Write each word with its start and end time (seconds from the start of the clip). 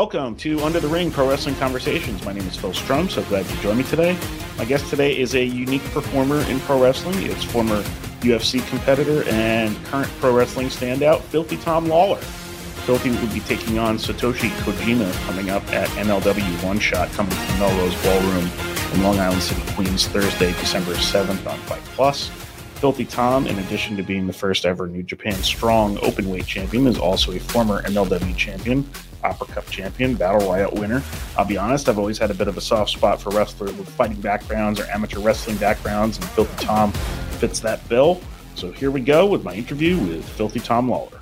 Welcome 0.00 0.34
to 0.36 0.58
Under 0.60 0.80
the 0.80 0.88
Ring 0.88 1.10
Pro 1.10 1.28
Wrestling 1.28 1.56
Conversations. 1.56 2.24
My 2.24 2.32
name 2.32 2.46
is 2.48 2.56
Phil 2.56 2.72
Strum, 2.72 3.10
so 3.10 3.22
glad 3.24 3.44
you 3.50 3.56
joined 3.58 3.76
me 3.76 3.84
today. 3.84 4.16
My 4.56 4.64
guest 4.64 4.88
today 4.88 5.14
is 5.18 5.34
a 5.34 5.44
unique 5.44 5.84
performer 5.92 6.40
in 6.48 6.58
pro 6.60 6.82
wrestling. 6.82 7.22
It's 7.24 7.44
former 7.44 7.82
UFC 8.22 8.66
competitor 8.70 9.28
and 9.28 9.76
current 9.84 10.10
pro 10.18 10.34
wrestling 10.34 10.68
standout, 10.68 11.20
Filthy 11.24 11.58
Tom 11.58 11.84
Lawlor. 11.84 12.16
Filthy 12.86 13.10
will 13.10 13.30
be 13.34 13.40
taking 13.40 13.78
on 13.78 13.98
Satoshi 13.98 14.48
Kojima 14.62 15.12
coming 15.26 15.50
up 15.50 15.70
at 15.70 15.86
MLW 15.90 16.64
One 16.64 16.78
Shot 16.78 17.10
coming 17.10 17.32
from 17.32 17.58
Melrose 17.58 18.02
Ballroom 18.02 18.50
in 18.94 19.02
Long 19.02 19.18
Island 19.18 19.42
City, 19.42 19.60
Queens, 19.74 20.08
Thursday, 20.08 20.52
December 20.52 20.94
7th 20.94 21.46
on 21.46 21.58
Fight 21.58 21.82
Plus. 21.94 22.30
Filthy 22.80 23.04
Tom, 23.04 23.46
in 23.46 23.58
addition 23.58 23.94
to 23.98 24.02
being 24.02 24.26
the 24.26 24.32
first 24.32 24.64
ever 24.64 24.86
New 24.86 25.02
Japan 25.02 25.34
Strong 25.34 25.98
Openweight 25.98 26.46
champion, 26.46 26.86
is 26.86 26.98
also 26.98 27.30
a 27.32 27.38
former 27.38 27.82
MLW 27.82 28.34
champion, 28.38 28.88
Opera 29.22 29.48
Cup 29.48 29.66
champion, 29.66 30.14
Battle 30.14 30.50
Riot 30.50 30.72
winner. 30.72 31.02
I'll 31.36 31.44
be 31.44 31.58
honest, 31.58 31.90
I've 31.90 31.98
always 31.98 32.16
had 32.16 32.30
a 32.30 32.34
bit 32.34 32.48
of 32.48 32.56
a 32.56 32.60
soft 32.62 32.92
spot 32.92 33.20
for 33.20 33.28
wrestlers 33.30 33.74
with 33.74 33.86
fighting 33.86 34.18
backgrounds 34.22 34.80
or 34.80 34.86
amateur 34.86 35.20
wrestling 35.20 35.58
backgrounds, 35.58 36.16
and 36.16 36.26
Filthy 36.30 36.64
Tom 36.64 36.90
fits 37.38 37.60
that 37.60 37.86
bill. 37.90 38.18
So 38.54 38.72
here 38.72 38.90
we 38.90 39.02
go 39.02 39.26
with 39.26 39.44
my 39.44 39.52
interview 39.52 39.98
with 39.98 40.26
Filthy 40.26 40.60
Tom 40.60 40.88
Lawlor. 40.88 41.19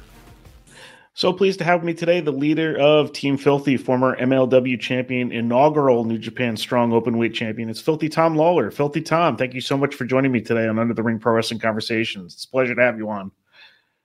So 1.18 1.32
pleased 1.32 1.58
to 1.58 1.64
have 1.64 1.82
me 1.82 1.94
today, 1.94 2.20
the 2.20 2.30
leader 2.30 2.78
of 2.78 3.12
Team 3.12 3.36
Filthy, 3.36 3.76
former 3.76 4.16
MLW 4.18 4.78
champion, 4.78 5.32
inaugural 5.32 6.04
New 6.04 6.16
Japan 6.16 6.56
Strong 6.56 6.92
Openweight 6.92 7.34
champion. 7.34 7.68
It's 7.68 7.80
Filthy 7.80 8.08
Tom 8.08 8.36
Lawlor. 8.36 8.72
Filthy 8.72 9.00
Tom, 9.00 9.36
thank 9.36 9.52
you 9.52 9.60
so 9.60 9.76
much 9.76 9.96
for 9.96 10.04
joining 10.04 10.30
me 10.30 10.40
today 10.40 10.68
on 10.68 10.78
Under 10.78 10.94
the 10.94 11.02
Ring 11.02 11.18
Pro 11.18 11.32
Wrestling 11.32 11.58
Conversations. 11.58 12.34
It's 12.34 12.44
a 12.44 12.48
pleasure 12.48 12.76
to 12.76 12.80
have 12.80 12.98
you 12.98 13.10
on. 13.10 13.32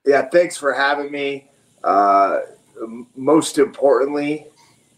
Yeah, 0.04 0.28
thanks 0.28 0.56
for 0.56 0.72
having 0.72 1.12
me. 1.12 1.48
Uh, 1.84 2.40
most 3.14 3.58
importantly, 3.58 4.48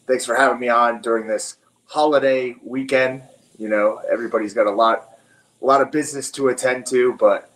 thanks 0.07 0.25
for 0.25 0.37
having 0.37 0.59
me 0.59 0.71
on 0.71 1.03
during 1.03 1.27
this 1.27 1.59
holiday 1.85 2.57
weekend. 2.65 3.25
You 3.59 3.69
know, 3.69 4.01
everybody's 4.11 4.55
got 4.55 4.67
a 4.67 4.73
lot, 4.73 5.19
a 5.61 5.67
lot 5.67 5.83
of 5.83 5.93
business 5.93 6.31
to 6.31 6.49
attend 6.49 6.87
to, 6.87 7.13
but 7.19 7.51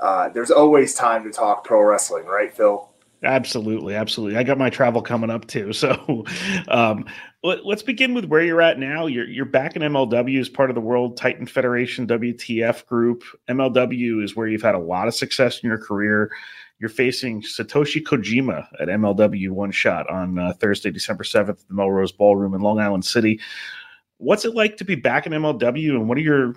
uh, 0.00 0.28
there's 0.28 0.50
always 0.50 0.92
time 0.92 1.24
to 1.24 1.30
talk 1.30 1.64
pro 1.64 1.80
wrestling, 1.80 2.26
right, 2.26 2.54
Phil? 2.54 2.91
Absolutely, 3.24 3.94
absolutely. 3.94 4.36
I 4.36 4.42
got 4.42 4.58
my 4.58 4.68
travel 4.68 5.00
coming 5.00 5.30
up 5.30 5.46
too. 5.46 5.72
So, 5.82 6.24
um, 6.68 7.04
let, 7.42 7.60
us 7.66 7.82
begin 7.82 8.14
with 8.14 8.26
where 8.26 8.44
you're 8.44 8.62
at 8.62 8.78
now. 8.78 9.06
You're 9.06 9.28
you're 9.28 9.44
back 9.44 9.74
in 9.74 9.82
MLW 9.82 10.38
as 10.40 10.48
part 10.48 10.70
of 10.70 10.74
the 10.74 10.80
World 10.80 11.16
Titan 11.16 11.46
Federation 11.46 12.06
WTF 12.06 12.86
group. 12.86 13.24
MLW 13.48 14.22
is 14.22 14.36
where 14.36 14.46
you've 14.46 14.62
had 14.62 14.76
a 14.76 14.80
lot 14.80 15.08
of 15.08 15.14
success 15.14 15.60
in 15.60 15.68
your 15.68 15.78
career. 15.78 16.30
You're 16.78 16.88
facing 16.88 17.42
Satoshi 17.42 18.02
Kojima 18.02 18.66
at 18.80 18.88
MLW 18.88 19.50
One 19.50 19.70
Shot 19.70 20.08
on 20.08 20.38
uh, 20.38 20.52
Thursday, 20.54 20.90
December 20.90 21.24
seventh, 21.24 21.60
at 21.60 21.68
the 21.68 21.74
Melrose 21.74 22.12
Ballroom 22.12 22.54
in 22.54 22.60
Long 22.60 22.78
Island 22.78 23.04
City. 23.04 23.40
What's 24.18 24.44
it 24.44 24.54
like 24.54 24.76
to 24.76 24.84
be 24.84 24.94
back 24.94 25.26
in 25.26 25.32
MLW, 25.32 25.90
and 25.90 26.08
what 26.08 26.18
are 26.18 26.22
your 26.22 26.54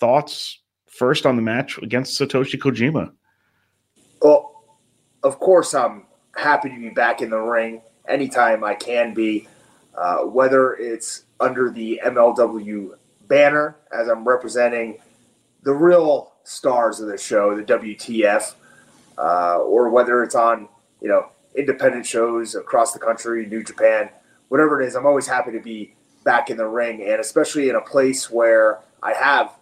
thoughts 0.00 0.60
first 0.86 1.24
on 1.24 1.36
the 1.36 1.42
match 1.42 1.78
against 1.78 2.20
Satoshi 2.20 2.58
Kojima? 2.58 3.12
Well, 4.22 4.64
of 5.22 5.38
course, 5.40 5.74
I'm 5.74 6.05
happy 6.36 6.68
to 6.68 6.78
be 6.78 6.90
back 6.90 7.22
in 7.22 7.30
the 7.30 7.38
ring 7.38 7.82
anytime 8.06 8.62
I 8.62 8.74
can 8.74 9.14
be, 9.14 9.48
uh, 9.94 10.18
whether 10.18 10.74
it's 10.74 11.24
under 11.40 11.70
the 11.70 12.00
MLW 12.04 12.96
banner 13.28 13.76
as 13.92 14.08
I'm 14.08 14.26
representing 14.26 14.98
the 15.62 15.72
real 15.72 16.32
stars 16.44 17.00
of 17.00 17.08
the 17.08 17.18
show, 17.18 17.56
the 17.56 17.64
WTF, 17.64 18.54
uh, 19.18 19.58
or 19.58 19.90
whether 19.90 20.22
it's 20.22 20.34
on 20.34 20.68
you 21.00 21.08
know 21.08 21.28
independent 21.56 22.06
shows 22.06 22.54
across 22.54 22.92
the 22.92 22.98
country, 22.98 23.46
New 23.46 23.64
Japan, 23.64 24.10
whatever 24.48 24.80
it 24.80 24.86
is. 24.86 24.94
I'm 24.94 25.06
always 25.06 25.26
happy 25.26 25.52
to 25.52 25.60
be 25.60 25.94
back 26.24 26.50
in 26.50 26.56
the 26.56 26.66
ring, 26.66 27.02
and 27.02 27.20
especially 27.20 27.68
in 27.68 27.76
a 27.76 27.80
place 27.80 28.30
where 28.30 28.80
I 29.02 29.12
have, 29.14 29.52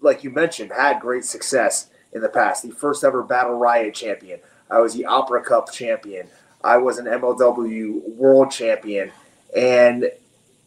like 0.00 0.22
you 0.22 0.30
mentioned, 0.30 0.72
had 0.72 1.00
great 1.00 1.24
success 1.24 1.88
in 2.12 2.20
the 2.20 2.28
past. 2.28 2.62
The 2.62 2.74
first 2.74 3.04
ever 3.04 3.22
Battle 3.22 3.54
Riot 3.54 3.94
champion. 3.94 4.40
I 4.70 4.80
was 4.80 4.94
the 4.94 5.04
Opera 5.04 5.42
Cup 5.42 5.72
champion. 5.72 6.28
I 6.62 6.78
was 6.78 6.98
an 6.98 7.06
MLW 7.06 8.16
world 8.16 8.50
champion. 8.50 9.12
And 9.56 10.10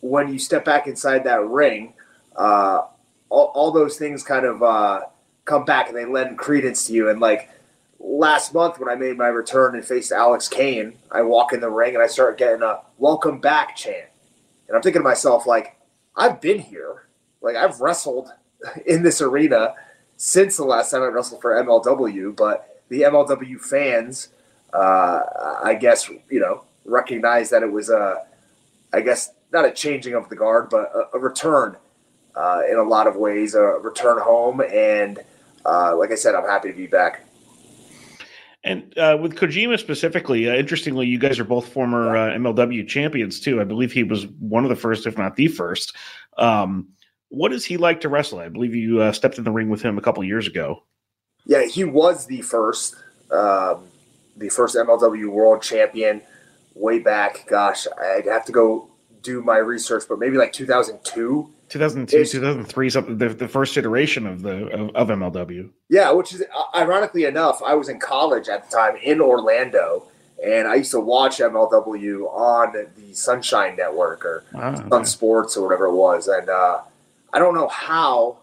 when 0.01 0.31
you 0.31 0.39
step 0.39 0.65
back 0.65 0.87
inside 0.87 1.25
that 1.25 1.45
ring, 1.45 1.93
uh, 2.35 2.81
all, 3.29 3.51
all, 3.53 3.71
those 3.71 3.97
things 3.97 4.23
kind 4.23 4.45
of 4.45 4.63
uh, 4.63 5.01
come 5.45 5.65
back 5.65 5.89
and 5.89 5.97
they 5.97 6.05
lend 6.05 6.37
credence 6.37 6.87
to 6.87 6.93
you. 6.93 7.09
And 7.09 7.19
like 7.19 7.49
last 7.99 8.53
month 8.53 8.79
when 8.79 8.89
I 8.89 8.95
made 8.95 9.17
my 9.17 9.27
return 9.27 9.75
and 9.75 9.83
faced 9.83 10.11
Alex 10.11 10.47
Kane, 10.47 10.97
I 11.11 11.21
walk 11.21 11.51
in 11.53 11.59
the 11.59 11.69
ring 11.69 11.95
and 11.95 12.03
I 12.03 12.07
start 12.07 12.37
getting 12.37 12.61
a 12.61 12.79
welcome 12.97 13.39
back 13.39 13.75
chant. 13.75 14.09
And 14.67 14.75
I'm 14.75 14.81
thinking 14.81 15.01
to 15.01 15.07
myself, 15.07 15.45
like, 15.45 15.75
I've 16.16 16.39
been 16.39 16.59
here. 16.59 17.07
Like, 17.41 17.55
I've 17.55 17.81
wrestled 17.81 18.31
in 18.85 19.03
this 19.03 19.21
arena 19.21 19.73
since 20.16 20.57
the 20.57 20.66
last 20.66 20.91
time 20.91 21.01
I 21.01 21.07
wrestled 21.07 21.41
for 21.41 21.51
MLW, 21.63 22.35
but 22.35 22.69
the 22.89 23.01
MLW 23.01 23.59
fans, 23.59 24.29
uh, 24.73 25.22
I 25.63 25.75
guess, 25.79 26.09
you 26.29 26.39
know, 26.39 26.66
recognize 26.85 27.50
that 27.51 27.63
it 27.63 27.72
was 27.72 27.89
a, 27.89 28.25
I 28.94 29.01
guess, 29.01 29.31
not 29.51 29.66
a 29.66 29.72
changing 29.72 30.13
of 30.13 30.29
the 30.29 30.35
guard, 30.35 30.69
but 30.69 30.91
a, 30.94 31.17
a 31.17 31.19
return 31.19 31.78
uh, 32.35 32.61
in 32.69 32.78
a 32.78 32.83
lot 32.83 33.07
of 33.07 33.16
ways, 33.16 33.55
a 33.55 33.61
return 33.61 34.19
home. 34.19 34.61
And 34.61 35.19
uh, 35.66 35.95
like 35.95 36.11
I 36.11 36.16
said, 36.16 36.35
I'm 36.35 36.45
happy 36.45 36.69
to 36.69 36.78
be 36.78 36.88
back. 36.88 37.25
And 38.63 38.97
uh, 38.97 39.17
with 39.19 39.35
Kojima 39.35 39.79
specifically, 39.79 40.49
uh, 40.49 40.53
interestingly, 40.53 41.07
you 41.07 41.17
guys 41.17 41.39
are 41.39 41.45
both 41.45 41.72
former 41.72 42.17
uh, 42.17 42.31
MLW 42.31 42.88
champions 42.88 43.39
too. 43.39 43.61
I 43.61 43.63
believe 43.63 43.91
he 43.91 44.03
was 44.03 44.28
one 44.28 44.66
of 44.66 44.69
the 44.69 44.75
first, 44.75 45.07
if 45.07 45.17
not 45.17 45.38
the 45.38 45.47
first. 45.47 45.95
Um, 46.38 46.89
what 47.29 47.53
is 47.53 47.63
he 47.63 47.78
like 47.78 48.01
to 48.01 48.09
wrestle? 48.09 48.39
I 48.39 48.49
believe 48.49 48.75
you 48.75 49.01
uh, 49.01 49.11
stepped 49.13 49.38
in 49.38 49.44
the 49.44 49.51
ring 49.51 49.69
with 49.69 49.81
him 49.81 49.97
a 49.97 50.01
couple 50.01 50.23
years 50.23 50.45
ago. 50.45 50.83
Yeah, 51.49 51.65
he 51.65 51.83
was 51.83 52.27
the 52.27 52.43
first, 52.43 52.95
um, 53.31 53.87
the 54.37 54.49
first 54.49 54.75
MLW 54.75 55.29
World 55.29 55.63
Champion 55.63 56.21
way 56.75 56.99
back. 56.99 57.47
Gosh, 57.47 57.87
I'd 57.99 58.27
have 58.27 58.45
to 58.45 58.51
go 58.51 58.87
do 59.23 59.41
my 59.41 59.57
research, 59.57 60.03
but 60.07 60.19
maybe 60.19 60.37
like 60.37 60.53
2002. 60.53 61.49
2002, 61.69 62.25
2003, 62.25 62.89
something 62.91 63.17
the, 63.17 63.29
the 63.29 63.47
first 63.47 63.75
iteration 63.77 64.27
of 64.27 64.43
the 64.43 64.67
of, 64.67 64.95
of, 64.95 65.07
MLW. 65.07 65.71
Yeah, 65.89 66.11
which 66.11 66.35
is 66.35 66.43
ironically 66.75 67.25
enough, 67.25 67.63
I 67.63 67.73
was 67.73 67.89
in 67.89 67.99
college 67.99 68.47
at 68.47 68.69
the 68.69 68.77
time 68.77 68.97
in 68.97 69.19
Orlando, 69.19 70.03
and 70.45 70.67
I 70.67 70.75
used 70.75 70.91
to 70.91 70.99
watch 70.99 71.39
MLW 71.39 72.31
on 72.31 72.73
the 72.95 73.13
Sunshine 73.16 73.75
Network 73.75 74.23
or 74.23 74.43
ah, 74.53 74.75
Sun 74.75 75.05
Sports 75.05 75.57
or 75.57 75.63
whatever 75.63 75.87
it 75.87 75.95
was, 75.95 76.27
and 76.27 76.47
uh, 76.47 76.81
I 77.33 77.39
don't 77.39 77.55
know 77.55 77.69
how, 77.69 78.37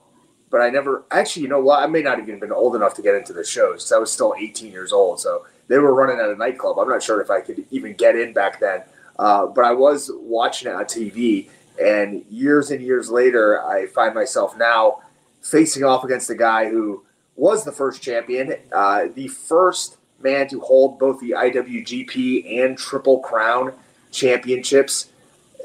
but 0.50 0.60
I 0.60 0.70
never 0.70 1.04
actually. 1.10 1.42
You 1.42 1.48
know 1.48 1.60
what? 1.60 1.82
I 1.82 1.86
may 1.86 2.02
not 2.02 2.18
even 2.18 2.38
been 2.38 2.52
old 2.52 2.76
enough 2.76 2.94
to 2.94 3.02
get 3.02 3.14
into 3.14 3.32
the 3.32 3.44
shows. 3.44 3.90
I 3.92 3.98
was 3.98 4.12
still 4.12 4.34
18 4.38 4.70
years 4.72 4.92
old, 4.92 5.20
so 5.20 5.46
they 5.68 5.78
were 5.78 5.94
running 5.94 6.20
at 6.20 6.30
a 6.30 6.36
nightclub. 6.36 6.78
I'm 6.78 6.88
not 6.88 7.02
sure 7.02 7.20
if 7.20 7.30
I 7.30 7.40
could 7.40 7.64
even 7.70 7.94
get 7.94 8.16
in 8.16 8.32
back 8.32 8.60
then, 8.60 8.82
uh, 9.18 9.46
but 9.46 9.64
I 9.64 9.72
was 9.72 10.10
watching 10.14 10.70
it 10.70 10.74
on 10.74 10.84
TV. 10.84 11.48
And 11.82 12.24
years 12.30 12.70
and 12.70 12.80
years 12.80 13.10
later, 13.10 13.62
I 13.62 13.86
find 13.86 14.14
myself 14.14 14.56
now 14.56 15.02
facing 15.42 15.84
off 15.84 16.04
against 16.04 16.30
a 16.30 16.34
guy 16.34 16.70
who 16.70 17.04
was 17.34 17.64
the 17.64 17.72
first 17.72 18.02
champion, 18.02 18.54
uh, 18.72 19.06
the 19.14 19.28
first 19.28 19.98
man 20.20 20.48
to 20.48 20.60
hold 20.60 20.98
both 20.98 21.20
the 21.20 21.32
IWGP 21.32 22.62
and 22.64 22.78
Triple 22.78 23.20
Crown 23.20 23.74
championships. 24.10 25.10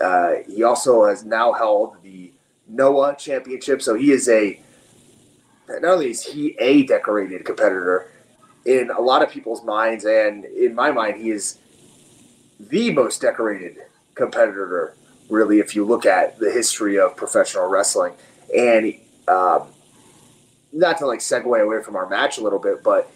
Uh, 0.01 0.35
he 0.47 0.63
also 0.63 1.05
has 1.05 1.23
now 1.23 1.53
held 1.53 1.95
the 2.03 2.33
Noah 2.67 3.15
Championship. 3.17 3.81
So 3.81 3.95
he 3.95 4.11
is 4.11 4.27
a 4.27 4.59
not 5.79 5.93
only 5.93 6.11
is 6.11 6.23
he 6.23 6.55
a 6.59 6.83
decorated 6.83 7.45
competitor 7.45 8.11
in 8.65 8.91
a 8.91 9.01
lot 9.01 9.23
of 9.23 9.29
people's 9.29 9.63
minds, 9.63 10.05
and 10.05 10.45
in 10.45 10.75
my 10.75 10.91
mind, 10.91 11.17
he 11.21 11.31
is 11.31 11.57
the 12.59 12.91
most 12.91 13.21
decorated 13.21 13.77
competitor. 14.15 14.95
Really, 15.29 15.59
if 15.59 15.75
you 15.75 15.85
look 15.85 16.05
at 16.05 16.37
the 16.39 16.51
history 16.51 16.99
of 16.99 17.15
professional 17.15 17.67
wrestling, 17.67 18.13
and 18.55 18.95
um, 19.27 19.67
not 20.73 20.97
to 20.99 21.05
like 21.05 21.19
segue 21.19 21.63
away 21.63 21.81
from 21.83 21.95
our 21.95 22.07
match 22.07 22.37
a 22.37 22.41
little 22.41 22.59
bit, 22.59 22.83
but 22.83 23.11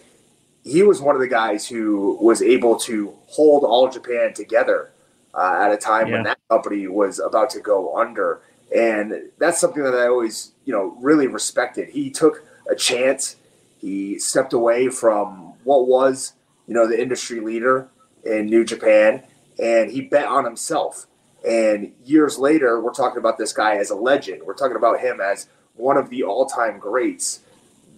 he 0.64 0.82
was 0.82 1.00
one 1.00 1.14
of 1.14 1.20
the 1.20 1.28
guys 1.28 1.68
who 1.68 2.18
was 2.20 2.42
able 2.42 2.76
to 2.76 3.14
hold 3.26 3.64
all 3.64 3.88
Japan 3.88 4.34
together 4.34 4.90
uh, 5.34 5.58
at 5.60 5.72
a 5.72 5.76
time 5.76 6.08
yeah. 6.08 6.14
when 6.14 6.22
that 6.24 6.38
company 6.48 6.88
was 6.88 7.18
about 7.18 7.50
to 7.50 7.60
go 7.60 7.96
under 7.96 8.40
and 8.74 9.30
that's 9.38 9.60
something 9.60 9.82
that 9.82 9.94
I 9.94 10.08
always, 10.08 10.52
you 10.64 10.72
know, 10.72 10.96
really 11.00 11.26
respected. 11.26 11.90
He 11.90 12.10
took 12.10 12.44
a 12.70 12.74
chance. 12.74 13.36
He 13.78 14.18
stepped 14.18 14.52
away 14.52 14.88
from 14.88 15.54
what 15.64 15.86
was, 15.86 16.32
you 16.66 16.74
know, 16.74 16.86
the 16.86 17.00
industry 17.00 17.40
leader 17.40 17.88
in 18.24 18.46
New 18.46 18.64
Japan, 18.64 19.22
and 19.62 19.90
he 19.90 20.00
bet 20.00 20.26
on 20.26 20.44
himself. 20.44 21.06
And 21.48 21.92
years 22.04 22.38
later, 22.38 22.80
we're 22.80 22.92
talking 22.92 23.18
about 23.18 23.38
this 23.38 23.52
guy 23.52 23.76
as 23.76 23.90
a 23.90 23.94
legend. 23.94 24.42
We're 24.44 24.54
talking 24.54 24.76
about 24.76 25.00
him 25.00 25.20
as 25.20 25.48
one 25.74 25.96
of 25.96 26.10
the 26.10 26.24
all-time 26.24 26.78
greats, 26.78 27.40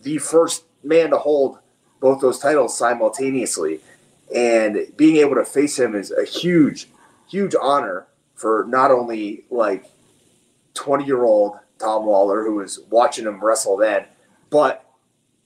the 0.03 0.19
first 0.19 0.65
man 0.82 1.11
to 1.11 1.19
hold 1.19 1.59
both 2.00 2.20
those 2.20 2.38
titles 2.38 2.76
simultaneously, 2.76 3.81
and 4.35 4.87
being 4.97 5.17
able 5.17 5.37
to 5.37 5.44
face 5.44 5.79
him 5.79 5.94
is 5.94 6.11
a 6.11 6.25
huge 6.25 6.88
huge 7.29 7.55
honor 7.61 8.06
for 8.35 8.65
not 8.69 8.91
only 8.91 9.44
like 9.50 9.85
20 10.75 11.05
year 11.05 11.25
old 11.25 11.59
Tom 11.79 12.05
Lawlor 12.05 12.44
who 12.44 12.56
was 12.56 12.81
watching 12.91 13.26
him 13.26 13.43
wrestle 13.43 13.76
then, 13.76 14.06
but 14.50 14.85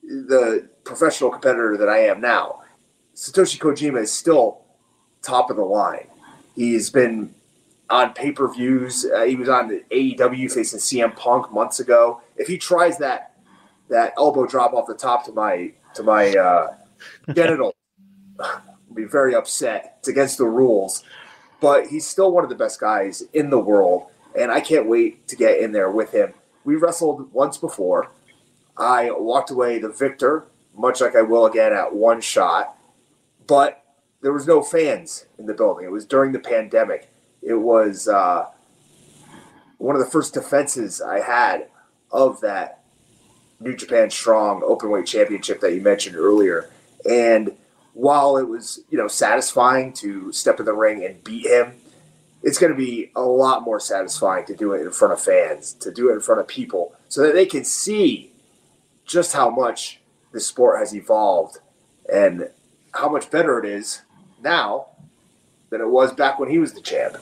the 0.03 0.69
professional 0.85 1.31
competitor 1.31 1.77
that 1.77 1.89
I 1.89 1.99
am 2.07 2.21
now. 2.21 2.63
Satoshi 3.15 3.59
Kojima 3.59 4.03
is 4.03 4.13
still 4.13 4.63
top 5.23 5.51
of 5.51 5.57
the 5.57 5.65
line. 5.65 6.09
He's 6.55 6.91
been 6.91 7.35
on 7.89 8.15
pay 8.15 8.33
per 8.33 8.53
views. 8.53 9.05
Uh, 9.05 9.25
he 9.25 9.37
was 9.37 9.49
on 9.49 9.69
the 9.69 9.85
AEW 9.91 10.51
facing 10.51 10.81
CM 10.81 11.15
Punk 11.15 11.53
months 11.53 11.81
ago. 11.81 12.21
If 12.37 12.49
he 12.49 12.59
tries 12.59 12.99
that 12.99 13.35
that 13.89 14.15
elbow 14.17 14.47
drop 14.47 14.73
off 14.73 14.87
the 14.87 14.95
top 14.95 15.25
to 15.27 15.33
my 15.33 15.73
to 15.95 16.03
my 16.03 16.31
uh, 16.31 16.75
genital, 17.35 17.75
I'll 18.41 18.63
be 18.95 19.05
very 19.05 19.35
upset. 19.35 19.97
It's 20.01 20.09
against 20.09 20.39
the 20.39 20.47
rules, 20.47 21.05
but 21.61 21.87
he's 21.87 22.07
still 22.07 22.33
one 22.33 22.45
of 22.45 22.51
the 22.51 22.57
best 22.57 22.81
guys 22.81 23.23
in 23.35 23.51
the 23.51 23.59
world, 23.59 24.07
and 24.39 24.51
I 24.51 24.61
can't 24.61 24.89
wait 24.89 25.27
to 25.29 25.37
get 25.37 25.61
in 25.61 25.73
there 25.73 25.91
with 25.91 26.13
him. 26.13 26.35
We 26.65 26.77
wrestled 26.77 27.33
once 27.33 27.59
before. 27.59 28.11
I 28.77 29.11
walked 29.11 29.51
away 29.51 29.79
the 29.79 29.89
victor, 29.89 30.47
much 30.77 31.01
like 31.01 31.15
I 31.15 31.23
will 31.23 31.47
again 31.47 31.73
at 31.73 31.95
one 31.95 32.21
shot, 32.21 32.77
but 33.47 33.85
there 34.23 34.33
was 34.33 34.47
no 34.47 34.63
fans 34.63 35.27
in 35.39 35.47
the 35.47 35.55
building. 35.55 35.85
It 35.85 35.91
was 35.91 36.07
during 36.07 36.33
the 36.33 36.39
pandemic 36.39 37.13
it 37.43 37.55
was 37.55 38.09
uh, 38.09 38.47
one 39.79 39.97
of 39.97 40.05
the 40.05 40.11
first 40.11 40.33
defenses 40.33 41.03
I 41.03 41.21
had 41.21 41.67
of 42.11 42.41
that 42.41 42.85
New 43.61 43.77
Japan 43.77 44.11
Strong 44.11 44.63
Openweight 44.63 45.07
Championship 45.07 45.61
that 45.61 45.75
you 45.75 45.81
mentioned 45.81 46.17
earlier. 46.17 46.71
And 47.09 47.57
while 47.95 48.37
it 48.37 48.49
was, 48.49 48.81
you 48.91 48.99
know, 48.99 49.09
satisfying 49.09 49.93
to 49.95 50.33
step 50.33 50.61
in 50.61 50.67
the 50.67 50.73
ring 50.73 51.05
and 51.05 51.23
beat 51.25 51.47
him, 51.47 51.75
it's 52.43 52.59
going 52.59 52.73
to 52.73 52.79
be 52.79 53.11
a 53.15 53.23
lot 53.23 53.63
more 53.63 53.81
satisfying 53.81 54.45
to 54.47 54.57
do 54.57 54.73
it 54.73 54.83
in 54.83 54.91
front 54.91 55.13
of 55.13 55.21
fans, 55.21 55.75
to 55.75 55.93
do 55.93 56.11
it 56.11 56.15
in 56.15 56.21
front 56.21 56.41
of 56.41 56.49
people, 56.49 56.95
so 57.09 57.23
that 57.23 57.35
they 57.35 57.47
can 57.47 57.65
see 57.65 58.33
just 59.05 59.33
how 59.33 59.51
much 59.51 60.01
the 60.33 60.41
sport 60.41 60.79
has 60.79 60.95
evolved 60.95 61.59
and 62.13 62.49
how 62.95 63.09
much 63.09 63.31
better 63.31 63.59
it 63.59 63.65
is 63.65 64.03
now 64.43 64.87
than 65.71 65.81
it 65.81 65.89
was 65.89 66.13
back 66.13 66.39
when 66.39 66.51
he 66.51 66.59
was 66.59 66.73
the 66.73 66.81
champ 66.81 67.17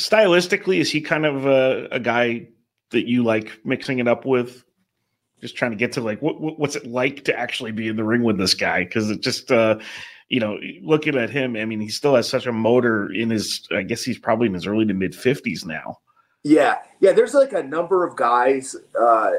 stylistically, 0.00 0.78
is 0.78 0.90
he 0.90 1.00
kind 1.00 1.26
of 1.26 1.46
a, 1.46 1.88
a, 1.92 2.00
guy 2.00 2.48
that 2.90 3.06
you 3.06 3.22
like 3.22 3.60
mixing 3.64 3.98
it 3.98 4.08
up 4.08 4.24
with? 4.24 4.64
Just 5.40 5.56
trying 5.56 5.70
to 5.70 5.76
get 5.76 5.92
to 5.92 6.00
like 6.00 6.20
what, 6.20 6.40
what's 6.58 6.76
it 6.76 6.86
like 6.86 7.24
to 7.24 7.38
actually 7.38 7.72
be 7.72 7.88
in 7.88 7.96
the 7.96 8.04
ring 8.04 8.22
with 8.22 8.36
this 8.36 8.54
guy? 8.54 8.84
Because 8.84 9.10
it 9.10 9.20
just 9.20 9.50
uh, 9.50 9.78
you 10.30 10.38
know, 10.38 10.58
looking 10.80 11.16
at 11.16 11.28
him, 11.28 11.56
I 11.56 11.64
mean, 11.64 11.80
he 11.80 11.88
still 11.88 12.14
has 12.14 12.28
such 12.28 12.46
a 12.46 12.52
motor 12.52 13.12
in 13.12 13.30
his. 13.30 13.68
I 13.72 13.82
guess 13.82 14.02
he's 14.02 14.18
probably 14.18 14.46
in 14.46 14.54
his 14.54 14.66
early 14.66 14.86
to 14.86 14.94
mid 14.94 15.14
fifties 15.14 15.66
now. 15.66 15.98
Yeah, 16.44 16.78
yeah. 17.00 17.12
There's 17.12 17.34
like 17.34 17.52
a 17.52 17.62
number 17.62 18.06
of 18.06 18.16
guys 18.16 18.76
uh, 18.98 19.30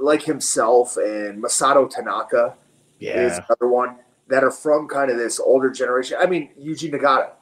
like 0.00 0.22
himself 0.22 0.96
and 0.96 1.44
Masato 1.44 1.88
Tanaka 1.88 2.56
yeah. 2.98 3.26
is 3.26 3.38
another 3.38 3.68
one 3.68 3.96
that 4.28 4.42
are 4.42 4.50
from 4.50 4.88
kind 4.88 5.10
of 5.10 5.18
this 5.18 5.38
older 5.38 5.70
generation. 5.70 6.16
I 6.18 6.26
mean, 6.26 6.50
Yuji 6.58 6.90
Nagata, 6.90 7.32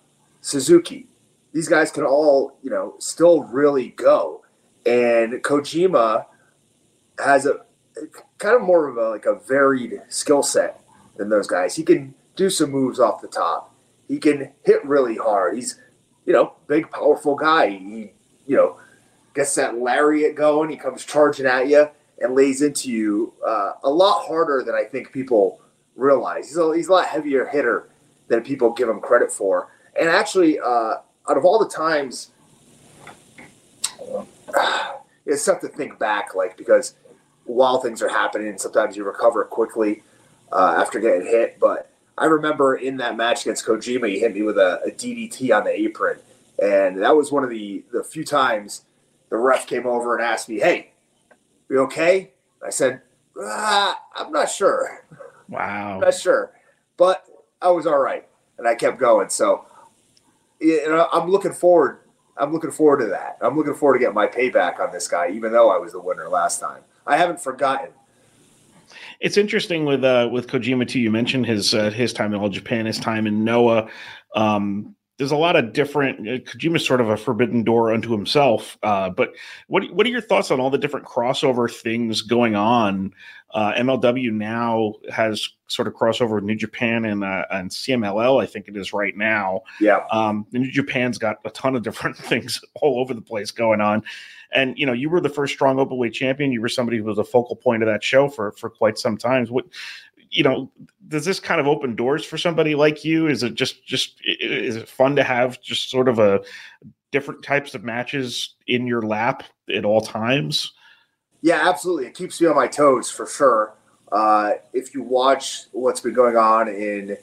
Suzuki, 0.41 1.07
these 1.53 1.69
guys 1.69 1.93
can 1.93 2.05
all, 2.05 2.59
you 2.63 2.71
know, 2.71 2.97
still 2.99 3.45
really 3.45 3.91
go. 3.91 4.43
And 4.85 5.35
Kojima 5.35 6.27
has 7.19 7.47
a 7.47 7.61
kind 8.39 8.57
of 8.57 8.63
more 8.63 8.89
of 8.89 8.97
a 8.97 9.11
like 9.11 9.27
a 9.27 9.39
varied 9.47 10.03
skill 10.09 10.43
set 10.43 10.81
than 11.17 11.29
those 11.29 11.47
guys. 11.47 11.77
He 11.77 11.85
can 11.85 12.15
do 12.39 12.49
some 12.49 12.71
moves 12.71 13.01
off 13.01 13.21
the 13.21 13.29
top. 13.29 13.75
He 14.07 14.19
can 14.19 14.53
hit 14.65 14.83
really 14.87 15.17
hard. 15.17 15.57
He's, 15.57 15.79
you 16.25 16.33
know, 16.33 16.55
big, 16.69 16.91
powerful 16.91 17.35
guy. 17.35 17.69
He, 17.69 18.13
you 18.47 18.57
know, 18.57 18.79
gets 19.35 19.55
that 19.57 19.77
lariat 19.79 20.37
going. 20.37 20.71
He 20.71 20.77
comes 20.77 21.05
charging 21.05 21.47
at 21.47 21.69
you 21.69 21.91
and 22.21 22.35
lays 22.35 22.63
into 22.63 22.91
you 22.91 23.35
uh, 23.47 23.73
a 23.83 23.91
lot 23.91 24.27
harder 24.27 24.63
than 24.65 24.75
I 24.75 24.85
think 24.85 25.13
people 25.13 25.61
realize. 25.97 26.47
He's 26.47 26.57
a, 26.57 26.75
he's 26.75 26.89
a 26.89 26.93
lot 26.93 27.07
heavier 27.07 27.47
hitter 27.47 27.89
than 28.29 28.43
people 28.43 28.73
give 28.73 28.89
him 28.89 29.01
credit 29.01 29.33
for. 29.33 29.69
And 29.99 30.09
actually, 30.09 30.61
uh, 30.61 30.95
out 31.29 31.37
of 31.37 31.45
all 31.45 31.59
the 31.59 31.69
times, 31.69 32.31
it's 35.27 35.45
tough 35.45 35.61
to 35.61 35.69
think 35.69 35.99
back, 35.99 36.37
like 36.37 36.57
because 36.57 36.95
while 37.45 37.81
things 37.81 38.01
are 38.01 38.09
happening, 38.09 38.57
sometimes 38.59 38.97
you 38.97 39.05
recover 39.05 39.45
quickly 39.45 40.05
uh, 40.53 40.77
after 40.79 41.01
getting 41.01 41.27
hit. 41.27 41.59
But 41.59 41.91
I 42.19 42.25
remember 42.27 42.77
in 42.77 42.97
that 42.99 43.17
match 43.17 43.43
against 43.43 43.65
Kojima, 43.65 44.09
he 44.09 44.19
hit 44.19 44.35
me 44.35 44.43
with 44.43 44.59
a, 44.59 44.81
a 44.85 44.91
DDT 44.91 45.57
on 45.57 45.65
the 45.65 45.71
apron, 45.71 46.19
and 46.61 47.01
that 47.03 47.17
was 47.17 47.31
one 47.31 47.45
of 47.45 47.51
the 47.51 47.85
the 47.93 48.03
few 48.03 48.25
times 48.25 48.83
the 49.31 49.37
ref 49.37 49.67
came 49.67 49.87
over 49.87 50.17
and 50.17 50.25
asked 50.25 50.49
me, 50.49 50.59
"Hey, 50.59 50.93
you 51.71 51.79
okay?" 51.81 52.33
I 52.65 52.71
said, 52.71 53.03
ah, 53.41 54.01
"I'm 54.17 54.33
not 54.33 54.51
sure." 54.51 55.05
Wow, 55.49 56.01
not 56.01 56.15
sure, 56.15 56.53
but 56.97 57.25
I 57.63 57.71
was 57.71 57.87
all 57.87 57.99
right, 57.99 58.27
and 58.59 58.67
I 58.67 58.75
kept 58.75 58.99
going. 58.99 59.31
So 59.31 59.65
you 60.61 60.89
know, 60.89 61.09
I'm 61.13 61.31
looking 61.31 61.53
forward. 61.53 62.01
I'm 62.37 62.53
looking 62.53 62.71
forward 62.71 63.01
to 63.01 63.07
that. 63.07 63.39
I'm 63.41 63.57
looking 63.57 63.75
forward 63.75 63.95
to 63.95 64.01
getting 64.01 64.15
my 64.15 64.27
payback 64.27 64.81
on 64.81 64.93
this 64.93 65.09
guy, 65.09 65.31
even 65.31 65.53
though 65.53 65.71
I 65.71 65.79
was 65.79 65.93
the 65.93 66.01
winner 66.01 66.29
last 66.29 66.61
time. 66.61 66.83
I 67.07 67.17
haven't 67.17 67.41
forgotten. 67.41 67.91
It's 69.21 69.37
interesting 69.37 69.85
with 69.85 70.05
uh, 70.05 70.29
with 70.31 70.47
Kojima 70.47 70.87
too. 70.87 71.01
You 71.01 71.11
mentioned 71.11 71.47
his 71.47 71.75
uh, 71.75 71.91
his 71.91 72.13
time 72.13 72.35
in 72.35 72.41
All 72.41 72.49
Japan, 72.49 72.87
his 72.87 72.99
time 72.99 73.27
in 73.27 73.45
Noah. 73.45 73.89
Um, 74.35 74.95
there's 75.19 75.33
a 75.33 75.37
lot 75.37 75.57
of 75.57 75.73
different. 75.73 76.21
Uh, 76.21 76.39
Kojima's 76.51 76.87
sort 76.87 77.01
of 77.01 77.09
a 77.11 77.17
forbidden 77.17 77.65
door 77.65 77.93
unto 77.93 78.13
himself. 78.13 78.79
Uh, 78.83 79.11
but 79.11 79.35
what 79.67 79.83
what 79.93 80.07
are 80.07 80.11
your 80.11 80.21
thoughts 80.21 80.51
on 80.51 80.61
all 80.61 80.71
the 80.71 80.79
different 80.79 81.07
crossover 81.07 81.71
things 81.71 82.23
going 82.23 82.55
on? 82.55 83.13
Uh, 83.53 83.73
MLW 83.75 84.31
now 84.31 84.95
has 85.11 85.49
sort 85.67 85.89
of 85.89 85.95
crossover 85.95 86.37
with 86.37 86.45
New 86.45 86.55
Japan 86.55 87.05
and 87.05 87.25
uh, 87.25 87.45
and 87.51 87.71
CMLL. 87.71 88.41
I 88.41 88.47
think 88.47 88.69
it 88.69 88.77
is 88.77 88.93
right 88.93 89.17
now. 89.17 89.63
Yeah. 89.81 90.05
Um, 90.13 90.47
New 90.53 90.71
Japan's 90.71 91.19
got 91.19 91.39
a 91.45 91.51
ton 91.51 91.75
of 91.75 91.83
different 91.83 92.17
things 92.19 92.61
all 92.81 93.01
over 93.01 93.13
the 93.13 93.21
place 93.21 93.51
going 93.51 93.81
on. 93.81 94.05
And 94.53 94.79
you 94.79 94.87
know, 94.87 94.93
you 94.93 95.11
were 95.11 95.21
the 95.21 95.29
first 95.29 95.55
strong 95.55 95.77
openweight 95.77 96.13
champion. 96.13 96.53
You 96.53 96.61
were 96.61 96.69
somebody 96.69 96.99
who 96.99 97.05
was 97.05 97.19
a 97.19 97.25
focal 97.25 97.57
point 97.57 97.83
of 97.83 97.87
that 97.89 98.03
show 98.03 98.29
for 98.29 98.53
for 98.53 98.71
quite 98.71 98.99
some 98.99 99.17
time. 99.17 99.47
What 99.47 99.67
you 100.31 100.43
know 100.43 100.71
does 101.09 101.25
this 101.25 101.41
kind 101.41 101.61
of 101.61 101.67
open 101.67 101.95
doors 101.95 102.25
for 102.25 102.39
somebody 102.39 102.75
like 102.75 103.05
you 103.05 103.27
is 103.27 103.43
it 103.43 103.55
just 103.55 103.85
just 103.87 104.21
is 104.25 104.77
it 104.77 104.89
fun 104.89 105.17
to 105.17 105.25
have 105.25 105.61
just 105.61 105.91
sort 105.91 106.09
of 106.09 106.19
a 106.19 106.41
different 107.11 107.43
types 107.43 107.75
of 107.75 107.83
matches 107.83 108.55
in 108.67 108.87
your 108.87 109.03
lap 109.03 109.43
at 109.75 109.85
all 109.85 110.01
times 110.01 110.73
yeah 111.41 111.69
absolutely 111.69 112.07
it 112.07 112.15
keeps 112.15 112.41
me 112.41 112.47
on 112.47 112.57
my 112.57 112.67
toes 112.67 113.11
for 113.11 113.27
sure 113.27 113.75
uh, 114.11 114.53
if 114.73 114.95
you 114.95 115.03
watch 115.03 115.65
what's 115.73 116.01
been 116.01 116.15
going 116.15 116.37
on 116.37 116.69
in 116.69 117.17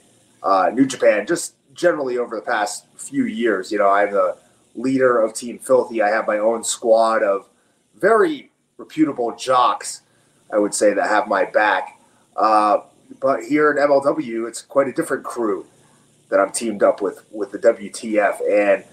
uh, 0.43 0.69
new 0.73 0.85
japan 0.85 1.25
just 1.25 1.55
generally 1.73 2.17
over 2.17 2.35
the 2.35 2.41
past 2.41 2.85
few 2.95 3.25
years 3.25 3.71
you 3.71 3.77
know 3.77 3.89
i'm 3.89 4.11
the 4.11 4.37
leader 4.75 5.21
of 5.21 5.33
team 5.33 5.57
filthy. 5.57 6.01
I 6.01 6.09
have 6.09 6.27
my 6.27 6.37
own 6.37 6.63
squad 6.63 7.23
of 7.23 7.47
very 7.95 8.51
reputable 8.77 9.33
jocks 9.35 10.01
i 10.51 10.57
would 10.57 10.73
say 10.73 10.93
that 10.93 11.07
have 11.07 11.27
my 11.27 11.45
back. 11.45 11.99
Uh, 12.35 12.79
but 13.21 13.43
here 13.43 13.71
in 13.71 13.77
MLW, 13.77 14.47
it's 14.47 14.61
quite 14.61 14.87
a 14.87 14.93
different 14.93 15.23
crew 15.23 15.65
that 16.29 16.39
I'm 16.39 16.51
teamed 16.51 16.83
up 16.83 17.01
with 17.01 17.25
with 17.31 17.51
the 17.51 17.59
WTF. 17.59 18.41
And 18.49 18.83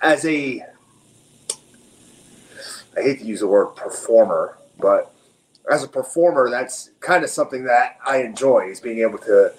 as 0.00 0.24
a, 0.24 0.62
I 2.96 3.02
hate 3.02 3.20
to 3.20 3.24
use 3.24 3.40
the 3.40 3.48
word 3.48 3.68
performer, 3.74 4.58
but 4.78 5.12
as 5.70 5.82
a 5.82 5.88
performer, 5.88 6.50
that's 6.50 6.90
kind 7.00 7.24
of 7.24 7.30
something 7.30 7.64
that 7.64 7.98
I 8.04 8.18
enjoy 8.22 8.68
is 8.68 8.80
being 8.80 9.00
able 9.00 9.18
to, 9.18 9.52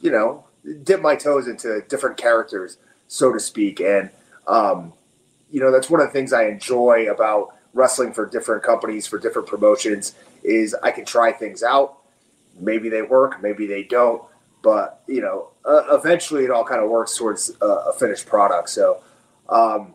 you 0.00 0.10
know, 0.10 0.44
dip 0.82 1.00
my 1.00 1.14
toes 1.14 1.46
into 1.46 1.82
different 1.88 2.16
characters, 2.16 2.78
so 3.08 3.32
to 3.32 3.40
speak. 3.40 3.80
And, 3.80 4.10
um, 4.46 4.92
you 5.50 5.60
know, 5.60 5.70
that's 5.70 5.88
one 5.90 6.00
of 6.00 6.06
the 6.06 6.12
things 6.12 6.32
I 6.32 6.46
enjoy 6.46 7.10
about 7.10 7.54
wrestling 7.72 8.12
for 8.12 8.26
different 8.26 8.62
companies, 8.62 9.06
for 9.06 9.18
different 9.18 9.48
promotions, 9.48 10.14
is 10.42 10.74
I 10.82 10.90
can 10.90 11.04
try 11.04 11.32
things 11.32 11.62
out 11.62 11.98
maybe 12.58 12.88
they 12.88 13.02
work, 13.02 13.42
maybe 13.42 13.66
they 13.66 13.82
don't. 13.82 14.22
But 14.62 15.02
you 15.06 15.20
know, 15.20 15.50
uh, 15.64 15.96
eventually 15.96 16.44
it 16.44 16.50
all 16.50 16.64
kind 16.64 16.82
of 16.82 16.90
works 16.90 17.16
towards 17.16 17.52
a, 17.60 17.66
a 17.66 17.92
finished 17.92 18.26
product. 18.26 18.70
So 18.70 19.02
um, 19.48 19.94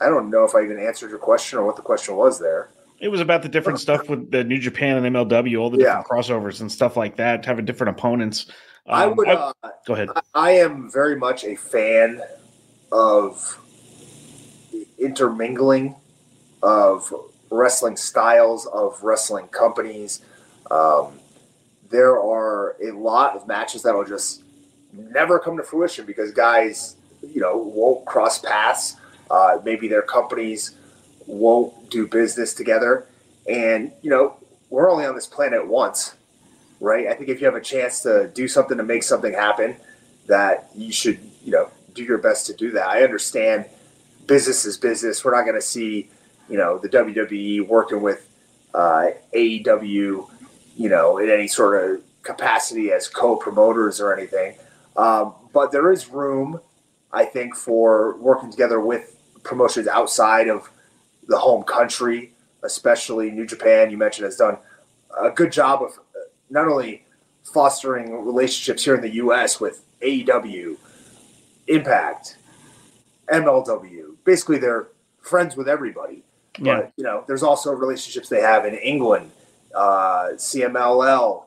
I 0.00 0.08
don't 0.08 0.30
know 0.30 0.44
if 0.44 0.54
I 0.54 0.64
even 0.64 0.78
answered 0.78 1.10
your 1.10 1.18
question 1.18 1.58
or 1.58 1.64
what 1.64 1.76
the 1.76 1.82
question 1.82 2.16
was 2.16 2.38
there. 2.40 2.70
It 2.98 3.08
was 3.08 3.20
about 3.20 3.42
the 3.42 3.48
different 3.48 3.80
stuff 3.80 4.08
with 4.08 4.30
the 4.30 4.42
New 4.44 4.58
Japan 4.58 5.04
and 5.04 5.14
MLW, 5.14 5.60
all 5.60 5.68
the 5.68 5.78
different 5.78 6.06
yeah. 6.10 6.16
crossovers 6.16 6.60
and 6.60 6.70
stuff 6.70 6.96
like 6.96 7.16
that, 7.16 7.44
having 7.44 7.64
different 7.64 7.96
opponents. 7.96 8.46
Um, 8.86 8.94
I 8.94 9.06
would 9.06 9.28
I, 9.28 9.32
uh, 9.34 9.52
go 9.86 9.94
ahead. 9.94 10.08
I, 10.14 10.22
I 10.34 10.50
am 10.52 10.90
very 10.90 11.16
much 11.16 11.44
a 11.44 11.56
fan 11.56 12.22
of 12.92 13.58
intermingling 14.98 15.96
of 16.62 17.12
wrestling 17.50 17.96
styles, 17.96 18.66
of 18.66 19.02
wrestling 19.02 19.46
companies. 19.48 20.22
Um, 20.70 21.20
there 21.90 22.18
are 22.18 22.74
a 22.82 22.90
lot 22.90 23.36
of 23.36 23.46
matches 23.46 23.82
that'll 23.82 24.04
just 24.04 24.42
never 24.92 25.38
come 25.38 25.56
to 25.58 25.62
fruition 25.62 26.06
because 26.06 26.32
guys, 26.32 26.96
you 27.22 27.40
know, 27.40 27.56
won't 27.56 28.04
cross 28.06 28.38
paths. 28.38 28.96
Uh, 29.30 29.58
maybe 29.64 29.88
their 29.88 30.02
companies 30.02 30.72
won't 31.26 31.90
do 31.90 32.06
business 32.06 32.54
together. 32.54 33.06
And, 33.48 33.92
you 34.02 34.10
know, 34.10 34.36
we're 34.70 34.90
only 34.90 35.04
on 35.04 35.14
this 35.14 35.26
planet 35.26 35.66
once, 35.66 36.14
right? 36.84 37.06
I 37.06 37.14
think 37.14 37.30
if 37.30 37.40
you 37.40 37.46
have 37.46 37.54
a 37.54 37.60
chance 37.60 38.00
to 38.02 38.30
do 38.34 38.46
something 38.46 38.76
to 38.76 38.84
make 38.84 39.02
something 39.02 39.32
happen, 39.32 39.76
that 40.26 40.70
you 40.74 40.92
should, 40.92 41.18
you 41.42 41.52
know, 41.52 41.70
do 41.94 42.04
your 42.04 42.18
best 42.18 42.46
to 42.46 42.54
do 42.54 42.70
that. 42.72 42.86
I 42.86 43.02
understand 43.02 43.66
business 44.26 44.64
is 44.64 44.76
business. 44.76 45.24
We're 45.24 45.34
not 45.34 45.44
going 45.44 45.60
to 45.60 45.66
see, 45.66 46.10
you 46.48 46.58
know, 46.58 46.78
the 46.78 46.88
WWE 46.88 47.66
working 47.66 48.02
with 48.02 48.28
uh, 48.74 49.08
AEW, 49.34 50.28
you 50.76 50.88
know, 50.88 51.18
in 51.18 51.30
any 51.30 51.48
sort 51.48 51.82
of 51.82 52.02
capacity 52.22 52.92
as 52.92 53.08
co-promoters 53.08 54.00
or 54.00 54.16
anything. 54.16 54.56
Um, 54.96 55.34
but 55.52 55.72
there 55.72 55.90
is 55.92 56.08
room, 56.08 56.60
I 57.12 57.24
think, 57.24 57.54
for 57.54 58.16
working 58.18 58.50
together 58.50 58.80
with 58.80 59.16
promotions 59.42 59.86
outside 59.86 60.48
of 60.48 60.70
the 61.28 61.38
home 61.38 61.62
country, 61.62 62.32
especially 62.62 63.30
New 63.30 63.46
Japan. 63.46 63.90
You 63.90 63.96
mentioned 63.96 64.24
has 64.26 64.36
done 64.36 64.58
a 65.18 65.30
good 65.30 65.52
job 65.52 65.82
of 65.82 65.98
not 66.54 66.68
only 66.68 67.04
fostering 67.42 68.24
relationships 68.24 68.84
here 68.84 68.94
in 68.94 69.02
the 69.02 69.14
U.S. 69.16 69.60
with 69.60 69.84
AEW, 70.00 70.76
Impact, 71.66 72.38
MLW. 73.30 74.14
Basically, 74.24 74.58
they're 74.58 74.88
friends 75.20 75.56
with 75.56 75.68
everybody. 75.68 76.22
Yeah. 76.58 76.76
But 76.76 76.92
you 76.96 77.04
know, 77.04 77.24
there's 77.26 77.42
also 77.42 77.72
relationships 77.72 78.28
they 78.28 78.40
have 78.40 78.64
in 78.64 78.74
England, 78.74 79.30
uh, 79.74 80.30
CMLL. 80.34 81.44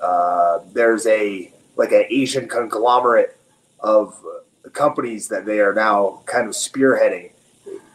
Uh, 0.00 0.60
there's 0.72 1.06
a 1.06 1.52
like 1.76 1.92
an 1.92 2.04
Asian 2.08 2.48
conglomerate 2.48 3.36
of 3.80 4.18
companies 4.72 5.28
that 5.28 5.44
they 5.44 5.60
are 5.60 5.74
now 5.74 6.22
kind 6.26 6.46
of 6.46 6.54
spearheading 6.54 7.30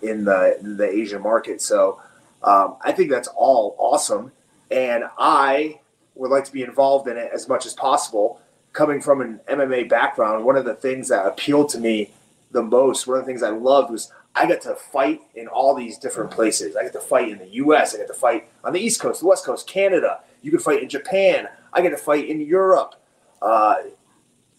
in 0.02 0.26
the 0.26 0.60
in 0.60 0.78
the 0.78 0.88
Asian 0.88 1.22
market. 1.22 1.62
So 1.62 2.00
um, 2.44 2.76
I 2.82 2.92
think 2.92 3.10
that's 3.10 3.30
all 3.30 3.76
awesome, 3.80 4.32
and 4.70 5.06
I 5.18 5.80
would 6.16 6.32
like 6.32 6.46
to 6.46 6.52
be 6.52 6.64
involved 6.64 7.08
in 7.08 7.18
it 7.18 7.32
as 7.34 7.48
much 7.48 7.66
as 7.66 7.74
possible. 7.74 8.40
Coming 8.72 9.02
from 9.02 9.22
an 9.22 9.40
MMA 9.50 9.88
background, 9.88 10.46
one 10.46 10.56
of 10.56 10.66
the 10.66 10.74
things 10.74 11.10
that 11.10 11.26
appealed 11.26 11.70
to 11.70 11.80
me 11.80 12.12
the 12.52 12.64
most, 12.64 13.08
one 13.08 13.18
of 13.18 13.26
the 13.26 13.28
things 13.28 13.44
I 13.44 13.50
loved 13.50 13.92
was 13.92 14.12
I 14.36 14.48
got 14.48 14.62
to 14.62 14.76
fight 14.76 15.22
in 15.36 15.48
all 15.48 15.76
these 15.76 15.98
different 15.98 16.32
places. 16.32 16.76
I 16.76 16.84
got 16.84 16.94
to 16.94 17.00
fight 17.00 17.30
in 17.30 17.38
the 17.38 17.50
U.S. 17.50 17.94
I 17.94 18.00
got 18.00 18.08
to 18.08 18.14
fight 18.14 18.48
on 18.64 18.74
the 18.74 18.80
East 18.80 19.00
Coast, 19.00 19.22
the 19.22 19.28
West 19.28 19.46
Coast, 19.46 19.68
Canada. 19.68 20.22
You 20.42 20.52
could 20.52 20.62
fight 20.62 20.82
in 20.82 20.90
Japan. 20.90 21.48
I 21.72 21.82
get 21.82 21.90
to 21.90 21.98
fight 21.98 22.28
in 22.28 22.42
Europe. 22.42 22.96
Uh, 23.42 23.76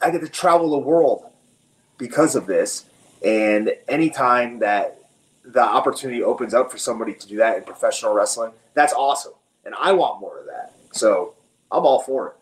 I 0.01 0.11
get 0.11 0.21
to 0.21 0.29
travel 0.29 0.71
the 0.71 0.79
world 0.79 1.25
because 1.99 2.37
of 2.37 2.47
this. 2.47 2.85
And 3.25 3.73
anytime 3.89 4.59
that 4.61 4.99
the 5.45 5.63
opportunity 5.63 6.23
opens 6.23 6.55
up 6.55 6.71
for 6.71 6.79
somebody 6.79 7.15
to 7.15 7.27
do 7.27 7.37
that 7.39 7.57
in 7.57 7.65
professional 7.65 8.13
wrestling, 8.13 8.53
that's 8.75 8.93
awesome. 8.93 9.33
And 9.65 9.75
I 9.81 9.93
want 9.93 10.21
more 10.21 10.39
of 10.39 10.47
that. 10.47 10.75
So 10.93 11.34
I'm 11.75 11.85
all 11.85 12.01
for 12.01 12.29
it. 12.29 12.35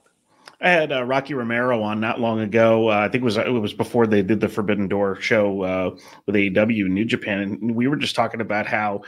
I 0.60 0.70
had 0.70 0.92
uh, 0.92 1.02
Rocky 1.02 1.34
Romero 1.34 1.82
on 1.82 1.98
not 1.98 2.20
long 2.20 2.40
ago. 2.40 2.90
Uh, 2.90 2.98
I 2.98 3.08
think 3.08 3.22
it 3.22 3.24
was 3.24 3.36
it 3.36 3.48
was 3.48 3.72
before 3.72 4.06
they 4.06 4.22
did 4.22 4.40
the 4.40 4.48
Forbidden 4.48 4.86
Door 4.86 5.20
show 5.20 5.62
uh, 5.62 5.96
with 6.26 6.36
AEW 6.36 6.88
New 6.88 7.04
Japan, 7.04 7.40
and 7.40 7.74
we 7.74 7.88
were 7.88 7.96
just 7.96 8.14
talking 8.14 8.40
about 8.40 8.66
how 8.66 9.02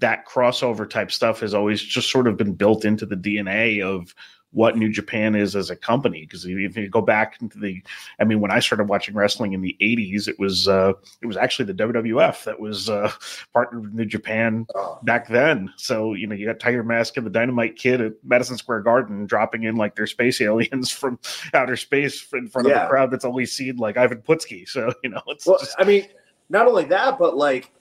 that 0.00 0.26
crossover 0.26 0.88
type 0.88 1.10
stuff 1.10 1.40
has 1.40 1.54
always 1.54 1.82
just 1.82 2.10
sort 2.10 2.26
of 2.26 2.36
been 2.36 2.52
built 2.52 2.84
into 2.84 3.06
the 3.06 3.16
DNA 3.16 3.82
of 3.82 4.14
what 4.52 4.78
New 4.78 4.90
Japan 4.90 5.34
is 5.34 5.54
as 5.54 5.70
a 5.70 5.76
company. 5.76 6.22
Because 6.22 6.44
if 6.44 6.76
you 6.76 6.88
go 6.88 7.00
back 7.00 7.36
into 7.40 7.58
the, 7.58 7.82
I 8.18 8.24
mean, 8.24 8.40
when 8.40 8.50
I 8.50 8.60
started 8.60 8.84
watching 8.84 9.14
wrestling 9.14 9.52
in 9.52 9.60
the 9.60 9.76
'80s, 9.80 10.28
it 10.28 10.38
was 10.38 10.68
uh, 10.68 10.92
it 11.20 11.26
was 11.26 11.36
actually 11.36 11.66
the 11.66 11.74
WWF 11.74 12.44
that 12.44 12.58
was 12.58 12.88
uh, 12.88 13.10
partnered 13.52 13.82
with 13.82 13.94
New 13.94 14.06
Japan 14.06 14.66
oh. 14.74 14.98
back 15.02 15.28
then. 15.28 15.72
So 15.76 16.14
you 16.14 16.26
know, 16.26 16.34
you 16.34 16.46
got 16.46 16.60
Tiger 16.60 16.82
Mask 16.82 17.16
and 17.16 17.26
the 17.26 17.30
Dynamite 17.30 17.76
Kid 17.76 18.00
at 18.00 18.12
Madison 18.24 18.56
Square 18.56 18.80
Garden 18.80 19.26
dropping 19.26 19.64
in 19.64 19.76
like 19.76 19.94
they're 19.94 20.06
space 20.06 20.40
aliens 20.40 20.90
from 20.98 21.18
outer 21.54 21.76
space 21.76 22.26
in 22.32 22.48
front 22.48 22.68
yeah. 22.68 22.82
of 22.82 22.86
a 22.86 22.88
crowd 22.88 23.10
that's 23.10 23.24
only 23.24 23.46
seen 23.46 23.76
like 23.76 23.96
Ivan 23.96 24.22
Putski. 24.22 24.66
So 24.78 24.92
you 25.02 25.10
know, 25.10 25.22
it's 25.28 25.46
well, 25.46 25.58
just... 25.58 25.74
I 25.78 25.84
mean, 25.84 26.06
not 26.50 26.66
only 26.66 26.84
that, 26.86 27.18
but 27.18 27.36
like 27.36 27.72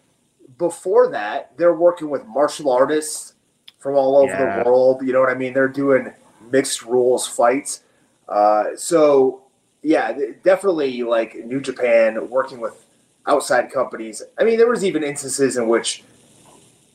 before 0.58 1.10
that, 1.12 1.56
they're 1.58 1.76
working 1.76 2.10
with 2.10 2.26
martial 2.26 2.72
artists 2.72 3.36
from 3.78 3.96
all 3.96 4.18
over 4.18 4.32
yeah. 4.32 4.64
the 4.64 4.70
world. 4.70 5.06
You 5.06 5.14
know 5.14 5.20
what 5.20 5.30
I 5.30 5.36
mean? 5.36 5.54
They're 5.54 5.68
doing 5.68 6.14
mixed 6.52 6.84
rules 6.84 7.28
fights. 7.28 7.84
Uh, 8.28 8.76
so 8.76 9.44
yeah, 9.82 10.18
definitely 10.44 11.04
like 11.04 11.36
New 11.46 11.62
Japan 11.62 12.30
working 12.30 12.60
with 12.60 12.86
outside 13.26 13.72
companies. 13.72 14.22
I 14.38 14.44
mean, 14.44 14.58
there 14.58 14.70
was 14.70 14.84
even 14.84 15.04
instances 15.04 15.58
in 15.58 15.68
which 15.68 16.04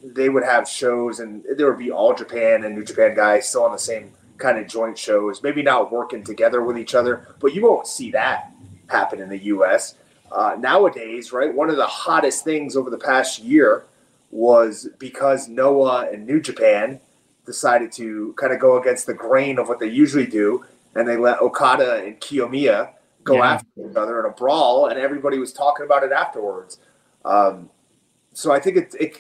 they 0.03 0.29
would 0.29 0.45
have 0.45 0.69
shows 0.69 1.21
and 1.21 1.45
there 1.57 1.69
would 1.69 1.79
be 1.79 1.91
all 1.91 2.15
Japan 2.15 2.65
and 2.65 2.75
New 2.75 2.85
Japan 2.85 3.15
guys 3.15 3.49
still 3.49 3.65
on 3.65 3.73
the 3.73 3.79
same 3.79 4.13
kind 4.39 4.59
of 4.59 4.67
joint 4.67 4.99
shows, 4.99 5.43
maybe 5.43 5.63
not 5.63 5.93
working 5.93 6.25
together 6.25 6.63
with 6.63 6.77
each 6.77 6.95
other, 6.95 7.35
but 7.39 7.55
you 7.55 7.63
won't 7.63 7.87
see 7.87 8.11
that 8.11 8.51
happen 8.89 9.21
in 9.21 9.29
the 9.29 9.45
U.S. 9.45 9.95
Uh, 10.31 10.57
nowadays, 10.59 11.33
right? 11.33 11.55
One 11.55 11.71
of 11.71 11.77
the 11.77 11.87
hottest 11.87 12.45
things 12.45 12.77
over 12.77 12.91
the 12.91 12.99
past 12.99 13.39
year 13.39 13.85
was 14.31 14.89
because 14.99 15.49
Noah 15.49 16.09
and 16.13 16.27
New 16.27 16.41
Japan 16.41 17.01
decided 17.53 17.93
to 17.93 18.35
kind 18.41 18.53
of 18.53 18.59
go 18.59 18.81
against 18.81 19.07
the 19.07 19.15
grain 19.15 19.59
of 19.59 19.69
what 19.69 19.79
they 19.79 19.89
usually 19.89 20.27
do, 20.27 20.65
and 20.95 21.07
they 21.09 21.17
let 21.17 21.41
Okada 21.41 22.03
and 22.05 22.19
Kiyomiya 22.19 22.79
go 23.25 23.37
yeah. 23.37 23.53
after 23.55 23.67
each 23.79 23.97
other 23.97 24.21
in 24.21 24.27
a 24.27 24.35
brawl, 24.35 24.87
and 24.89 24.99
everybody 24.99 25.39
was 25.39 25.53
talking 25.53 25.85
about 25.85 26.03
it 26.03 26.13
afterwards. 26.13 26.79
Um, 27.25 27.71
so 28.33 28.53
I 28.53 28.59
think 28.59 28.77
it, 28.77 28.95
it 28.99 29.13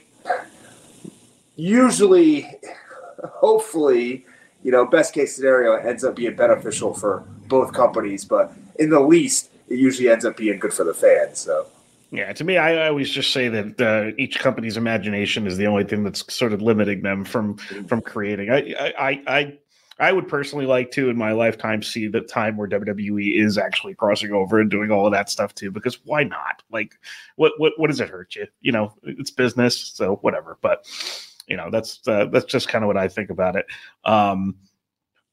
usually, 1.57 2.49
hopefully, 3.47 4.27
you 4.63 4.73
know, 4.73 4.87
best 4.87 5.13
case 5.15 5.37
scenario 5.37 5.75
ends 5.75 6.03
up 6.05 6.17
being 6.17 6.35
beneficial 6.35 6.95
for 6.95 7.25
both 7.49 7.73
companies, 7.73 8.25
but 8.25 8.53
in 8.79 8.89
the 8.91 9.01
least, 9.01 9.51
it 9.69 9.79
usually 9.79 10.09
ends 10.09 10.25
up 10.25 10.37
being 10.37 10.59
good 10.59 10.73
for 10.73 10.85
the 10.85 10.95
fans. 10.95 11.39
So. 11.39 11.67
Yeah, 12.13 12.31
to 12.35 12.45
me, 12.45 12.59
I 12.59 12.89
always 12.89 13.11
just 13.11 13.33
say 13.33 13.49
that 13.49 13.81
uh, 13.81 14.15
each 14.19 14.39
company's 14.39 14.77
imagination 14.77 15.47
is 15.47 15.57
the 15.57 15.67
only 15.67 15.85
thing 15.85 16.05
that's 16.05 16.33
sort 16.33 16.53
of 16.53 16.61
limiting 16.61 17.01
them 17.01 17.25
from 17.25 17.57
from 17.57 18.03
creating. 18.03 18.51
I, 18.51 18.75
I, 18.99 19.23
I, 19.27 19.59
I 19.99 20.13
would 20.13 20.29
personally 20.29 20.67
like 20.67 20.91
to, 20.91 21.09
in 21.09 21.17
my 21.17 21.33
lifetime, 21.33 21.83
see 21.83 22.09
the 22.09 22.21
time 22.21 22.59
where 22.59 22.69
WWE 22.69 23.43
is 23.43 23.57
actually 23.57 23.95
crossing 23.95 24.31
over 24.33 24.61
and 24.61 24.71
doing 24.71 24.91
all 24.91 25.07
of 25.07 25.13
that 25.13 25.31
stuff 25.31 25.55
too. 25.55 25.71
Because 25.71 26.05
why 26.05 26.23
not? 26.23 26.63
Like, 26.71 26.99
what 27.37 27.53
what 27.57 27.73
what 27.79 27.89
does 27.89 28.01
it 28.01 28.11
hurt 28.11 28.37
you? 28.37 28.47
You 28.61 28.73
know, 28.73 28.93
it's 29.05 29.31
business, 29.31 29.93
so 29.95 30.17
whatever. 30.17 30.59
But 30.61 30.87
you 31.47 31.57
know, 31.57 31.71
that's 31.71 32.07
uh, 32.07 32.27
that's 32.27 32.45
just 32.45 32.69
kind 32.69 32.85
of 32.85 32.89
what 32.89 32.99
I 32.99 33.09
think 33.09 33.31
about 33.31 33.57
it. 33.57 33.65
Um, 34.05 34.57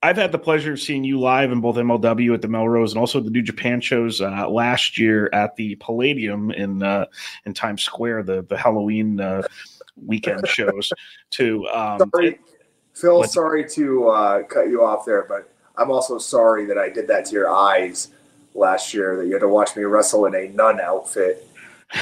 I've 0.01 0.15
had 0.15 0.31
the 0.31 0.39
pleasure 0.39 0.73
of 0.73 0.79
seeing 0.79 1.03
you 1.03 1.19
live 1.19 1.51
in 1.51 1.59
both 1.59 1.75
MLW 1.75 2.33
at 2.33 2.41
the 2.41 2.47
Melrose 2.47 2.93
and 2.93 2.99
also 2.99 3.19
the 3.19 3.29
New 3.29 3.41
Japan 3.41 3.81
shows 3.81 4.21
uh, 4.21 4.49
last 4.49 4.97
year 4.97 5.29
at 5.33 5.57
the 5.57 5.75
Palladium 5.75 6.51
in 6.51 6.81
uh, 6.81 7.05
in 7.45 7.53
Times 7.53 7.83
Square, 7.83 8.23
the 8.23 8.43
the 8.43 8.57
Halloween 8.57 9.19
uh, 9.19 9.41
weekend 10.05 10.47
shows 10.47 10.93
too. 11.29 11.67
Um, 11.67 12.09
sorry, 12.13 12.39
Phil. 12.93 13.23
sorry 13.25 13.69
to 13.71 14.09
uh, 14.09 14.43
cut 14.43 14.69
you 14.69 14.85
off 14.85 15.05
there, 15.05 15.25
but 15.27 15.53
I'm 15.75 15.91
also 15.91 16.17
sorry 16.17 16.65
that 16.65 16.77
I 16.77 16.89
did 16.89 17.07
that 17.07 17.25
to 17.25 17.33
your 17.33 17.49
eyes 17.49 18.09
last 18.55 18.93
year. 18.93 19.17
That 19.17 19.27
you 19.27 19.33
had 19.33 19.41
to 19.41 19.49
watch 19.49 19.75
me 19.75 19.83
wrestle 19.83 20.25
in 20.27 20.35
a 20.35 20.47
nun 20.47 20.79
outfit. 20.79 21.45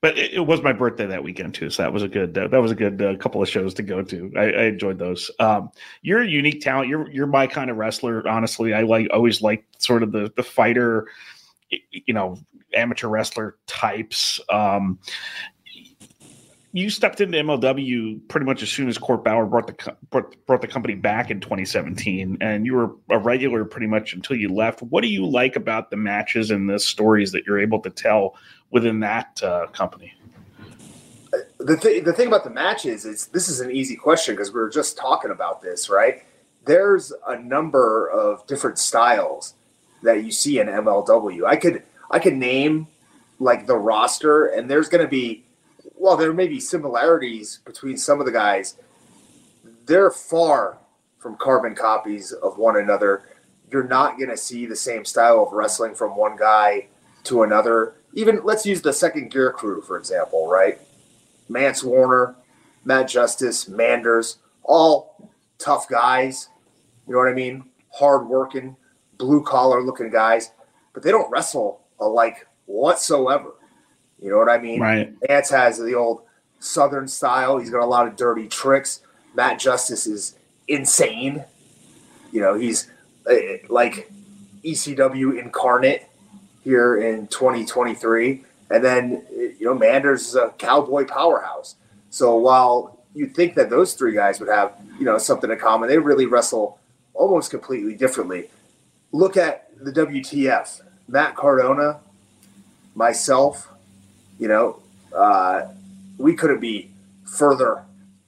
but 0.00 0.16
it, 0.16 0.34
it, 0.34 0.40
was 0.40 0.62
my 0.62 0.72
birthday 0.72 1.06
that 1.06 1.22
weekend 1.22 1.54
too, 1.54 1.70
so 1.70 1.82
that 1.82 1.92
was 1.92 2.02
a 2.02 2.08
good 2.08 2.36
uh, 2.36 2.48
that 2.48 2.60
was 2.60 2.70
a 2.70 2.74
good 2.74 3.00
uh, 3.02 3.16
couple 3.16 3.42
of 3.42 3.48
shows 3.48 3.74
to 3.74 3.82
go 3.82 4.02
to. 4.02 4.32
I, 4.36 4.44
I 4.44 4.62
enjoyed 4.64 4.98
those. 4.98 5.30
Um, 5.38 5.70
you're 6.02 6.22
a 6.22 6.26
unique 6.26 6.60
talent. 6.60 6.88
You're 6.88 7.10
you're 7.10 7.26
my 7.26 7.46
kind 7.46 7.70
of 7.70 7.76
wrestler. 7.76 8.26
Honestly, 8.26 8.72
I 8.72 8.82
like 8.82 9.08
always 9.12 9.42
like 9.42 9.64
sort 9.78 10.02
of 10.02 10.12
the 10.12 10.32
the 10.36 10.42
fighter, 10.42 11.06
you 11.70 12.14
know, 12.14 12.38
amateur 12.74 13.08
wrestler 13.08 13.56
types. 13.66 14.40
Um, 14.48 14.98
you 16.72 16.88
stepped 16.88 17.20
into 17.20 17.36
MLW 17.38 18.28
pretty 18.28 18.46
much 18.46 18.62
as 18.62 18.70
soon 18.70 18.88
as 18.88 18.96
Court 18.96 19.24
Bauer 19.24 19.44
brought 19.46 19.66
the 19.66 19.96
brought, 20.10 20.34
brought 20.46 20.60
the 20.60 20.68
company 20.68 20.94
back 20.94 21.30
in 21.30 21.40
2017, 21.40 22.38
and 22.40 22.64
you 22.64 22.74
were 22.74 22.94
a 23.10 23.18
regular 23.18 23.64
pretty 23.64 23.88
much 23.88 24.12
until 24.14 24.36
you 24.36 24.48
left. 24.48 24.80
What 24.82 25.00
do 25.02 25.08
you 25.08 25.26
like 25.26 25.56
about 25.56 25.90
the 25.90 25.96
matches 25.96 26.50
and 26.50 26.70
the 26.70 26.78
stories 26.78 27.32
that 27.32 27.44
you're 27.46 27.58
able 27.58 27.80
to 27.80 27.90
tell 27.90 28.36
within 28.70 29.00
that 29.00 29.42
uh, 29.42 29.66
company? 29.68 30.14
The 31.58 31.76
th- 31.76 32.04
the 32.04 32.12
thing 32.12 32.28
about 32.28 32.44
the 32.44 32.50
matches 32.50 33.04
is 33.04 33.26
this 33.28 33.48
is 33.48 33.60
an 33.60 33.70
easy 33.70 33.96
question 33.96 34.34
because 34.34 34.52
we 34.52 34.60
were 34.60 34.70
just 34.70 34.96
talking 34.96 35.32
about 35.32 35.62
this, 35.62 35.90
right? 35.90 36.22
There's 36.66 37.12
a 37.26 37.36
number 37.36 38.08
of 38.08 38.46
different 38.46 38.78
styles 38.78 39.54
that 40.02 40.24
you 40.24 40.30
see 40.30 40.60
in 40.60 40.68
MLW. 40.68 41.44
I 41.44 41.56
could 41.56 41.82
I 42.10 42.20
could 42.20 42.34
name 42.34 42.86
like 43.40 43.66
the 43.66 43.76
roster, 43.76 44.46
and 44.46 44.70
there's 44.70 44.88
going 44.88 45.02
to 45.02 45.08
be 45.10 45.44
while 46.00 46.16
there 46.16 46.32
may 46.32 46.48
be 46.48 46.58
similarities 46.58 47.60
between 47.66 47.98
some 47.98 48.20
of 48.20 48.26
the 48.26 48.32
guys, 48.32 48.76
they're 49.84 50.10
far 50.10 50.78
from 51.18 51.36
carbon 51.36 51.74
copies 51.74 52.32
of 52.32 52.56
one 52.56 52.78
another. 52.78 53.22
you're 53.70 53.84
not 53.86 54.16
going 54.16 54.30
to 54.30 54.36
see 54.36 54.64
the 54.64 54.74
same 54.74 55.04
style 55.04 55.42
of 55.42 55.52
wrestling 55.52 55.94
from 55.94 56.16
one 56.16 56.36
guy 56.36 56.88
to 57.22 57.42
another. 57.42 57.96
Even 58.14 58.40
let's 58.42 58.64
use 58.64 58.80
the 58.80 58.92
second 58.94 59.30
gear 59.30 59.52
crew, 59.52 59.82
for 59.82 59.98
example, 59.98 60.48
right? 60.48 60.80
Mance 61.50 61.84
Warner, 61.84 62.34
Matt 62.82 63.06
Justice, 63.08 63.68
Manders, 63.68 64.38
all 64.64 65.30
tough 65.58 65.86
guys. 65.86 66.48
You 67.06 67.12
know 67.12 67.18
what 67.18 67.28
I 67.28 67.34
mean? 67.34 67.64
Hard 67.92 68.26
working, 68.26 68.74
blue 69.18 69.44
collar 69.44 69.82
looking 69.82 70.10
guys, 70.10 70.50
but 70.94 71.02
they 71.02 71.10
don't 71.10 71.30
wrestle 71.30 71.82
alike 72.00 72.46
whatsoever. 72.64 73.52
You 74.22 74.30
know 74.30 74.38
what 74.38 74.48
I 74.48 74.58
mean? 74.58 74.80
Right. 74.80 75.12
Mance 75.28 75.50
has 75.50 75.78
the 75.78 75.94
old 75.94 76.22
Southern 76.58 77.08
style. 77.08 77.58
He's 77.58 77.70
got 77.70 77.82
a 77.82 77.86
lot 77.86 78.06
of 78.06 78.16
dirty 78.16 78.48
tricks. 78.48 79.00
Matt 79.34 79.58
Justice 79.58 80.06
is 80.06 80.36
insane. 80.68 81.44
You 82.32 82.40
know, 82.40 82.54
he's 82.54 82.88
uh, 83.28 83.34
like 83.68 84.10
ECW 84.64 85.38
incarnate 85.38 86.06
here 86.62 86.96
in 86.96 87.26
2023. 87.28 88.44
And 88.70 88.84
then, 88.84 89.24
you 89.30 89.64
know, 89.66 89.74
Manders 89.74 90.28
is 90.28 90.34
a 90.34 90.50
cowboy 90.58 91.06
powerhouse. 91.06 91.76
So 92.10 92.36
while 92.36 93.00
you'd 93.14 93.34
think 93.34 93.54
that 93.54 93.70
those 93.70 93.94
three 93.94 94.14
guys 94.14 94.38
would 94.38 94.48
have, 94.48 94.74
you 94.98 95.04
know, 95.04 95.18
something 95.18 95.50
in 95.50 95.58
common, 95.58 95.88
they 95.88 95.98
really 95.98 96.26
wrestle 96.26 96.78
almost 97.14 97.50
completely 97.50 97.94
differently. 97.94 98.50
Look 99.12 99.36
at 99.36 99.70
the 99.82 99.90
WTF. 99.90 100.82
Matt 101.08 101.34
Cardona, 101.34 102.00
myself, 102.94 103.68
you 104.40 104.48
know, 104.48 104.80
uh, 105.14 105.68
we 106.18 106.34
couldn't 106.34 106.60
be 106.60 106.90
further 107.24 107.84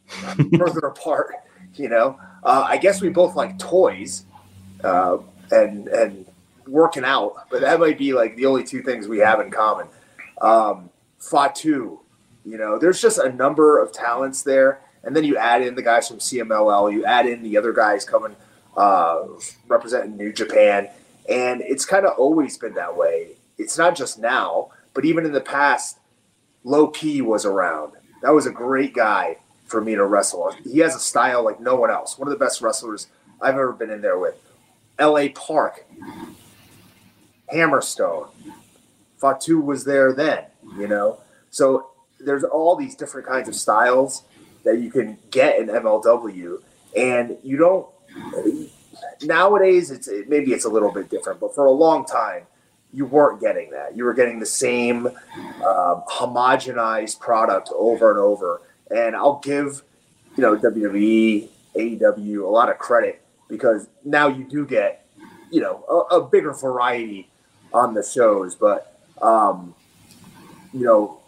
further 0.58 0.86
apart. 0.86 1.34
You 1.74 1.88
know, 1.88 2.20
uh, 2.44 2.66
I 2.68 2.76
guess 2.76 3.00
we 3.00 3.08
both 3.08 3.34
like 3.34 3.58
toys 3.58 4.24
uh, 4.84 5.18
and 5.50 5.88
and 5.88 6.26
working 6.68 7.04
out, 7.04 7.46
but 7.50 7.62
that 7.62 7.80
might 7.80 7.98
be 7.98 8.12
like 8.12 8.36
the 8.36 8.46
only 8.46 8.62
two 8.62 8.82
things 8.82 9.08
we 9.08 9.18
have 9.18 9.40
in 9.40 9.50
common. 9.50 9.88
Um, 10.40 10.90
Fatu, 11.18 11.98
you 12.44 12.58
know, 12.58 12.78
there's 12.78 13.00
just 13.00 13.18
a 13.18 13.32
number 13.32 13.82
of 13.82 13.92
talents 13.92 14.42
there, 14.42 14.80
and 15.02 15.16
then 15.16 15.24
you 15.24 15.36
add 15.36 15.62
in 15.62 15.74
the 15.74 15.82
guys 15.82 16.08
from 16.08 16.18
CMLL, 16.18 16.92
you 16.92 17.04
add 17.06 17.26
in 17.26 17.42
the 17.42 17.56
other 17.56 17.72
guys 17.72 18.04
coming 18.04 18.36
uh, 18.76 19.22
representing 19.66 20.16
New 20.16 20.32
Japan, 20.32 20.88
and 21.28 21.62
it's 21.62 21.86
kind 21.86 22.04
of 22.04 22.18
always 22.18 22.58
been 22.58 22.74
that 22.74 22.96
way. 22.96 23.28
It's 23.56 23.78
not 23.78 23.96
just 23.96 24.18
now, 24.18 24.70
but 24.94 25.04
even 25.04 25.24
in 25.24 25.32
the 25.32 25.40
past, 25.40 25.98
Low 26.64 26.88
Ki 26.88 27.22
was 27.22 27.44
around. 27.44 27.92
That 28.22 28.30
was 28.30 28.46
a 28.46 28.50
great 28.50 28.94
guy 28.94 29.38
for 29.66 29.80
me 29.80 29.94
to 29.94 30.04
wrestle. 30.04 30.54
He 30.64 30.78
has 30.80 30.94
a 30.94 31.00
style 31.00 31.44
like 31.44 31.60
no 31.60 31.76
one 31.76 31.90
else. 31.90 32.18
One 32.18 32.28
of 32.28 32.32
the 32.32 32.44
best 32.44 32.60
wrestlers 32.60 33.08
I've 33.40 33.54
ever 33.54 33.72
been 33.72 33.90
in 33.90 34.02
there 34.02 34.18
with. 34.18 34.36
L.A. 34.98 35.30
Park, 35.30 35.86
Hammerstone, 37.52 38.28
Fatu 39.16 39.60
was 39.60 39.84
there 39.84 40.12
then. 40.12 40.44
You 40.78 40.86
know, 40.88 41.18
so 41.50 41.90
there's 42.20 42.44
all 42.44 42.76
these 42.76 42.94
different 42.94 43.26
kinds 43.26 43.48
of 43.48 43.54
styles 43.54 44.22
that 44.64 44.78
you 44.78 44.90
can 44.90 45.18
get 45.30 45.58
in 45.58 45.66
MLW, 45.66 46.62
and 46.96 47.36
you 47.42 47.56
don't. 47.56 47.86
Nowadays, 49.22 49.90
it's 49.90 50.08
maybe 50.28 50.52
it's 50.52 50.64
a 50.64 50.68
little 50.68 50.92
bit 50.92 51.10
different, 51.10 51.40
but 51.40 51.54
for 51.54 51.64
a 51.64 51.70
long 51.70 52.04
time, 52.04 52.42
you 52.92 53.06
weren't 53.06 53.40
getting 53.40 53.70
that. 53.70 53.96
You 53.96 54.04
were 54.04 54.14
getting 54.14 54.38
the 54.38 54.46
same 54.46 55.06
um, 55.06 56.04
homogenized 56.10 57.18
product 57.20 57.70
over 57.74 58.10
and 58.10 58.20
over. 58.20 58.60
And 58.90 59.16
I'll 59.16 59.38
give, 59.38 59.82
you 60.36 60.42
know, 60.42 60.56
WWE, 60.56 61.48
AEW 61.74 62.44
a 62.44 62.48
lot 62.48 62.68
of 62.68 62.78
credit 62.78 63.22
because 63.48 63.88
now 64.04 64.28
you 64.28 64.44
do 64.44 64.66
get, 64.66 65.06
you 65.50 65.60
know, 65.60 65.84
a, 65.88 66.16
a 66.16 66.28
bigger 66.28 66.52
variety 66.52 67.30
on 67.72 67.94
the 67.94 68.02
shows. 68.02 68.54
But, 68.54 68.98
um, 69.22 69.74
you 70.74 70.84
know, 70.84 71.20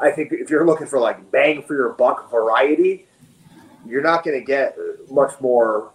I 0.00 0.10
think 0.10 0.32
if 0.32 0.48
you're 0.48 0.66
looking 0.66 0.86
for 0.86 0.98
like 0.98 1.30
bang 1.30 1.62
for 1.62 1.74
your 1.74 1.90
buck 1.90 2.30
variety, 2.30 3.06
you're 3.86 4.02
not 4.02 4.24
going 4.24 4.38
to 4.38 4.44
get 4.44 4.76
much 5.10 5.38
more, 5.40 5.92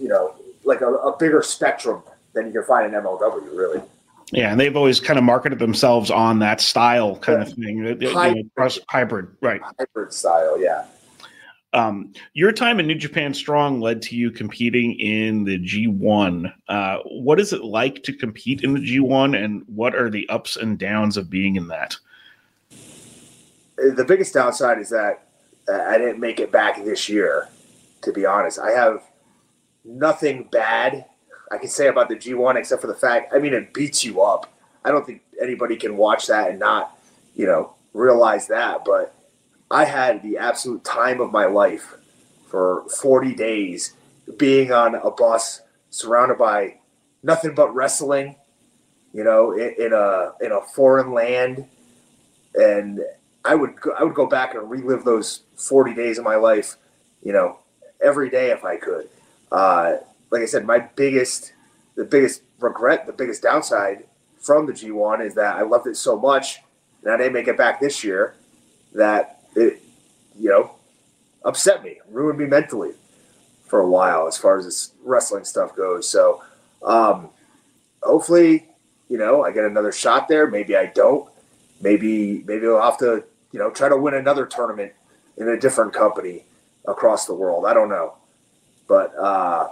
you 0.00 0.08
know, 0.08 0.36
like 0.64 0.82
a, 0.82 0.86
a 0.86 1.16
bigger 1.16 1.42
spectrum 1.42 2.02
than 2.32 2.46
you 2.46 2.52
can 2.52 2.62
find 2.62 2.94
in 2.94 3.00
MLW, 3.02 3.56
really. 3.56 3.82
Yeah, 4.32 4.52
and 4.52 4.60
they've 4.60 4.76
always 4.76 5.00
kind 5.00 5.18
of 5.18 5.24
marketed 5.24 5.58
themselves 5.58 6.10
on 6.10 6.38
that 6.38 6.60
style 6.60 7.16
kind 7.16 7.42
of 7.42 7.52
thing. 7.52 7.84
Hybrid, 7.84 8.02
you 8.02 8.12
know, 8.56 8.70
hybrid 8.88 9.28
right? 9.40 9.60
Hybrid 9.78 10.12
style, 10.12 10.60
yeah. 10.60 10.86
Um, 11.72 12.12
your 12.34 12.50
time 12.52 12.80
in 12.80 12.86
New 12.86 12.96
Japan 12.96 13.32
Strong 13.32 13.80
led 13.80 14.02
to 14.02 14.16
you 14.16 14.30
competing 14.30 14.98
in 14.98 15.44
the 15.44 15.58
G1. 15.58 16.52
Uh, 16.68 16.98
what 17.04 17.38
is 17.38 17.52
it 17.52 17.64
like 17.64 18.02
to 18.04 18.12
compete 18.12 18.62
in 18.62 18.74
the 18.74 18.80
G1, 18.80 19.42
and 19.42 19.62
what 19.66 19.94
are 19.94 20.10
the 20.10 20.28
ups 20.28 20.56
and 20.56 20.78
downs 20.78 21.16
of 21.16 21.30
being 21.30 21.56
in 21.56 21.68
that? 21.68 21.96
The 23.76 24.04
biggest 24.06 24.34
downside 24.34 24.78
is 24.78 24.90
that 24.90 25.28
I 25.68 25.96
didn't 25.96 26.20
make 26.20 26.40
it 26.40 26.52
back 26.52 26.84
this 26.84 27.08
year. 27.08 27.48
To 28.02 28.12
be 28.12 28.26
honest, 28.26 28.58
I 28.58 28.70
have 28.70 29.02
nothing 29.84 30.48
bad 30.50 31.04
I 31.50 31.58
can 31.58 31.68
say 31.68 31.88
about 31.88 32.08
the 32.08 32.16
G1 32.16 32.56
except 32.56 32.80
for 32.80 32.86
the 32.86 32.94
fact, 32.94 33.32
I 33.34 33.38
mean, 33.38 33.54
it 33.54 33.74
beats 33.74 34.04
you 34.04 34.22
up. 34.22 34.52
I 34.84 34.90
don't 34.90 35.04
think 35.04 35.22
anybody 35.40 35.76
can 35.76 35.96
watch 35.96 36.26
that 36.28 36.50
and 36.50 36.58
not, 36.58 36.96
you 37.34 37.46
know, 37.46 37.74
realize 37.92 38.46
that. 38.48 38.84
But 38.84 39.14
I 39.70 39.84
had 39.84 40.22
the 40.22 40.38
absolute 40.38 40.84
time 40.84 41.20
of 41.20 41.32
my 41.32 41.46
life 41.46 41.96
for 42.48 42.84
40 42.88 43.34
days 43.34 43.94
being 44.36 44.72
on 44.72 44.94
a 44.94 45.10
bus 45.10 45.62
surrounded 45.90 46.38
by 46.38 46.76
nothing 47.22 47.54
but 47.54 47.74
wrestling, 47.74 48.36
you 49.12 49.24
know, 49.24 49.52
in, 49.52 49.74
in 49.78 49.92
a 49.92 50.32
in 50.40 50.52
a 50.52 50.60
foreign 50.60 51.12
land, 51.12 51.66
and 52.54 53.00
I 53.44 53.54
would 53.54 53.80
go, 53.80 53.92
I 53.92 54.04
would 54.04 54.14
go 54.14 54.26
back 54.26 54.54
and 54.54 54.70
relive 54.70 55.04
those 55.04 55.42
40 55.56 55.94
days 55.94 56.18
of 56.18 56.24
my 56.24 56.36
life, 56.36 56.76
you 57.22 57.32
know, 57.32 57.58
every 58.02 58.30
day 58.30 58.50
if 58.50 58.64
I 58.64 58.76
could. 58.76 59.08
Uh, 59.50 59.96
like 60.30 60.42
I 60.42 60.46
said, 60.46 60.64
my 60.64 60.78
biggest, 60.78 61.52
the 61.96 62.04
biggest 62.04 62.42
regret, 62.58 63.06
the 63.06 63.12
biggest 63.12 63.42
downside 63.42 64.04
from 64.40 64.66
the 64.66 64.72
G1 64.72 65.24
is 65.24 65.34
that 65.34 65.56
I 65.56 65.62
loved 65.62 65.86
it 65.86 65.96
so 65.96 66.18
much, 66.18 66.60
and 67.02 67.12
I 67.12 67.16
didn't 67.16 67.32
make 67.32 67.48
it 67.48 67.56
back 67.56 67.80
this 67.80 68.02
year. 68.02 68.34
That 68.94 69.42
it, 69.54 69.82
you 70.38 70.48
know, 70.50 70.72
upset 71.44 71.82
me, 71.82 71.98
ruined 72.10 72.38
me 72.38 72.46
mentally 72.46 72.92
for 73.66 73.80
a 73.80 73.88
while 73.88 74.26
as 74.26 74.36
far 74.36 74.58
as 74.58 74.64
this 74.64 74.92
wrestling 75.04 75.44
stuff 75.44 75.76
goes. 75.76 76.08
So, 76.08 76.42
um, 76.82 77.28
hopefully, 78.02 78.66
you 79.08 79.18
know, 79.18 79.44
I 79.44 79.52
get 79.52 79.64
another 79.64 79.92
shot 79.92 80.28
there. 80.28 80.48
Maybe 80.48 80.76
I 80.76 80.86
don't. 80.86 81.30
Maybe 81.80 82.42
maybe 82.46 82.66
I'll 82.66 82.82
have 82.82 82.98
to, 82.98 83.24
you 83.52 83.58
know, 83.58 83.70
try 83.70 83.88
to 83.88 83.96
win 83.96 84.14
another 84.14 84.46
tournament 84.46 84.92
in 85.36 85.48
a 85.48 85.58
different 85.58 85.92
company 85.92 86.44
across 86.86 87.26
the 87.26 87.34
world. 87.34 87.64
I 87.66 87.74
don't 87.74 87.88
know, 87.88 88.14
but 88.88 89.14
uh, 89.16 89.68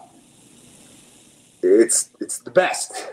it's 1.62 2.10
it's 2.20 2.38
the 2.38 2.50
best. 2.50 3.08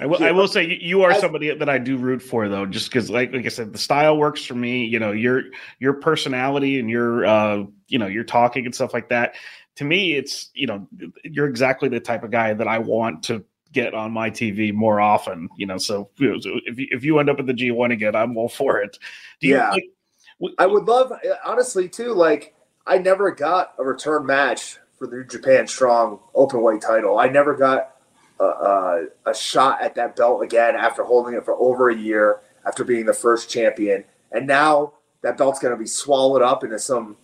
I, 0.00 0.06
will, 0.06 0.22
I 0.22 0.30
will 0.30 0.48
say 0.48 0.78
you 0.80 1.02
are 1.02 1.14
somebody 1.14 1.52
that 1.54 1.68
I 1.68 1.78
do 1.78 1.96
root 1.96 2.22
for 2.22 2.48
though, 2.48 2.66
just 2.66 2.90
because 2.90 3.10
like 3.10 3.32
like 3.32 3.46
I 3.46 3.48
said, 3.48 3.72
the 3.72 3.78
style 3.78 4.16
works 4.16 4.44
for 4.44 4.54
me. 4.54 4.84
You 4.84 4.98
know 4.98 5.12
your 5.12 5.42
your 5.78 5.94
personality 5.94 6.78
and 6.78 6.88
your 6.88 7.26
uh 7.26 7.64
you 7.88 7.98
know 7.98 8.06
your 8.06 8.24
talking 8.24 8.64
and 8.64 8.74
stuff 8.74 8.92
like 8.94 9.08
that. 9.08 9.34
To 9.76 9.84
me, 9.84 10.14
it's 10.14 10.50
you 10.54 10.66
know 10.66 10.86
you're 11.24 11.48
exactly 11.48 11.88
the 11.88 12.00
type 12.00 12.22
of 12.22 12.30
guy 12.30 12.54
that 12.54 12.68
I 12.68 12.78
want 12.78 13.22
to 13.24 13.44
get 13.72 13.94
on 13.94 14.12
my 14.12 14.30
TV 14.30 14.72
more 14.72 15.00
often. 15.00 15.48
You 15.56 15.66
know, 15.66 15.78
so 15.78 16.10
if 16.18 16.78
you, 16.78 16.88
if 16.90 17.04
you 17.04 17.18
end 17.18 17.30
up 17.30 17.38
at 17.38 17.46
the 17.46 17.54
G1 17.54 17.92
again, 17.92 18.14
I'm 18.14 18.36
all 18.36 18.48
for 18.48 18.78
it. 18.78 18.98
Do 19.40 19.48
yeah, 19.48 19.70
like, 19.70 20.54
I 20.58 20.66
would 20.66 20.84
love 20.84 21.12
honestly 21.44 21.88
too. 21.88 22.12
Like 22.12 22.54
I 22.86 22.98
never 22.98 23.30
got 23.30 23.74
a 23.78 23.84
return 23.84 24.26
match 24.26 24.78
for 24.98 25.06
the 25.06 25.24
Japan 25.24 25.66
Strong 25.66 26.20
open 26.34 26.62
weight 26.62 26.82
title. 26.82 27.18
I 27.18 27.28
never 27.28 27.54
got 27.54 27.96
a, 28.40 28.44
a, 28.44 29.06
a, 29.26 29.34
shot 29.34 29.80
at 29.80 29.94
that 29.94 30.16
belt 30.16 30.42
again 30.42 30.76
after 30.76 31.04
holding 31.04 31.34
it 31.34 31.44
for 31.44 31.54
over 31.54 31.90
a 31.90 31.96
year 31.96 32.40
after 32.66 32.84
being 32.84 33.06
the 33.06 33.12
first 33.12 33.50
champion. 33.50 34.04
And 34.32 34.46
now 34.46 34.94
that 35.22 35.36
belt's 35.36 35.58
going 35.58 35.72
to 35.72 35.78
be 35.78 35.86
swallowed 35.86 36.42
up 36.42 36.64
into 36.64 36.78
some 36.78 37.16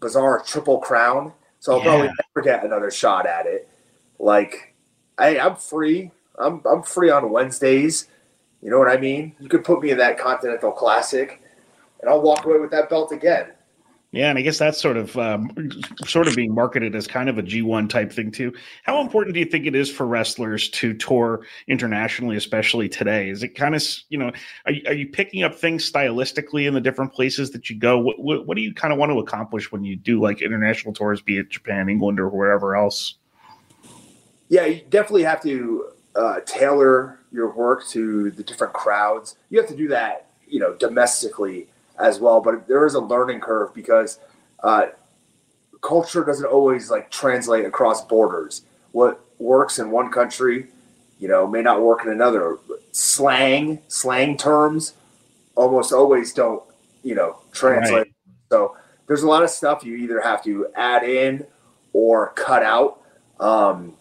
bizarre 0.00 0.42
triple 0.44 0.78
crown. 0.78 1.32
So 1.60 1.72
I'll 1.72 1.78
yeah. 1.78 1.84
probably 1.84 2.06
never 2.06 2.44
get 2.44 2.64
another 2.64 2.90
shot 2.90 3.26
at 3.26 3.46
it. 3.46 3.68
Like, 4.18 4.74
hey, 5.18 5.38
I'm 5.38 5.56
free. 5.56 6.10
I'm, 6.38 6.62
I'm 6.64 6.82
free 6.82 7.10
on 7.10 7.30
Wednesdays. 7.30 8.08
You 8.62 8.70
know 8.70 8.78
what 8.78 8.88
I 8.88 8.96
mean? 8.96 9.34
You 9.38 9.48
could 9.48 9.64
put 9.64 9.82
me 9.82 9.90
in 9.90 9.98
that 9.98 10.18
Continental 10.18 10.72
Classic, 10.72 11.40
and 12.00 12.10
I'll 12.10 12.22
walk 12.22 12.44
away 12.44 12.58
with 12.58 12.72
that 12.72 12.90
belt 12.90 13.12
again. 13.12 13.52
Yeah, 14.10 14.30
and 14.30 14.38
I 14.38 14.42
guess 14.42 14.56
that's 14.56 14.80
sort 14.80 14.96
of 14.96 15.18
um, 15.18 15.50
sort 16.06 16.28
of 16.28 16.34
being 16.34 16.54
marketed 16.54 16.94
as 16.94 17.06
kind 17.06 17.28
of 17.28 17.36
a 17.36 17.42
G1 17.42 17.90
type 17.90 18.10
thing 18.10 18.30
too. 18.30 18.54
How 18.82 19.02
important 19.02 19.34
do 19.34 19.40
you 19.40 19.44
think 19.44 19.66
it 19.66 19.74
is 19.74 19.90
for 19.90 20.06
wrestlers 20.06 20.70
to 20.70 20.94
tour 20.94 21.42
internationally, 21.66 22.34
especially 22.36 22.88
today? 22.88 23.28
Is 23.28 23.42
it 23.42 23.48
kind 23.48 23.74
of 23.74 23.84
you 24.08 24.16
know 24.16 24.32
are, 24.64 24.72
are 24.86 24.94
you 24.94 25.08
picking 25.08 25.42
up 25.42 25.54
things 25.54 25.90
stylistically 25.90 26.66
in 26.66 26.72
the 26.72 26.80
different 26.80 27.12
places 27.12 27.50
that 27.50 27.68
you 27.68 27.76
go? 27.76 27.98
What, 27.98 28.18
what, 28.18 28.46
what 28.46 28.56
do 28.56 28.62
you 28.62 28.72
kind 28.72 28.94
of 28.94 28.98
want 28.98 29.12
to 29.12 29.18
accomplish 29.18 29.70
when 29.70 29.84
you 29.84 29.94
do 29.94 30.22
like 30.22 30.40
international 30.40 30.94
tours, 30.94 31.20
be 31.20 31.36
it 31.36 31.50
Japan, 31.50 31.90
England, 31.90 32.18
or 32.18 32.30
wherever 32.30 32.76
else? 32.76 33.16
Yeah, 34.48 34.64
you 34.64 34.80
definitely 34.88 35.24
have 35.24 35.42
to 35.42 35.90
uh, 36.16 36.40
tailor 36.46 37.20
your 37.30 37.50
work 37.50 37.86
to 37.88 38.30
the 38.30 38.42
different 38.42 38.72
crowds. 38.72 39.36
You 39.50 39.60
have 39.60 39.68
to 39.68 39.76
do 39.76 39.88
that, 39.88 40.30
you 40.46 40.60
know, 40.60 40.72
domestically 40.74 41.68
as 41.98 42.20
well. 42.20 42.40
But 42.40 42.68
there 42.68 42.86
is 42.86 42.94
a 42.94 43.00
learning 43.00 43.40
curve 43.40 43.74
because 43.74 44.18
uh, 44.62 44.86
culture 45.80 46.24
doesn't 46.24 46.46
always 46.46 46.90
like 46.90 47.10
translate 47.10 47.64
across 47.64 48.04
borders. 48.04 48.62
What 48.92 49.20
works 49.38 49.78
in 49.78 49.90
one 49.90 50.10
country, 50.10 50.68
you 51.18 51.28
know, 51.28 51.46
may 51.46 51.62
not 51.62 51.80
work 51.82 52.04
in 52.04 52.10
another. 52.10 52.58
Slang, 52.92 53.80
slang 53.88 54.36
terms, 54.36 54.94
almost 55.54 55.92
always 55.92 56.32
don't, 56.32 56.62
you 57.02 57.14
know, 57.14 57.38
translate. 57.52 57.92
Right. 57.92 58.12
So 58.50 58.76
there's 59.06 59.22
a 59.22 59.28
lot 59.28 59.42
of 59.42 59.50
stuff 59.50 59.84
you 59.84 59.96
either 59.96 60.20
have 60.20 60.42
to 60.44 60.68
add 60.74 61.04
in 61.04 61.46
or 61.92 62.32
cut 62.34 62.62
out. 62.62 63.00
Um, 63.40 63.94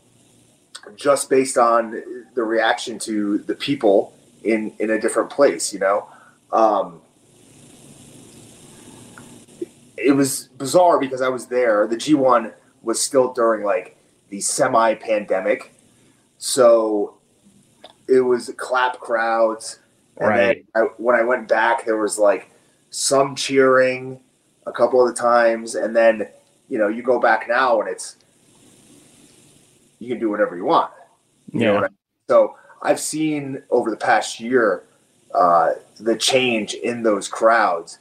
just 0.96 1.30
based 1.30 1.58
on 1.58 2.02
the 2.34 2.44
reaction 2.44 3.00
to 3.00 3.40
the 3.40 3.56
people 3.56 4.14
in 4.44 4.74
in 4.80 4.92
a 4.92 5.00
different 5.00 5.30
place 5.30 5.74
you 5.74 5.80
know 5.80 6.08
um, 6.52 7.02
it 9.98 10.12
was 10.16 10.50
bizarre 10.58 11.00
because 11.00 11.22
i 11.22 11.30
was 11.30 11.48
there 11.48 11.88
the 11.88 11.96
g1 11.96 12.54
was 12.82 13.02
still 13.02 13.34
during 13.34 13.66
like 13.66 13.98
the 14.30 14.40
semi 14.40 14.94
pandemic 14.96 15.74
so 16.38 17.18
it 18.08 18.22
was 18.22 18.54
clap 18.58 19.00
crowds 19.00 19.80
and 20.18 20.30
right. 20.30 20.66
then 20.74 20.84
I, 20.84 20.88
when 20.98 21.16
i 21.16 21.24
went 21.24 21.48
back 21.48 21.86
there 21.86 21.98
was 21.98 22.18
like 22.18 22.50
some 22.90 23.36
cheering 23.36 24.20
a 24.66 24.72
couple 24.72 25.02
of 25.02 25.14
the 25.14 25.20
times 25.20 25.76
and 25.76 25.96
then 25.96 26.28
you 26.70 26.78
know 26.78 26.88
you 26.88 27.02
go 27.02 27.20
back 27.20 27.48
now 27.48 27.80
and 27.80 27.90
it's 27.90 28.18
you 30.00 30.10
can 30.10 30.20
do 30.20 30.30
whatever 30.30 30.56
you 30.56 30.66
want. 30.66 30.92
You 31.52 31.62
yeah. 31.62 31.78
I 31.78 31.82
mean? 31.82 31.90
So 32.30 32.56
I've 32.82 33.00
seen 33.00 33.64
over 33.70 33.90
the 33.90 33.98
past 33.98 34.40
year 34.40 34.84
uh, 35.34 35.72
the 36.00 36.16
change 36.16 36.74
in 36.74 37.04
those 37.04 37.28
crowds, 37.28 38.00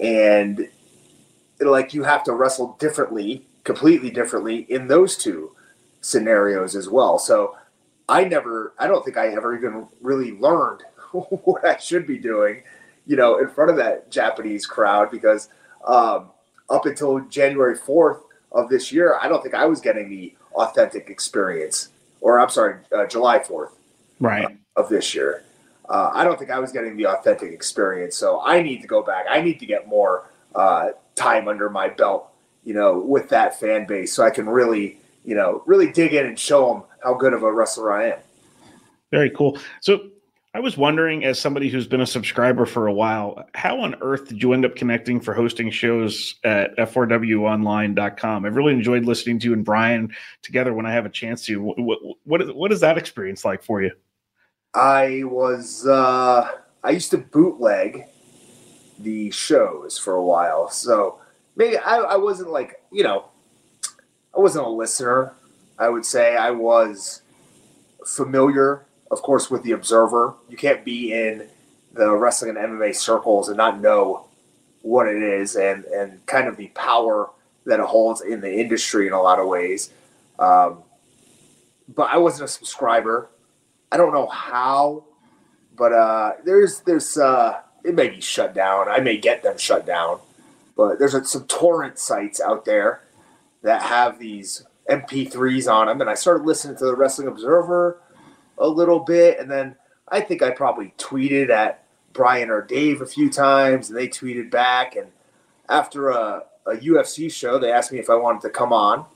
and 0.00 0.68
like 1.60 1.94
you 1.94 2.02
have 2.02 2.24
to 2.24 2.32
wrestle 2.32 2.76
differently, 2.78 3.46
completely 3.64 4.10
differently 4.10 4.66
in 4.68 4.86
those 4.88 5.16
two 5.16 5.52
scenarios 6.00 6.76
as 6.76 6.88
well. 6.88 7.18
So 7.18 7.56
I 8.08 8.24
never, 8.24 8.74
I 8.78 8.86
don't 8.86 9.04
think 9.04 9.16
I 9.16 9.28
ever 9.28 9.56
even 9.56 9.86
really 10.00 10.32
learned 10.32 10.82
what 11.12 11.64
I 11.64 11.78
should 11.78 12.06
be 12.06 12.18
doing, 12.18 12.62
you 13.06 13.16
know, 13.16 13.38
in 13.38 13.48
front 13.48 13.70
of 13.70 13.76
that 13.76 14.10
Japanese 14.10 14.66
crowd 14.66 15.10
because 15.10 15.48
um, 15.86 16.30
up 16.68 16.86
until 16.86 17.20
January 17.20 17.76
4th 17.76 18.22
of 18.52 18.68
this 18.68 18.92
year, 18.92 19.18
I 19.20 19.28
don't 19.28 19.42
think 19.42 19.54
I 19.54 19.66
was 19.66 19.80
getting 19.80 20.08
the 20.08 20.34
authentic 20.54 21.08
experience. 21.08 21.88
Or 22.20 22.38
I'm 22.38 22.48
sorry, 22.48 22.80
uh, 22.96 23.06
July 23.06 23.38
4th, 23.38 23.72
right 24.20 24.46
uh, 24.46 24.80
of 24.80 24.88
this 24.88 25.14
year. 25.14 25.44
Uh, 25.88 26.10
I 26.14 26.24
don't 26.24 26.38
think 26.38 26.50
I 26.50 26.58
was 26.58 26.72
getting 26.72 26.96
the 26.96 27.06
authentic 27.06 27.52
experience. 27.52 28.16
So 28.16 28.40
I 28.40 28.62
need 28.62 28.80
to 28.80 28.88
go 28.88 29.02
back. 29.02 29.26
I 29.28 29.42
need 29.42 29.60
to 29.60 29.66
get 29.66 29.86
more 29.86 30.30
uh, 30.54 30.90
time 31.14 31.48
under 31.48 31.70
my 31.70 31.88
belt, 31.88 32.30
you 32.64 32.74
know, 32.74 32.98
with 32.98 33.28
that 33.30 33.58
fan 33.58 33.86
base, 33.86 34.12
so 34.12 34.24
I 34.24 34.30
can 34.30 34.48
really, 34.48 34.98
you 35.24 35.34
know, 35.34 35.62
really 35.66 35.90
dig 35.90 36.14
in 36.14 36.26
and 36.26 36.38
show 36.38 36.68
them 36.68 36.82
how 37.02 37.14
good 37.14 37.32
of 37.32 37.42
a 37.42 37.52
wrestler 37.52 37.92
I 37.92 38.10
am. 38.10 38.18
Very 39.10 39.30
cool. 39.30 39.58
So 39.80 40.10
I 40.54 40.60
was 40.60 40.76
wondering, 40.76 41.24
as 41.24 41.40
somebody 41.40 41.68
who's 41.68 41.88
been 41.88 42.00
a 42.00 42.06
subscriber 42.06 42.64
for 42.64 42.86
a 42.86 42.92
while, 42.92 43.44
how 43.54 43.80
on 43.80 43.96
earth 44.00 44.28
did 44.28 44.40
you 44.40 44.52
end 44.52 44.64
up 44.64 44.76
connecting 44.76 45.20
for 45.20 45.34
hosting 45.34 45.68
shows 45.68 46.36
at 46.44 46.76
f4wonline.com? 46.76 48.44
I've 48.44 48.54
really 48.54 48.72
enjoyed 48.72 49.04
listening 49.04 49.40
to 49.40 49.48
you 49.48 49.52
and 49.52 49.64
Bryan 49.64 50.14
together 50.42 50.72
when 50.72 50.86
I 50.86 50.92
have 50.92 51.06
a 51.06 51.10
chance 51.10 51.44
to. 51.46 51.60
What, 51.60 51.98
what, 52.24 52.40
is, 52.40 52.52
what 52.52 52.70
is 52.70 52.78
that 52.80 52.96
experience 52.96 53.44
like 53.44 53.64
for 53.64 53.82
you? 53.82 53.90
I 54.74 55.22
was, 55.24 55.86
uh, 55.88 56.48
I 56.84 56.90
used 56.90 57.10
to 57.10 57.18
bootleg 57.18 58.04
the 58.98 59.30
shows 59.30 59.98
for 59.98 60.14
a 60.14 60.24
while. 60.24 60.68
So 60.70 61.20
maybe 61.56 61.78
I, 61.78 61.96
I 61.96 62.16
wasn't 62.16 62.50
like, 62.50 62.82
you 62.90 63.02
know, 63.02 63.26
I 64.36 64.40
wasn't 64.40 64.66
a 64.66 64.70
listener. 64.70 65.32
I 65.78 65.88
would 65.88 66.04
say 66.04 66.36
I 66.36 66.50
was 66.50 67.22
familiar 68.06 68.86
of 69.14 69.22
course, 69.22 69.50
with 69.50 69.62
the 69.62 69.72
Observer. 69.72 70.34
You 70.48 70.56
can't 70.56 70.84
be 70.84 71.12
in 71.12 71.48
the 71.92 72.10
wrestling 72.10 72.56
and 72.56 72.78
MMA 72.78 72.94
circles 72.94 73.48
and 73.48 73.56
not 73.56 73.80
know 73.80 74.26
what 74.82 75.06
it 75.06 75.22
is 75.22 75.56
and, 75.56 75.84
and 75.84 76.24
kind 76.26 76.48
of 76.48 76.56
the 76.56 76.66
power 76.68 77.30
that 77.64 77.80
it 77.80 77.86
holds 77.86 78.20
in 78.20 78.40
the 78.40 78.52
industry 78.52 79.06
in 79.06 79.12
a 79.12 79.22
lot 79.22 79.38
of 79.38 79.46
ways. 79.46 79.90
Um, 80.38 80.82
but 81.94 82.10
I 82.10 82.16
wasn't 82.16 82.48
a 82.48 82.52
subscriber. 82.52 83.30
I 83.92 83.96
don't 83.96 84.12
know 84.12 84.26
how, 84.26 85.04
but 85.76 85.92
uh, 85.92 86.32
there's 86.44 86.80
there's 86.80 87.16
uh, 87.16 87.60
it 87.84 87.94
may 87.94 88.08
be 88.08 88.20
shut 88.20 88.54
down. 88.54 88.88
I 88.88 89.00
may 89.00 89.18
get 89.18 89.42
them 89.42 89.58
shut 89.58 89.86
down, 89.86 90.18
but 90.76 90.98
there's 90.98 91.30
some 91.30 91.44
torrent 91.44 91.98
sites 91.98 92.40
out 92.40 92.64
there 92.64 93.02
that 93.62 93.82
have 93.82 94.18
these 94.18 94.64
MP3s 94.90 95.72
on 95.72 95.86
them, 95.86 96.00
and 96.00 96.10
I 96.10 96.14
started 96.14 96.44
listening 96.44 96.76
to 96.78 96.84
the 96.86 96.96
Wrestling 96.96 97.28
Observer 97.28 98.00
a 98.58 98.68
little 98.68 99.00
bit, 99.00 99.38
and 99.38 99.50
then 99.50 99.76
I 100.08 100.20
think 100.20 100.42
I 100.42 100.50
probably 100.50 100.94
tweeted 100.98 101.50
at 101.50 101.84
Bryan 102.12 102.50
or 102.50 102.62
Dave 102.62 103.02
a 103.02 103.06
few 103.06 103.30
times, 103.30 103.88
and 103.88 103.98
they 103.98 104.08
tweeted 104.08 104.50
back. 104.50 104.96
And 104.96 105.08
after 105.68 106.10
a, 106.10 106.44
a 106.66 106.76
UFC 106.76 107.32
show, 107.32 107.58
they 107.58 107.72
asked 107.72 107.92
me 107.92 107.98
if 107.98 108.08
I 108.08 108.14
wanted 108.14 108.42
to 108.42 108.50
come 108.50 108.72
on, 108.72 109.06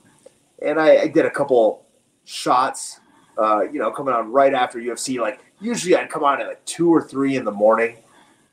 and 0.61 0.79
I, 0.79 1.03
I 1.03 1.07
did 1.07 1.25
a 1.25 1.31
couple 1.31 1.85
shots. 2.25 2.99
Uh, 3.37 3.61
you 3.61 3.79
know, 3.79 3.89
coming 3.89 4.13
on 4.13 4.29
right 4.33 4.53
after 4.53 4.79
UFC. 4.79 5.17
Like 5.17 5.39
usually, 5.61 5.95
I'd 5.95 6.09
come 6.09 6.25
on 6.25 6.41
at 6.41 6.47
like 6.47 6.65
two 6.65 6.93
or 6.93 7.01
three 7.01 7.37
in 7.37 7.45
the 7.45 7.51
morning. 7.53 7.95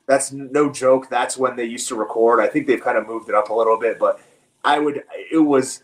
That's 0.07 0.31
no 0.31 0.71
joke. 0.71 1.09
That's 1.09 1.37
when 1.37 1.55
they 1.55 1.65
used 1.65 1.87
to 1.89 1.95
record. 1.95 2.39
I 2.39 2.47
think 2.47 2.65
they've 2.65 2.81
kind 2.81 2.97
of 2.97 3.07
moved 3.07 3.29
it 3.29 3.35
up 3.35 3.49
a 3.49 3.53
little 3.53 3.77
bit, 3.77 3.99
but 3.99 4.21
I 4.63 4.79
would. 4.79 5.03
It 5.31 5.39
was 5.39 5.83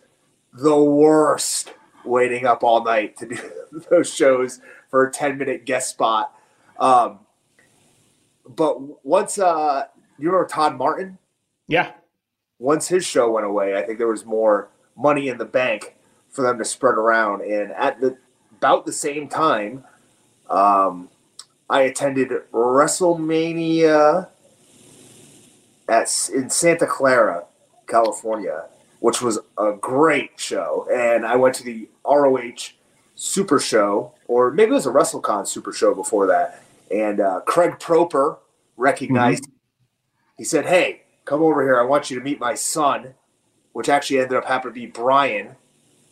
the 0.53 0.81
worst 0.81 1.73
waiting 2.05 2.45
up 2.45 2.63
all 2.63 2.83
night 2.83 3.17
to 3.17 3.27
do 3.27 3.37
those 3.89 4.13
shows 4.13 4.61
for 4.89 5.07
a 5.07 5.11
10 5.11 5.37
minute 5.37 5.65
guest 5.65 5.89
spot. 5.89 6.33
Um, 6.79 7.19
but 8.47 9.05
once, 9.05 9.37
uh, 9.37 9.85
you 10.17 10.29
remember 10.29 10.47
Todd 10.47 10.77
Martin? 10.77 11.17
Yeah. 11.67 11.91
Once 12.59 12.87
his 12.87 13.05
show 13.05 13.31
went 13.31 13.45
away, 13.45 13.75
I 13.75 13.81
think 13.81 13.97
there 13.97 14.07
was 14.07 14.25
more 14.25 14.69
money 14.95 15.27
in 15.27 15.37
the 15.37 15.45
bank 15.45 15.95
for 16.29 16.43
them 16.43 16.57
to 16.57 16.65
spread 16.65 16.95
around. 16.95 17.41
And 17.41 17.71
at 17.71 17.99
the 17.99 18.17
about 18.57 18.85
the 18.85 18.93
same 18.93 19.27
time, 19.27 19.83
um, 20.49 21.09
I 21.73 21.81
attended 21.81 22.29
WrestleMania 22.51 24.27
at 25.89 26.29
in 26.31 26.49
Santa 26.51 26.85
Clara, 26.85 27.45
California, 27.87 28.65
which 28.99 29.23
was 29.23 29.39
a 29.57 29.73
great 29.73 30.39
show. 30.39 30.87
And 30.93 31.25
I 31.25 31.35
went 31.35 31.55
to 31.55 31.63
the 31.63 31.89
ROH 32.05 32.73
Super 33.15 33.57
Show, 33.57 34.13
or 34.27 34.51
maybe 34.51 34.69
it 34.69 34.75
was 34.75 34.85
a 34.85 34.91
WrestleCon 34.91 35.47
Super 35.47 35.73
Show 35.73 35.95
before 35.95 36.27
that. 36.27 36.61
And 36.91 37.19
uh, 37.19 37.41
Craig 37.47 37.79
Proper 37.79 38.37
recognized. 38.77 39.45
Mm-hmm. 39.45 39.57
He 40.37 40.43
said, 40.43 40.67
"Hey, 40.67 41.01
come 41.25 41.41
over 41.41 41.63
here. 41.63 41.79
I 41.79 41.83
want 41.85 42.11
you 42.11 42.19
to 42.19 42.23
meet 42.23 42.39
my 42.39 42.53
son," 42.53 43.15
which 43.71 43.89
actually 43.89 44.19
ended 44.19 44.37
up 44.37 44.45
happening 44.45 44.75
to 44.75 44.79
be 44.79 44.85
Bryan, 44.85 45.55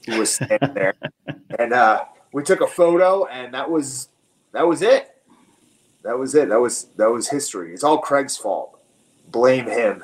who 0.08 0.18
was 0.18 0.34
standing 0.34 0.74
there. 0.74 0.96
and 1.60 1.72
uh, 1.72 2.06
we 2.34 2.42
took 2.42 2.62
a 2.62 2.68
photo, 2.68 3.26
and 3.28 3.54
that 3.54 3.70
was 3.70 4.10
that 4.54 4.66
was 4.66 4.82
it. 4.82 5.11
That 6.04 6.18
was 6.18 6.34
it. 6.36 6.50
That 6.50 6.60
was 6.60 6.86
that 6.98 7.10
was 7.10 7.30
history. 7.30 7.74
It's 7.74 7.84
all 7.84 7.98
Craig's 7.98 8.38
fault. 8.38 8.80
Blame 9.28 9.68
him. 9.68 10.04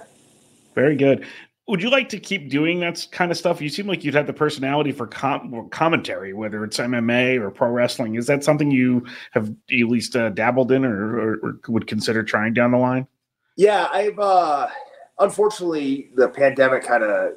Very 0.76 0.96
good. 0.96 1.26
Would 1.68 1.82
you 1.82 1.90
like 1.90 2.08
to 2.10 2.20
keep 2.20 2.50
doing 2.50 2.80
that 2.80 3.06
kind 3.12 3.30
of 3.30 3.38
stuff? 3.38 3.60
You 3.60 3.68
seem 3.68 3.88
like 3.88 4.06
you'd 4.06 4.14
have 4.14 4.28
the 4.28 4.32
personality 4.32 4.94
for 4.94 5.06
com- 5.06 5.68
commentary, 5.70 6.32
whether 6.32 6.64
it's 6.64 6.78
MMA 6.78 7.42
or 7.42 7.52
pro 7.52 7.70
wrestling. 7.70 8.16
Is 8.16 8.26
that 8.28 8.44
something 8.46 8.72
you 8.72 9.06
have 9.32 9.50
at 9.50 9.88
least 9.88 10.16
uh, 10.16 10.30
dabbled 10.30 10.72
in 10.72 10.86
or, 10.86 11.18
or, 11.18 11.40
or, 11.44 11.60
would 11.68 11.86
consider 11.86 12.24
trying 12.24 12.54
down 12.54 12.72
the 12.72 12.78
line? 12.78 13.06
Yeah, 13.58 13.90
I've 13.92 14.18
uh, 14.18 14.70
unfortunately 15.20 16.10
the 16.16 16.30
pandemic 16.30 16.84
kind 16.84 17.04
of 17.04 17.34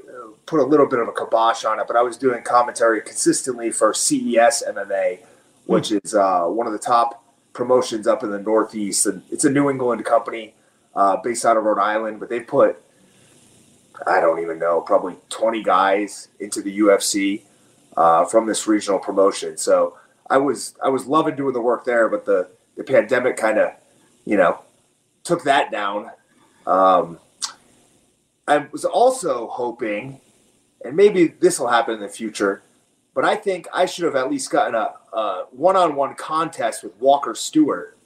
put 0.47 0.61
a 0.61 0.65
little 0.65 0.87
bit 0.87 1.01
of 1.01 1.09
a 1.09 1.13
kibosh 1.13 1.65
on 1.65 1.81
it, 1.81 1.87
but 1.89 1.97
I 1.97 2.03
was 2.03 2.17
doing 2.17 2.43
commentary 2.43 3.01
consistently 3.01 3.73
for 3.73 3.93
CES 3.93 4.63
MMA, 4.69 5.21
which 5.67 5.89
mm. 5.89 6.05
is 6.05 6.15
uh, 6.15 6.45
one 6.45 6.69
of 6.69 6.73
the 6.73 6.79
top 6.79 7.25
promotions 7.53 8.07
up 8.07 8.23
in 8.23 8.31
the 8.31 8.39
Northeast, 8.39 9.07
and 9.07 9.23
it's 9.31 9.45
a 9.45 9.51
New 9.51 9.71
England 9.71 10.05
company 10.05 10.55
uh, 10.95 11.17
based 11.17 11.45
out 11.45 11.57
of 11.57 11.65
Rhode 11.65 11.81
Island, 11.81 12.21
but 12.21 12.29
they 12.29 12.41
put 12.41 12.83
I 14.07 14.21
don't 14.21 14.41
even 14.41 14.59
know, 14.59 14.81
probably 14.81 15.17
20 15.29 15.63
guys 15.63 16.29
into 16.39 16.63
the 16.63 16.79
UFC 16.79 17.43
uh, 17.97 18.25
from 18.25 18.47
this 18.47 18.67
regional 18.67 18.99
promotion. 18.99 19.57
So 19.57 19.97
I 20.29 20.39
was 20.39 20.75
I 20.83 20.89
was 20.89 21.07
loving 21.07 21.37
doing 21.37 21.53
the 21.53 21.61
work 21.61 21.85
there, 21.85 22.09
but 22.09 22.25
the 22.25 22.49
the 22.77 22.85
pandemic 22.85 23.37
kind 23.37 23.59
of 23.59 23.73
you 24.25 24.37
know 24.37 24.61
took 25.25 25.45
that 25.45 25.71
down. 25.71 26.11
Um, 26.67 27.19
I 28.47 28.67
was 28.71 28.85
also 28.85 29.49
hoping, 29.49 30.21
and 30.85 30.97
maybe 30.97 31.27
this 31.27 31.59
will 31.59 31.69
happen 31.69 31.95
in 31.95 32.01
the 32.01 32.09
future, 32.09 32.63
but 33.15 33.25
I 33.25 33.37
think 33.37 33.67
I 33.73 33.87
should 33.87 34.05
have 34.05 34.17
at 34.17 34.31
least 34.31 34.51
gotten 34.51 34.75
a, 34.75 34.95
a 35.13 35.45
one-on-one 35.51 36.15
contest 36.15 36.83
with 36.83 36.95
Walker 36.97 37.35
Stewart 37.35 37.97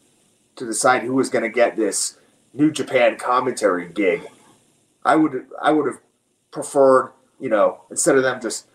to 0.56 0.64
decide 0.64 1.02
who 1.02 1.14
was 1.14 1.30
going 1.30 1.42
to 1.42 1.48
get 1.48 1.76
this 1.76 2.18
New 2.52 2.70
Japan 2.70 3.16
commentary 3.16 3.88
gig. 3.88 4.22
I 5.04 5.16
would 5.16 5.46
I 5.60 5.72
would 5.72 5.86
have 5.86 6.00
preferred, 6.50 7.12
you 7.40 7.48
know, 7.48 7.82
instead 7.90 8.16
of 8.16 8.22
them 8.22 8.40
just 8.40 8.68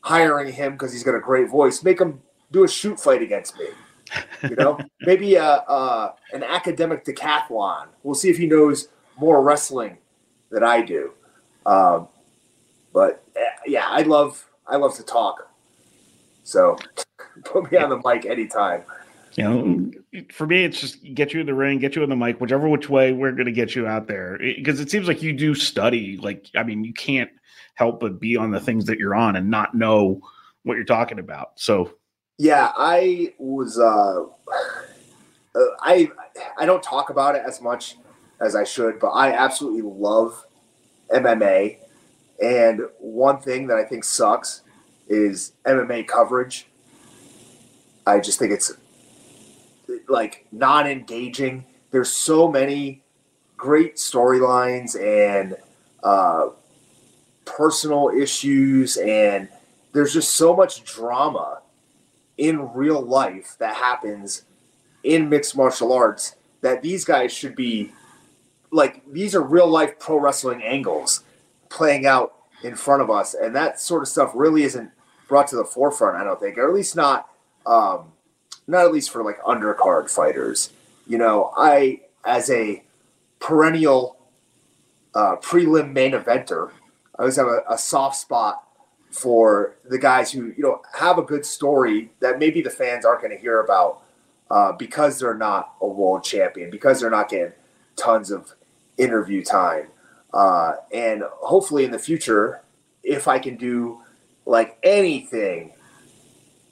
hiring 0.00 0.52
him 0.52 0.72
because 0.72 0.92
he's 0.92 1.02
got 1.02 1.14
a 1.14 1.20
great 1.20 1.50
voice, 1.50 1.82
make 1.82 2.00
him 2.00 2.22
do 2.52 2.64
a 2.64 2.68
shoot 2.68 2.98
fight 2.98 3.22
against 3.22 3.58
me. 3.58 3.66
You 4.44 4.54
know, 4.56 4.78
maybe 5.00 5.34
a, 5.34 5.44
a, 5.44 6.14
an 6.32 6.44
academic 6.44 7.04
decathlon. 7.04 7.88
We'll 8.04 8.14
see 8.14 8.30
if 8.30 8.38
he 8.38 8.46
knows 8.46 8.88
more 9.18 9.42
wrestling 9.42 9.98
than 10.50 10.62
I 10.62 10.82
do. 10.82 11.12
Um, 11.66 12.08
but 12.92 13.24
eh, 13.34 13.40
yeah, 13.66 13.86
I 13.88 14.02
love 14.02 14.48
I 14.66 14.76
love 14.76 14.94
to 14.96 15.02
talk. 15.02 15.50
So 16.44 16.78
put 17.44 17.70
me 17.70 17.78
on 17.78 17.90
the 17.90 18.00
mic 18.04 18.26
anytime. 18.26 18.82
You 19.36 19.44
know, 19.44 20.22
for 20.32 20.46
me, 20.46 20.64
it's 20.64 20.80
just 20.80 21.02
get 21.14 21.34
you 21.34 21.40
in 21.40 21.46
the 21.46 21.54
ring, 21.54 21.78
get 21.78 21.94
you 21.94 22.02
in 22.02 22.08
the 22.08 22.16
mic, 22.16 22.40
whichever 22.40 22.68
which 22.68 22.88
way 22.88 23.12
we're 23.12 23.32
going 23.32 23.46
to 23.46 23.52
get 23.52 23.74
you 23.74 23.86
out 23.86 24.06
there. 24.06 24.38
Because 24.38 24.80
it, 24.80 24.84
it 24.84 24.90
seems 24.90 25.08
like 25.08 25.22
you 25.22 25.34
do 25.34 25.54
study. 25.54 26.16
Like, 26.16 26.46
I 26.56 26.62
mean, 26.62 26.84
you 26.84 26.94
can't 26.94 27.30
help 27.74 28.00
but 28.00 28.18
be 28.18 28.36
on 28.36 28.50
the 28.50 28.60
things 28.60 28.86
that 28.86 28.98
you're 28.98 29.14
on 29.14 29.36
and 29.36 29.50
not 29.50 29.74
know 29.74 30.22
what 30.62 30.74
you're 30.74 30.84
talking 30.84 31.18
about. 31.18 31.52
So, 31.56 31.92
yeah, 32.38 32.72
I 32.76 33.34
was. 33.38 33.78
Uh, 33.78 34.24
uh 35.54 35.64
I 35.80 36.10
I 36.56 36.64
don't 36.64 36.82
talk 36.82 37.10
about 37.10 37.34
it 37.36 37.42
as 37.46 37.60
much 37.60 37.96
as 38.40 38.56
I 38.56 38.64
should, 38.64 38.98
but 38.98 39.08
I 39.08 39.32
absolutely 39.32 39.82
love 39.82 40.46
MMA. 41.10 41.78
And 42.42 42.82
one 42.98 43.40
thing 43.40 43.66
that 43.68 43.76
I 43.76 43.84
think 43.84 44.04
sucks 44.04 44.62
is 45.08 45.52
MMA 45.64 46.06
coverage. 46.06 46.66
I 48.06 48.20
just 48.20 48.38
think 48.38 48.52
it's 48.52 48.72
like 50.08 50.46
non 50.52 50.86
engaging. 50.86 51.64
There's 51.90 52.10
so 52.10 52.50
many 52.50 53.02
great 53.56 53.96
storylines 53.96 54.94
and 55.00 55.56
uh, 56.02 56.50
personal 57.44 58.10
issues, 58.10 58.96
and 58.96 59.48
there's 59.92 60.12
just 60.12 60.34
so 60.34 60.54
much 60.54 60.84
drama 60.84 61.62
in 62.38 62.72
real 62.72 63.00
life 63.00 63.56
that 63.58 63.74
happens 63.74 64.44
in 65.02 65.28
mixed 65.28 65.56
martial 65.56 65.92
arts 65.92 66.36
that 66.60 66.82
these 66.82 67.04
guys 67.04 67.32
should 67.32 67.56
be 67.56 67.92
like 68.70 69.02
these 69.12 69.34
are 69.34 69.42
real 69.42 69.68
life 69.68 69.98
pro 69.98 70.18
wrestling 70.18 70.62
angles 70.62 71.22
playing 71.68 72.04
out 72.04 72.34
in 72.62 72.74
front 72.74 73.00
of 73.00 73.08
us 73.08 73.34
and 73.34 73.54
that 73.54 73.80
sort 73.80 74.02
of 74.02 74.08
stuff 74.08 74.32
really 74.34 74.64
isn't 74.64 74.90
brought 75.28 75.46
to 75.46 75.56
the 75.56 75.64
forefront 75.64 76.16
i 76.16 76.24
don't 76.24 76.40
think 76.40 76.58
or 76.58 76.68
at 76.68 76.74
least 76.74 76.96
not 76.96 77.28
um, 77.66 78.12
not 78.66 78.84
at 78.86 78.92
least 78.92 79.10
for 79.10 79.22
like 79.22 79.40
undercard 79.42 80.08
fighters. 80.08 80.70
You 81.06 81.18
know, 81.18 81.52
I 81.56 82.00
as 82.24 82.50
a 82.50 82.82
perennial 83.38 84.16
uh, 85.14 85.36
prelim 85.36 85.92
main 85.92 86.12
eventer, 86.12 86.70
I 87.18 87.22
always 87.22 87.36
have 87.36 87.46
a, 87.46 87.62
a 87.68 87.78
soft 87.78 88.16
spot 88.16 88.62
for 89.10 89.76
the 89.84 89.98
guys 89.98 90.32
who 90.32 90.52
you 90.56 90.62
know 90.62 90.82
have 90.98 91.18
a 91.18 91.22
good 91.22 91.44
story 91.44 92.10
that 92.20 92.38
maybe 92.38 92.62
the 92.62 92.70
fans 92.70 93.04
aren't 93.04 93.22
going 93.22 93.34
to 93.34 93.40
hear 93.40 93.60
about 93.60 94.02
uh, 94.50 94.72
because 94.72 95.18
they're 95.18 95.34
not 95.34 95.74
a 95.80 95.86
world 95.86 96.24
champion, 96.24 96.70
because 96.70 97.00
they're 97.00 97.10
not 97.10 97.28
getting 97.28 97.52
tons 97.96 98.30
of 98.30 98.54
interview 98.98 99.42
time, 99.42 99.88
uh, 100.32 100.74
and 100.92 101.22
hopefully 101.40 101.84
in 101.84 101.90
the 101.90 101.98
future, 101.98 102.62
if 103.02 103.28
I 103.28 103.38
can 103.38 103.56
do 103.56 104.02
like 104.44 104.78
anything 104.82 105.72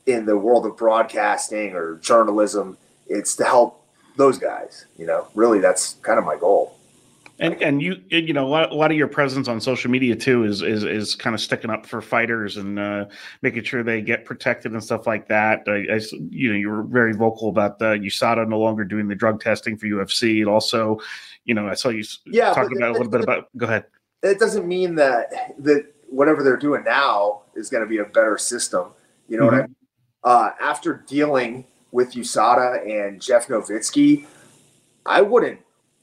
in 0.07 0.27
the 0.27 0.37
world 0.37 0.67
of 0.67 0.77
broadcasting 0.77 1.73
or 1.73 1.97
journalism. 1.97 2.77
It's 3.07 3.37
to 3.37 3.45
help 3.45 3.85
those 4.17 4.39
guys. 4.39 4.87
You 4.97 5.07
know, 5.07 5.27
really, 5.35 5.61
that's 5.61 5.95
kind 6.03 6.19
of 6.19 6.25
my 6.25 6.37
goal. 6.37 6.79
And 7.41 7.61
and 7.61 7.83
you 7.83 8.01
you 8.11 8.33
know 8.33 8.47
a 8.47 8.49
lot, 8.49 8.71
a 8.71 8.75
lot 8.77 8.93
of 8.93 8.97
your 8.97 9.09
presence 9.09 9.49
on 9.49 9.61
social 9.61 9.91
media 9.91 10.15
too 10.15 10.45
is 10.45 10.63
is 10.63 10.85
is 10.85 11.17
kind 11.17 11.35
of 11.35 11.41
sticking 11.41 11.69
up 11.69 11.85
for 11.85 12.01
fighters 12.01 12.57
and 12.59 12.79
uh, 12.79 13.07
making 13.43 13.65
sure 13.65 13.83
they 13.83 14.01
get 14.03 14.25
protected 14.25 14.71
and 14.71 14.83
stuff 14.83 15.05
like 15.09 15.27
that. 15.29 15.65
I, 15.67 15.95
I 15.95 16.01
you 16.31 16.53
know 16.53 16.57
you 16.57 16.71
were 16.71 16.85
very 16.85 17.13
vocal 17.13 17.49
about 17.49 17.81
the 17.81 17.97
USADA 17.97 18.49
no 18.49 18.61
longer 18.61 18.85
doing 18.85 19.09
the 19.09 19.17
drug 19.17 19.43
testing 19.43 19.77
for 19.77 19.87
UFC. 19.87 20.41
And 20.41 20.49
also, 20.49 21.01
you 21.45 21.55
know, 21.55 21.67
I 21.67 21.75
saw 21.75 21.89
you 21.89 22.05
yeah, 22.27 22.55
talking 22.55 22.77
about 22.77 22.91
a 22.91 22.93
little 22.93 23.11
bit 23.11 23.23
about. 23.23 23.49
Go 23.57 23.67
ahead. 23.67 23.87
It 24.23 24.39
doesn't 24.39 24.69
mean 24.69 24.95
that 24.95 25.57
that 25.59 25.93
whatever 26.09 26.45
they're 26.45 26.57
doing 26.57 26.85
now 26.85 27.43
is 27.57 27.69
going 27.69 27.83
to 27.83 27.89
be 27.89 27.99
a 27.99 28.05
better 28.05 28.39
system. 28.39 28.91
You 29.29 29.39
know 29.39 29.47
mm-hmm. 29.47 29.47
what 29.47 29.55
I 29.55 29.65
mm-hmm. 29.65 29.73
mean? 29.73 29.84
Uh, 30.25 30.51
after 30.61 31.05
dealing 31.07 31.67
with 31.93 32.15
USADA 32.15 33.07
and 33.07 33.21
Jeff 33.21 33.49
Novitzky, 33.49 34.27
I 35.07 35.21
wouldn't 35.21 35.61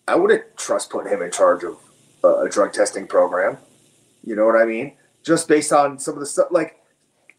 I 0.07 0.15
wouldn't 0.15 0.57
trust 0.57 0.89
putting 0.89 1.11
him 1.11 1.21
in 1.21 1.31
charge 1.31 1.63
of 1.63 1.77
a, 2.23 2.45
a 2.45 2.49
drug 2.49 2.73
testing 2.73 3.07
program. 3.07 3.57
You 4.23 4.35
know 4.35 4.45
what 4.45 4.55
I 4.55 4.65
mean? 4.65 4.93
Just 5.23 5.47
based 5.47 5.73
on 5.73 5.99
some 5.99 6.15
of 6.15 6.19
the 6.19 6.25
stuff, 6.25 6.47
like 6.51 6.81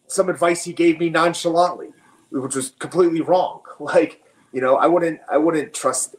some 0.06 0.28
advice 0.28 0.64
he 0.64 0.72
gave 0.72 0.98
me 0.98 1.08
nonchalantly, 1.08 1.92
which 2.30 2.54
was 2.54 2.70
completely 2.78 3.20
wrong. 3.20 3.60
Like, 3.80 4.22
you 4.52 4.60
know, 4.60 4.76
I 4.76 4.86
wouldn't 4.86 5.20
I 5.28 5.38
wouldn't 5.38 5.74
trust 5.74 6.14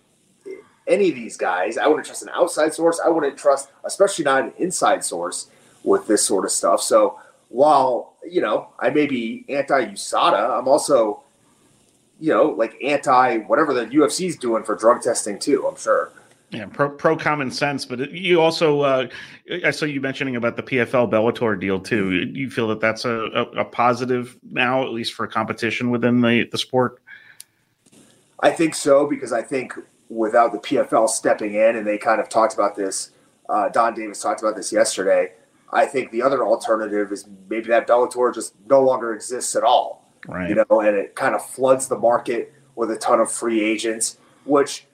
any 0.86 1.10
of 1.10 1.16
these 1.16 1.38
guys. 1.38 1.78
I 1.78 1.88
wouldn't 1.88 2.06
trust 2.06 2.24
an 2.24 2.30
outside 2.34 2.74
source. 2.74 3.00
I 3.00 3.08
wouldn't 3.08 3.38
trust, 3.38 3.70
especially 3.86 4.26
not 4.26 4.44
an 4.44 4.54
inside 4.58 5.06
source 5.06 5.50
with 5.84 6.08
this 6.08 6.26
sort 6.26 6.44
of 6.44 6.52
stuff. 6.52 6.82
So 6.82 7.20
while 7.54 8.16
you 8.28 8.42
know 8.42 8.68
I 8.80 8.90
may 8.90 9.06
be 9.06 9.46
anti 9.48 9.86
USADA, 9.86 10.60
I'm 10.60 10.68
also 10.68 11.24
you 12.20 12.34
know 12.34 12.50
like 12.50 12.76
anti 12.84 13.38
whatever 13.38 13.74
the 13.74 13.86
UFC 13.86 14.28
is 14.28 14.36
doing 14.36 14.64
for 14.64 14.76
drug 14.76 15.02
testing 15.02 15.40
too. 15.40 15.66
I'm 15.68 15.78
sure. 15.78 16.12
Yeah, 16.50 16.68
pro, 16.68 16.88
pro 16.88 17.18
common 17.18 17.50
sense, 17.50 17.84
but 17.84 18.12
you 18.12 18.40
also 18.40 18.82
uh, 18.82 19.08
I 19.64 19.72
saw 19.72 19.86
you 19.86 20.02
mentioning 20.02 20.36
about 20.36 20.56
the 20.56 20.64
PFL 20.64 21.10
Bellator 21.10 21.60
deal 21.60 21.80
too. 21.80 22.32
You 22.32 22.50
feel 22.50 22.68
that 22.68 22.80
that's 22.80 23.06
a, 23.06 23.26
a, 23.34 23.42
a 23.62 23.66
positive 23.66 24.38
now, 24.52 24.84
at 24.84 24.90
least 24.90 25.14
for 25.14 25.26
competition 25.28 25.90
within 25.90 26.22
the 26.22 26.48
the 26.52 26.58
sport. 26.58 27.02
I 28.40 28.50
think 28.50 28.76
so 28.76 29.08
because 29.08 29.32
I 29.32 29.42
think 29.42 29.74
without 30.10 30.52
the 30.52 30.60
PFL 30.60 31.08
stepping 31.08 31.54
in, 31.54 31.76
and 31.76 31.86
they 31.86 31.98
kind 31.98 32.20
of 32.20 32.30
talked 32.30 32.56
about 32.56 32.76
this. 32.76 33.12
Uh, 33.50 33.68
Donn 33.70 33.94
Davis 33.94 34.22
talked 34.22 34.42
about 34.42 34.56
this 34.56 34.72
yesterday 34.72 35.34
I 35.74 35.86
think 35.86 36.12
the 36.12 36.22
other 36.22 36.46
alternative 36.46 37.12
is 37.12 37.28
maybe 37.50 37.68
that 37.68 37.88
Bellator 37.88 38.34
just 38.34 38.54
no 38.70 38.82
longer 38.82 39.14
exists 39.14 39.56
at 39.56 39.64
all. 39.64 40.12
Right. 40.28 40.50
You 40.50 40.56
know, 40.56 40.80
and 40.82 40.96
it 40.96 41.16
kind 41.16 41.36
of 41.36 41.46
floods 41.46 41.88
the 41.88 41.98
market 41.98 42.54
with 42.76 42.92
a 42.92 42.98
ton 42.98 43.20
of 43.20 43.32
free 43.32 43.62
agents, 43.62 44.18
which 44.46 44.86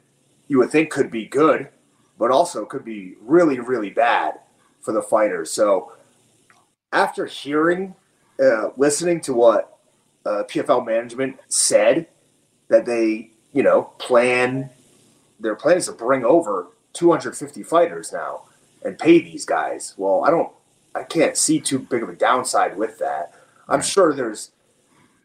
you 0.47 0.57
would 0.57 0.71
think 0.71 0.89
could 0.89 1.11
be 1.11 1.25
good, 1.25 1.69
but 2.17 2.31
also 2.31 2.65
could 2.65 2.83
be 2.83 3.15
really, 3.21 3.59
really 3.59 3.91
bad 3.91 4.39
for 4.81 4.91
the 4.91 5.01
fighters. 5.01 5.51
So 5.51 5.93
after 6.91 7.25
hearing, 7.25 7.95
uh, 8.41 8.69
listening 8.75 9.21
to 9.21 9.33
what 9.33 9.77
uh, 10.25 10.43
PFL 10.47 10.85
management 10.85 11.37
said, 11.47 12.07
that 12.69 12.85
they, 12.85 13.31
you 13.53 13.63
know, 13.63 13.83
plan, 13.97 14.69
their 15.39 15.55
plan 15.55 15.77
is 15.77 15.87
to 15.87 15.91
bring 15.91 16.23
over 16.23 16.67
250 16.93 17.63
fighters 17.63 18.11
now 18.11 18.43
and 18.83 18.97
pay 18.97 19.19
these 19.19 19.45
guys. 19.45 19.93
Well, 19.97 20.23
I 20.23 20.29
don't 20.29 20.51
I 20.95 21.03
can't 21.03 21.37
see 21.37 21.59
too 21.59 21.79
big 21.79 22.03
of 22.03 22.09
a 22.09 22.15
downside 22.15 22.77
with 22.77 22.99
that. 22.99 23.33
I'm 23.67 23.81
sure 23.81 24.13
there's 24.13 24.51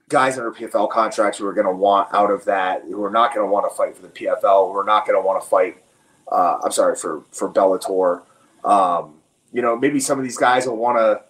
guys 0.09 0.37
under 0.37 0.53
PFL 0.53 0.91
contracts 0.91 1.39
who 1.39 1.47
are 1.47 1.55
going 1.55 1.67
to 1.67 1.73
want 1.73 2.13
out 2.13 2.31
of 2.31 2.45
that, 2.45 2.83
who 2.83 3.03
are 3.05 3.11
not 3.11 3.35
going 3.35 3.47
to 3.47 3.51
want 3.51 3.71
to 3.71 3.75
fight 3.75 3.97
for 3.97 4.03
the 4.03 4.09
PFL, 4.09 4.71
who 4.71 4.79
are 4.79 4.85
not 4.85 5.07
going 5.07 5.21
to 5.21 5.27
want 5.27 5.43
to 5.43 5.49
fight. 5.49 5.83
Uh, 6.31 6.59
I'm 6.63 6.73
sorry 6.73 6.97
for 6.97 7.23
for 7.33 7.51
Bellator. 7.51 8.23
Um, 8.65 9.15
you 9.53 9.63
know, 9.63 9.77
maybe 9.77 10.01
some 10.01 10.19
of 10.19 10.25
these 10.25 10.39
guys 10.39 10.67
will 10.67 10.77
want 10.77 10.99
to 10.99 11.23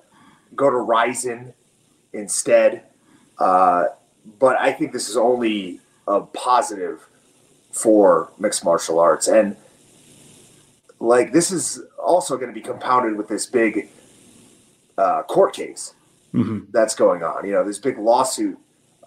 go 0.55 0.71
to 0.71 0.77
Rizin 0.77 1.53
instead. 2.13 2.83
Uh, 3.39 3.87
but 4.39 4.59
I 4.59 4.73
think 4.73 4.93
this 4.93 5.09
is 5.09 5.17
only 5.17 5.81
a 6.07 6.21
positive 6.21 7.07
for 7.73 8.31
mixed 8.39 8.65
martial 8.65 8.99
arts, 8.99 9.29
and 9.29 9.57
like 11.01 11.33
this 11.33 11.51
is 11.51 11.83
also 11.99 12.37
going 12.37 12.49
to 12.49 12.55
be 12.55 12.61
compounded 12.61 13.17
with 13.17 13.29
this 13.29 13.47
big 13.47 13.89
uh, 14.99 15.23
court 15.25 15.55
case 15.55 15.95
mm-hmm. 16.33 16.71
that's 16.71 16.95
going 16.95 17.23
on. 17.23 17.47
You 17.47 17.53
know, 17.53 17.65
this 17.65 17.79
big 17.79 17.99
lawsuit 17.99 18.59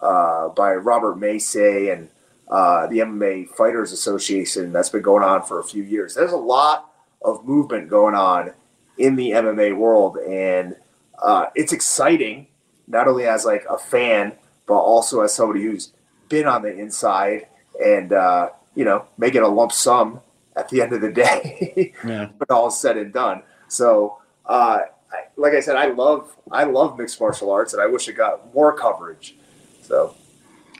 uh, 0.01 0.49
by 0.49 0.73
Robert 0.73 1.17
Maysey 1.17 1.93
and 1.93 2.09
uh, 2.49 2.87
the 2.87 2.99
MMA 2.99 3.49
Fighters 3.49 3.91
Association 3.91 4.71
that's 4.71 4.89
been 4.89 5.01
going 5.01 5.23
on 5.23 5.43
for 5.43 5.59
a 5.59 5.63
few 5.63 5.83
years. 5.83 6.15
There's 6.15 6.31
a 6.31 6.37
lot 6.37 6.91
of 7.21 7.45
movement 7.45 7.89
going 7.89 8.15
on 8.15 8.53
in 8.97 9.15
the 9.15 9.31
MMA 9.31 9.75
world, 9.75 10.17
and 10.17 10.75
uh, 11.21 11.47
it's 11.55 11.73
exciting 11.73 12.47
not 12.87 13.07
only 13.07 13.25
as 13.25 13.45
like 13.45 13.65
a 13.69 13.77
fan 13.77 14.33
but 14.67 14.75
also 14.75 15.21
as 15.21 15.33
somebody 15.33 15.63
who's 15.63 15.93
been 16.29 16.45
on 16.45 16.61
the 16.61 16.77
inside 16.77 17.47
and 17.83 18.13
uh, 18.13 18.49
you 18.75 18.85
know 18.85 19.05
making 19.17 19.41
a 19.41 19.47
lump 19.47 19.71
sum 19.71 20.19
at 20.55 20.69
the 20.69 20.81
end 20.81 20.93
of 20.93 21.01
the 21.01 21.11
day 21.11 21.93
yeah. 22.03 22.27
when 22.37 22.47
all 22.49 22.69
said 22.69 22.97
and 22.97 23.13
done. 23.13 23.43
So 23.67 24.19
uh, 24.45 24.79
I, 25.11 25.25
like 25.35 25.53
I 25.53 25.59
said, 25.59 25.75
I 25.75 25.87
love 25.87 26.35
I 26.51 26.63
love 26.63 26.97
mixed 26.97 27.19
martial 27.19 27.51
arts, 27.51 27.73
and 27.73 27.81
I 27.81 27.87
wish 27.87 28.07
it 28.07 28.13
got 28.13 28.53
more 28.53 28.73
coverage. 28.73 29.35
So. 29.81 30.15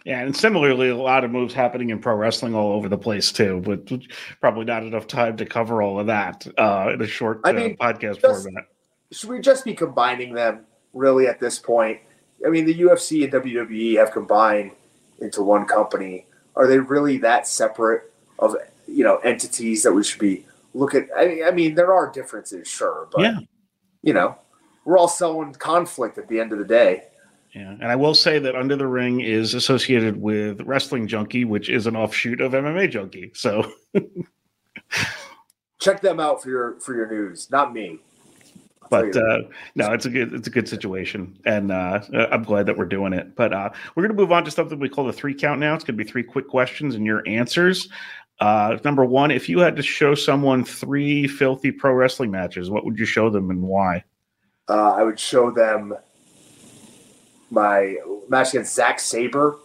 Yeah, 0.05 0.21
and 0.21 0.33
similarly, 0.33 0.87
a 0.87 0.95
lot 0.95 1.25
of 1.25 1.31
moves 1.31 1.53
happening 1.53 1.89
in 1.89 1.99
pro 1.99 2.15
wrestling 2.15 2.55
all 2.55 2.71
over 2.71 2.87
the 2.87 2.97
place 2.97 3.29
too, 3.29 3.61
but 3.65 3.91
probably 4.39 4.63
not 4.63 4.83
enough 4.83 5.05
time 5.05 5.35
to 5.35 5.45
cover 5.45 5.81
all 5.81 5.99
of 5.99 6.07
that 6.07 6.47
uh, 6.57 6.91
in 6.93 7.01
a 7.01 7.07
short 7.07 7.41
I 7.43 7.51
mean, 7.51 7.75
uh, 7.81 7.91
podcast 7.91 8.21
just, 8.21 8.43
format. 8.43 8.63
Should 9.11 9.29
we 9.29 9.41
just 9.41 9.65
be 9.65 9.73
combining 9.73 10.33
them 10.33 10.61
really 10.93 11.27
at 11.27 11.41
this 11.41 11.59
point? 11.59 11.99
I 12.45 12.49
mean, 12.49 12.65
the 12.65 12.79
UFC 12.79 13.25
and 13.25 13.33
WWE 13.33 13.97
have 13.97 14.13
combined 14.13 14.71
into 15.19 15.43
one 15.43 15.65
company. 15.65 16.25
Are 16.55 16.67
they 16.67 16.79
really 16.79 17.17
that 17.17 17.45
separate 17.45 18.13
of 18.39 18.55
you 18.87 19.03
know 19.03 19.17
entities 19.17 19.83
that 19.83 19.91
we 19.91 20.05
should 20.05 20.21
be 20.21 20.45
look 20.73 20.95
at? 20.95 21.09
I 21.17 21.27
mean, 21.27 21.43
I 21.43 21.51
mean 21.51 21.75
there 21.75 21.93
are 21.93 22.09
differences, 22.09 22.65
sure, 22.65 23.09
but 23.11 23.21
yeah. 23.21 23.39
You 24.07 24.13
know, 24.13 24.37
we're 24.85 24.97
all 24.97 25.09
selling 25.09 25.53
conflict 25.53 26.17
at 26.17 26.29
the 26.29 26.39
end 26.39 26.53
of 26.53 26.59
the 26.59 26.65
day. 26.65 27.03
Yeah, 27.53 27.71
and 27.71 27.85
I 27.85 27.97
will 27.97 28.15
say 28.15 28.39
that 28.39 28.55
Under 28.55 28.77
the 28.77 28.87
Ring 28.87 29.19
is 29.19 29.53
associated 29.53 30.21
with 30.21 30.61
Wrestling 30.61 31.07
Junkie, 31.07 31.43
which 31.43 31.69
is 31.69 31.87
an 31.87 31.97
offshoot 31.97 32.39
of 32.39 32.53
MMA 32.53 32.89
Junkie. 32.89 33.31
So 33.35 33.69
check 35.79 35.99
them 35.99 36.21
out 36.21 36.41
for 36.41 36.49
your 36.49 36.79
for 36.79 36.95
your 36.95 37.09
news, 37.09 37.51
not 37.51 37.73
me. 37.73 37.99
but 38.89 39.13
uh, 39.17 39.41
no, 39.75 39.91
it's 39.91 40.05
a 40.05 40.09
good 40.09 40.33
it's 40.33 40.47
a 40.47 40.51
good 40.51 40.69
situation, 40.69 41.37
and 41.45 41.69
uh, 41.69 41.99
I'm 42.31 42.43
glad 42.43 42.65
that 42.67 42.77
we're 42.77 42.85
doing 42.85 43.11
it. 43.11 43.35
But 43.35 43.51
uh, 43.51 43.71
we're 43.93 44.03
going 44.03 44.15
to 44.15 44.21
move 44.21 44.31
on 44.31 44.45
to 44.45 44.51
something 44.51 44.79
we 44.79 44.87
call 44.87 45.05
the 45.05 45.11
three 45.11 45.33
count 45.33 45.59
now. 45.59 45.75
It's 45.75 45.83
going 45.83 45.97
to 45.97 46.03
be 46.03 46.09
three 46.09 46.23
quick 46.23 46.47
questions 46.47 46.95
and 46.95 47.05
your 47.05 47.27
answers. 47.27 47.89
Uh, 48.39 48.77
number 48.83 49.03
one, 49.03 49.31
if 49.31 49.49
you 49.49 49.59
had 49.59 49.75
to 49.75 49.81
show 49.81 50.13
someone 50.13 50.63
three 50.63 51.27
filthy 51.27 51.71
pro 51.71 51.93
wrestling 51.93 52.29
matches, 52.29 52.69
what 52.69 52.85
would 52.85 52.99
you 52.99 53.05
show 53.05 53.29
them 53.29 53.49
and 53.49 53.61
why? 53.61 54.03
Uh, 54.69 54.93
I 54.93 55.03
would 55.03 55.19
show 55.19 55.49
them 55.49 55.95
my 57.49 57.97
match 58.29 58.49
against 58.49 58.75
Zack 58.75 58.99
Sabre 58.99 59.57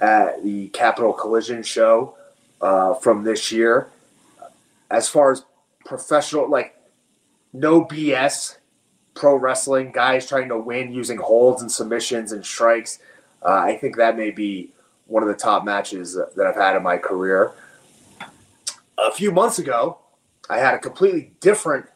at 0.00 0.42
the 0.42 0.68
Capital 0.68 1.12
Collision 1.12 1.62
show 1.62 2.16
uh, 2.60 2.94
from 2.94 3.24
this 3.24 3.52
year. 3.52 3.88
As 4.90 5.08
far 5.08 5.32
as 5.32 5.44
professional, 5.84 6.48
like 6.48 6.74
no 7.52 7.84
BS 7.84 8.56
pro 9.14 9.36
wrestling, 9.36 9.92
guys 9.92 10.28
trying 10.28 10.48
to 10.48 10.58
win 10.58 10.92
using 10.92 11.18
holds 11.18 11.60
and 11.62 11.70
submissions 11.70 12.32
and 12.32 12.44
strikes. 12.44 12.98
Uh, 13.42 13.60
I 13.64 13.76
think 13.76 13.96
that 13.96 14.16
may 14.16 14.30
be 14.30 14.72
one 15.06 15.22
of 15.22 15.28
the 15.28 15.34
top 15.34 15.64
matches 15.64 16.14
that 16.14 16.46
I've 16.46 16.56
had 16.56 16.76
in 16.76 16.82
my 16.82 16.96
career. 16.96 17.52
A 18.98 19.12
few 19.12 19.30
months 19.30 19.58
ago, 19.58 19.98
I 20.50 20.58
had 20.58 20.74
a 20.74 20.78
completely 20.78 21.32
different 21.40 21.86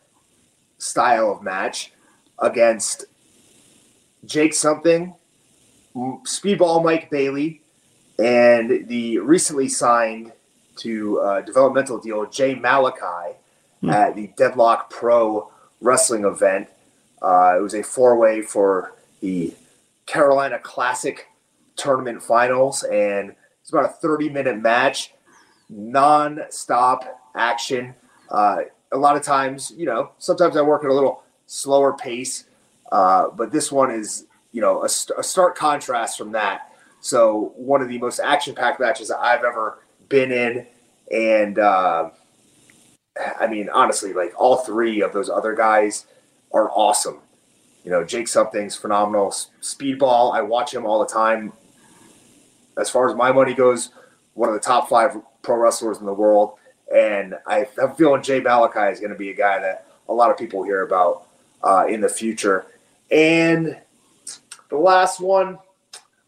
style 0.78 1.30
of 1.30 1.42
match 1.42 1.92
against 2.38 3.06
Jake 4.24 4.54
Something 4.54 5.14
Speedball 5.94 6.82
Mike 6.82 7.10
Bailey 7.10 7.60
and 8.18 8.88
the 8.88 9.18
recently 9.18 9.68
signed 9.68 10.32
to 10.76 11.20
uh, 11.20 11.40
developmental 11.42 11.98
deal 11.98 12.24
Jay 12.26 12.54
Malachi 12.54 13.36
mm. 13.82 13.92
at 13.92 14.16
the 14.16 14.28
Deadlock 14.36 14.90
Pro 14.90 15.50
Wrestling 15.80 16.24
event. 16.24 16.68
Uh, 17.20 17.56
it 17.58 17.60
was 17.60 17.74
a 17.74 17.82
four 17.82 18.16
way 18.16 18.42
for 18.42 18.94
the 19.20 19.54
Carolina 20.06 20.58
Classic 20.58 21.26
tournament 21.76 22.22
finals, 22.22 22.82
and 22.84 23.34
it's 23.60 23.70
about 23.70 23.84
a 23.84 23.92
30 23.92 24.30
minute 24.30 24.60
match, 24.60 25.12
non 25.72 26.40
stop 26.50 27.04
action. 27.34 27.94
Uh, 28.30 28.62
a 28.92 28.96
lot 28.96 29.16
of 29.16 29.22
times, 29.22 29.72
you 29.76 29.86
know, 29.86 30.12
sometimes 30.18 30.56
I 30.56 30.62
work 30.62 30.84
at 30.84 30.90
a 30.90 30.94
little 30.94 31.22
slower 31.46 31.94
pace, 31.94 32.44
uh, 32.90 33.28
but 33.30 33.50
this 33.50 33.72
one 33.72 33.90
is 33.90 34.26
you 34.52 34.60
know, 34.60 34.82
a, 34.82 34.88
a 35.18 35.22
stark 35.22 35.56
contrast 35.56 36.18
from 36.18 36.32
that. 36.32 36.70
So 37.00 37.52
one 37.56 37.82
of 37.82 37.88
the 37.88 37.98
most 37.98 38.20
action-packed 38.20 38.78
matches 38.78 39.10
I've 39.10 39.42
ever 39.42 39.82
been 40.08 40.30
in, 40.30 40.66
and 41.10 41.58
uh, 41.58 42.10
I 43.40 43.46
mean, 43.48 43.68
honestly, 43.70 44.12
like 44.12 44.32
all 44.38 44.58
three 44.58 45.00
of 45.00 45.12
those 45.12 45.28
other 45.28 45.54
guys 45.54 46.06
are 46.52 46.70
awesome. 46.70 47.20
You 47.82 47.90
know, 47.90 48.04
Jake 48.04 48.28
Something's 48.28 48.76
phenomenal. 48.76 49.30
Speedball, 49.60 50.34
I 50.34 50.42
watch 50.42 50.72
him 50.72 50.86
all 50.86 51.00
the 51.00 51.12
time. 51.12 51.52
As 52.78 52.88
far 52.88 53.08
as 53.08 53.16
my 53.16 53.32
money 53.32 53.54
goes, 53.54 53.90
one 54.34 54.48
of 54.48 54.54
the 54.54 54.60
top 54.60 54.88
five 54.88 55.20
pro 55.42 55.56
wrestlers 55.56 55.98
in 55.98 56.06
the 56.06 56.14
world. 56.14 56.54
And 56.94 57.34
I, 57.46 57.66
am 57.80 57.94
feeling 57.94 58.22
Jay 58.22 58.40
Malachi 58.40 58.92
is 58.92 59.00
going 59.00 59.12
to 59.12 59.18
be 59.18 59.30
a 59.30 59.34
guy 59.34 59.58
that 59.58 59.86
a 60.08 60.12
lot 60.12 60.30
of 60.30 60.36
people 60.36 60.62
hear 60.62 60.82
about 60.82 61.26
uh, 61.62 61.86
in 61.88 62.00
the 62.00 62.08
future. 62.08 62.66
And 63.10 63.78
the 64.68 64.76
last 64.76 65.20
one, 65.20 65.58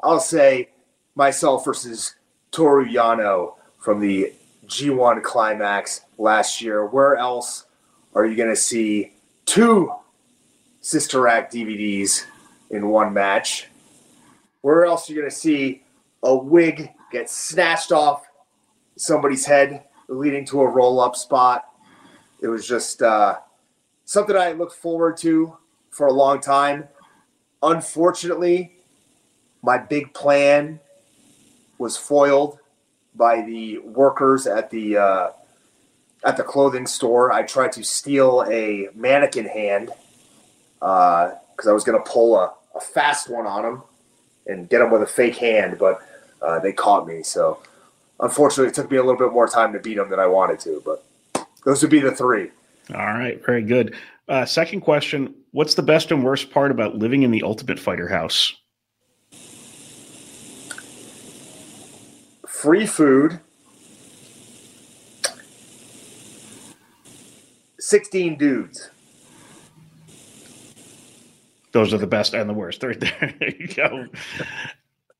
I'll 0.02 0.20
say 0.20 0.70
myself 1.14 1.64
versus 1.64 2.14
Toru 2.50 2.86
Yano 2.86 3.54
from 3.78 4.00
the 4.00 4.32
G1 4.66 5.22
Climax 5.22 6.02
last 6.18 6.60
year. 6.60 6.86
Where 6.86 7.16
else 7.16 7.66
are 8.14 8.26
you 8.26 8.36
going 8.36 8.50
to 8.50 8.56
see 8.56 9.12
two 9.46 9.92
Sister 10.80 11.28
Act 11.28 11.52
DVDs 11.54 12.24
in 12.70 12.88
one 12.88 13.12
match? 13.12 13.68
Where 14.62 14.84
else 14.84 15.08
are 15.08 15.12
you 15.12 15.20
going 15.20 15.30
to 15.30 15.36
see 15.36 15.82
a 16.22 16.34
wig 16.34 16.90
get 17.12 17.28
snatched 17.28 17.92
off 17.92 18.23
somebody's 18.96 19.46
head, 19.46 19.84
leading 20.08 20.44
to 20.46 20.60
a 20.60 20.68
roll 20.68 21.00
up 21.00 21.16
spot? 21.16 21.64
It 22.40 22.48
was 22.48 22.66
just 22.66 23.02
uh, 23.02 23.38
something 24.04 24.36
I 24.36 24.52
looked 24.52 24.74
forward 24.74 25.16
to 25.18 25.56
for 25.90 26.06
a 26.06 26.12
long 26.12 26.40
time. 26.40 26.88
Unfortunately, 27.62 28.72
my 29.62 29.78
big 29.78 30.12
plan 30.12 30.80
was 31.78 31.96
foiled 31.96 32.58
by 33.14 33.42
the 33.42 33.78
workers 33.78 34.46
at 34.46 34.70
the 34.70 34.96
uh, 34.96 35.30
at 36.24 36.36
the 36.36 36.42
clothing 36.42 36.86
store. 36.86 37.32
I 37.32 37.42
tried 37.42 37.72
to 37.72 37.84
steal 37.84 38.44
a 38.50 38.88
mannequin 38.94 39.46
hand 39.46 39.90
because 40.78 41.66
uh, 41.66 41.70
I 41.70 41.72
was 41.72 41.84
going 41.84 42.02
to 42.02 42.10
pull 42.10 42.36
a, 42.36 42.52
a, 42.74 42.80
fast 42.80 43.30
one 43.30 43.46
on 43.46 43.62
them 43.62 43.82
and 44.46 44.68
get 44.68 44.80
them 44.80 44.90
with 44.90 45.02
a 45.02 45.06
fake 45.06 45.36
hand, 45.36 45.78
but 45.78 46.00
uh, 46.42 46.58
they 46.58 46.72
caught 46.72 47.06
me. 47.06 47.22
So 47.22 47.60
unfortunately, 48.20 48.68
it 48.68 48.74
took 48.74 48.90
me 48.90 48.96
a 48.96 49.02
little 49.02 49.18
bit 49.18 49.32
more 49.32 49.48
time 49.48 49.72
to 49.72 49.78
beat 49.78 49.96
them 49.96 50.10
than 50.10 50.18
I 50.18 50.26
wanted 50.26 50.58
to. 50.60 50.82
But 50.84 51.04
those 51.64 51.82
would 51.82 51.90
be 51.90 52.00
the 52.00 52.12
three. 52.12 52.50
All 52.94 53.14
right, 53.14 53.44
very 53.44 53.62
good. 53.62 53.94
Uh, 54.28 54.44
second 54.44 54.80
question 54.80 55.34
What's 55.52 55.74
the 55.74 55.82
best 55.82 56.10
and 56.10 56.24
worst 56.24 56.50
part 56.50 56.72
about 56.72 56.96
living 56.96 57.22
in 57.22 57.30
the 57.30 57.42
Ultimate 57.44 57.78
Fighter 57.78 58.08
house? 58.08 58.52
Free 62.48 62.86
food. 62.86 63.38
16 67.78 68.36
dudes. 68.38 68.90
Those 71.70 71.92
are 71.94 71.98
the 71.98 72.06
best 72.06 72.34
and 72.34 72.48
the 72.48 72.54
worst 72.54 72.82
right 72.82 72.98
there. 72.98 73.34
there 73.38 73.54
you 73.56 73.68
go. 73.68 74.06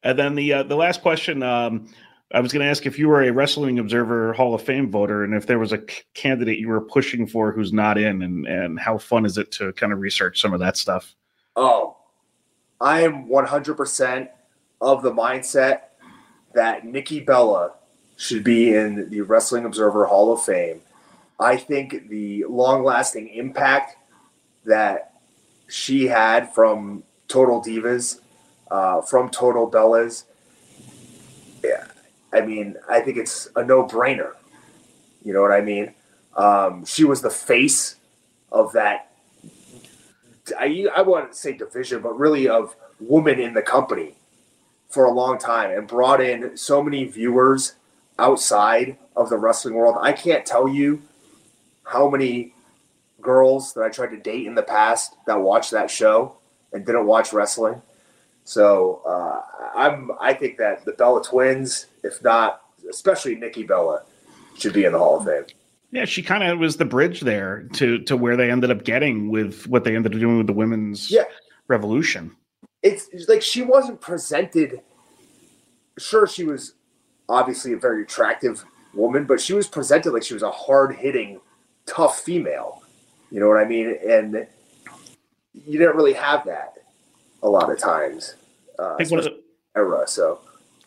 and 0.02 0.18
then 0.18 0.34
the 0.34 0.52
uh, 0.52 0.62
the 0.62 0.74
last 0.74 1.02
question 1.02 1.42
um, 1.42 1.88
I 2.34 2.40
was 2.40 2.52
going 2.52 2.64
to 2.64 2.68
ask 2.68 2.84
if 2.84 2.98
you 2.98 3.06
were 3.06 3.22
a 3.22 3.30
Wrestling 3.30 3.78
Observer 3.78 4.32
Hall 4.32 4.54
of 4.54 4.62
Fame 4.62 4.90
voter 4.90 5.22
and 5.22 5.34
if 5.34 5.46
there 5.46 5.60
was 5.60 5.72
a 5.72 5.78
c- 5.78 6.02
candidate 6.14 6.58
you 6.58 6.66
were 6.66 6.80
pushing 6.80 7.28
for 7.28 7.52
who's 7.52 7.72
not 7.72 7.96
in, 7.96 8.22
and, 8.22 8.44
and 8.48 8.80
how 8.80 8.98
fun 8.98 9.24
is 9.24 9.38
it 9.38 9.52
to 9.52 9.72
kind 9.74 9.92
of 9.92 10.00
research 10.00 10.40
some 10.40 10.52
of 10.52 10.58
that 10.58 10.76
stuff? 10.76 11.14
Oh, 11.54 11.96
I 12.80 13.02
am 13.02 13.28
100% 13.28 14.28
of 14.80 15.02
the 15.04 15.12
mindset 15.12 15.82
that 16.54 16.84
Nikki 16.84 17.20
Bella 17.20 17.74
should 18.16 18.42
be 18.42 18.74
in 18.74 19.08
the 19.10 19.20
Wrestling 19.20 19.64
Observer 19.64 20.06
Hall 20.06 20.32
of 20.32 20.42
Fame. 20.42 20.80
I 21.38 21.56
think 21.56 22.08
the 22.08 22.46
long 22.48 22.82
lasting 22.82 23.28
impact 23.28 23.96
that 24.64 25.20
she 25.68 26.08
had 26.08 26.52
from 26.52 27.04
Total 27.28 27.62
Divas, 27.62 28.20
uh, 28.72 29.02
from 29.02 29.30
Total 29.30 29.70
Bellas, 29.70 30.24
yeah, 31.62 31.86
I 32.34 32.40
mean, 32.40 32.76
I 32.88 33.00
think 33.00 33.16
it's 33.16 33.48
a 33.56 33.64
no 33.64 33.86
brainer. 33.86 34.32
You 35.24 35.32
know 35.32 35.40
what 35.40 35.52
I 35.52 35.60
mean? 35.60 35.94
Um, 36.36 36.84
she 36.84 37.04
was 37.04 37.22
the 37.22 37.30
face 37.30 37.96
of 38.50 38.72
that. 38.72 39.12
I, 40.58 40.86
I 40.94 41.02
to 41.02 41.28
say 41.30 41.52
division, 41.52 42.02
but 42.02 42.18
really 42.18 42.48
of 42.48 42.76
woman 43.00 43.40
in 43.40 43.54
the 43.54 43.62
company 43.62 44.16
for 44.88 45.06
a 45.06 45.10
long 45.10 45.38
time 45.38 45.70
and 45.70 45.88
brought 45.88 46.20
in 46.20 46.56
so 46.56 46.82
many 46.82 47.04
viewers 47.04 47.74
outside 48.18 48.98
of 49.16 49.30
the 49.30 49.38
wrestling 49.38 49.74
world. 49.74 49.96
I 50.00 50.12
can't 50.12 50.44
tell 50.44 50.68
you 50.68 51.02
how 51.84 52.08
many 52.08 52.54
girls 53.20 53.72
that 53.74 53.82
I 53.82 53.88
tried 53.88 54.10
to 54.10 54.18
date 54.18 54.46
in 54.46 54.54
the 54.54 54.62
past 54.62 55.16
that 55.26 55.40
watched 55.40 55.70
that 55.70 55.90
show 55.90 56.36
and 56.72 56.84
didn't 56.84 57.06
watch 57.06 57.32
wrestling. 57.32 57.80
So 58.44 59.02
uh, 59.06 59.40
I'm 59.74 60.10
I 60.20 60.34
think 60.34 60.58
that 60.58 60.84
the 60.84 60.92
Bella 60.92 61.22
twins, 61.24 61.86
if 62.02 62.22
not 62.22 62.62
especially 62.88 63.34
Nikki 63.34 63.62
Bella, 63.62 64.02
should 64.58 64.74
be 64.74 64.84
in 64.84 64.92
the 64.92 64.98
Hall 64.98 65.18
of 65.18 65.24
Fame. 65.24 65.44
Yeah, 65.90 66.04
she 66.04 66.22
kind 66.22 66.42
of 66.42 66.58
was 66.58 66.76
the 66.76 66.84
bridge 66.84 67.20
there 67.20 67.62
to 67.74 67.98
to 68.00 68.16
where 68.16 68.36
they 68.36 68.50
ended 68.50 68.70
up 68.70 68.84
getting 68.84 69.30
with 69.30 69.66
what 69.66 69.84
they 69.84 69.96
ended 69.96 70.14
up 70.14 70.20
doing 70.20 70.38
with 70.38 70.46
the 70.46 70.52
women's 70.52 71.10
yeah. 71.10 71.24
revolution. 71.68 72.36
It's, 72.82 73.08
it's 73.12 73.28
like 73.30 73.40
she 73.40 73.62
wasn't 73.62 74.00
presented. 74.02 74.82
Sure, 75.98 76.26
she 76.26 76.44
was 76.44 76.74
obviously 77.30 77.72
a 77.72 77.78
very 77.78 78.02
attractive 78.02 78.62
woman, 78.92 79.24
but 79.24 79.40
she 79.40 79.54
was 79.54 79.66
presented 79.66 80.12
like 80.12 80.22
she 80.22 80.34
was 80.34 80.42
a 80.42 80.50
hard 80.50 80.94
hitting, 80.94 81.40
tough 81.86 82.20
female. 82.20 82.82
You 83.30 83.40
know 83.40 83.48
what 83.48 83.56
I 83.56 83.64
mean? 83.64 83.96
And 84.06 84.46
you 85.54 85.78
didn't 85.78 85.96
really 85.96 86.12
have 86.12 86.44
that 86.44 86.73
a 87.44 87.48
lot 87.48 87.70
of 87.70 87.78
times. 87.78 88.34
Uh, 88.78 88.94
I 88.94 88.96
think 88.96 89.10
one 89.10 89.20
of 89.20 89.24
the 89.26 89.40
era. 89.76 90.04
So 90.08 90.40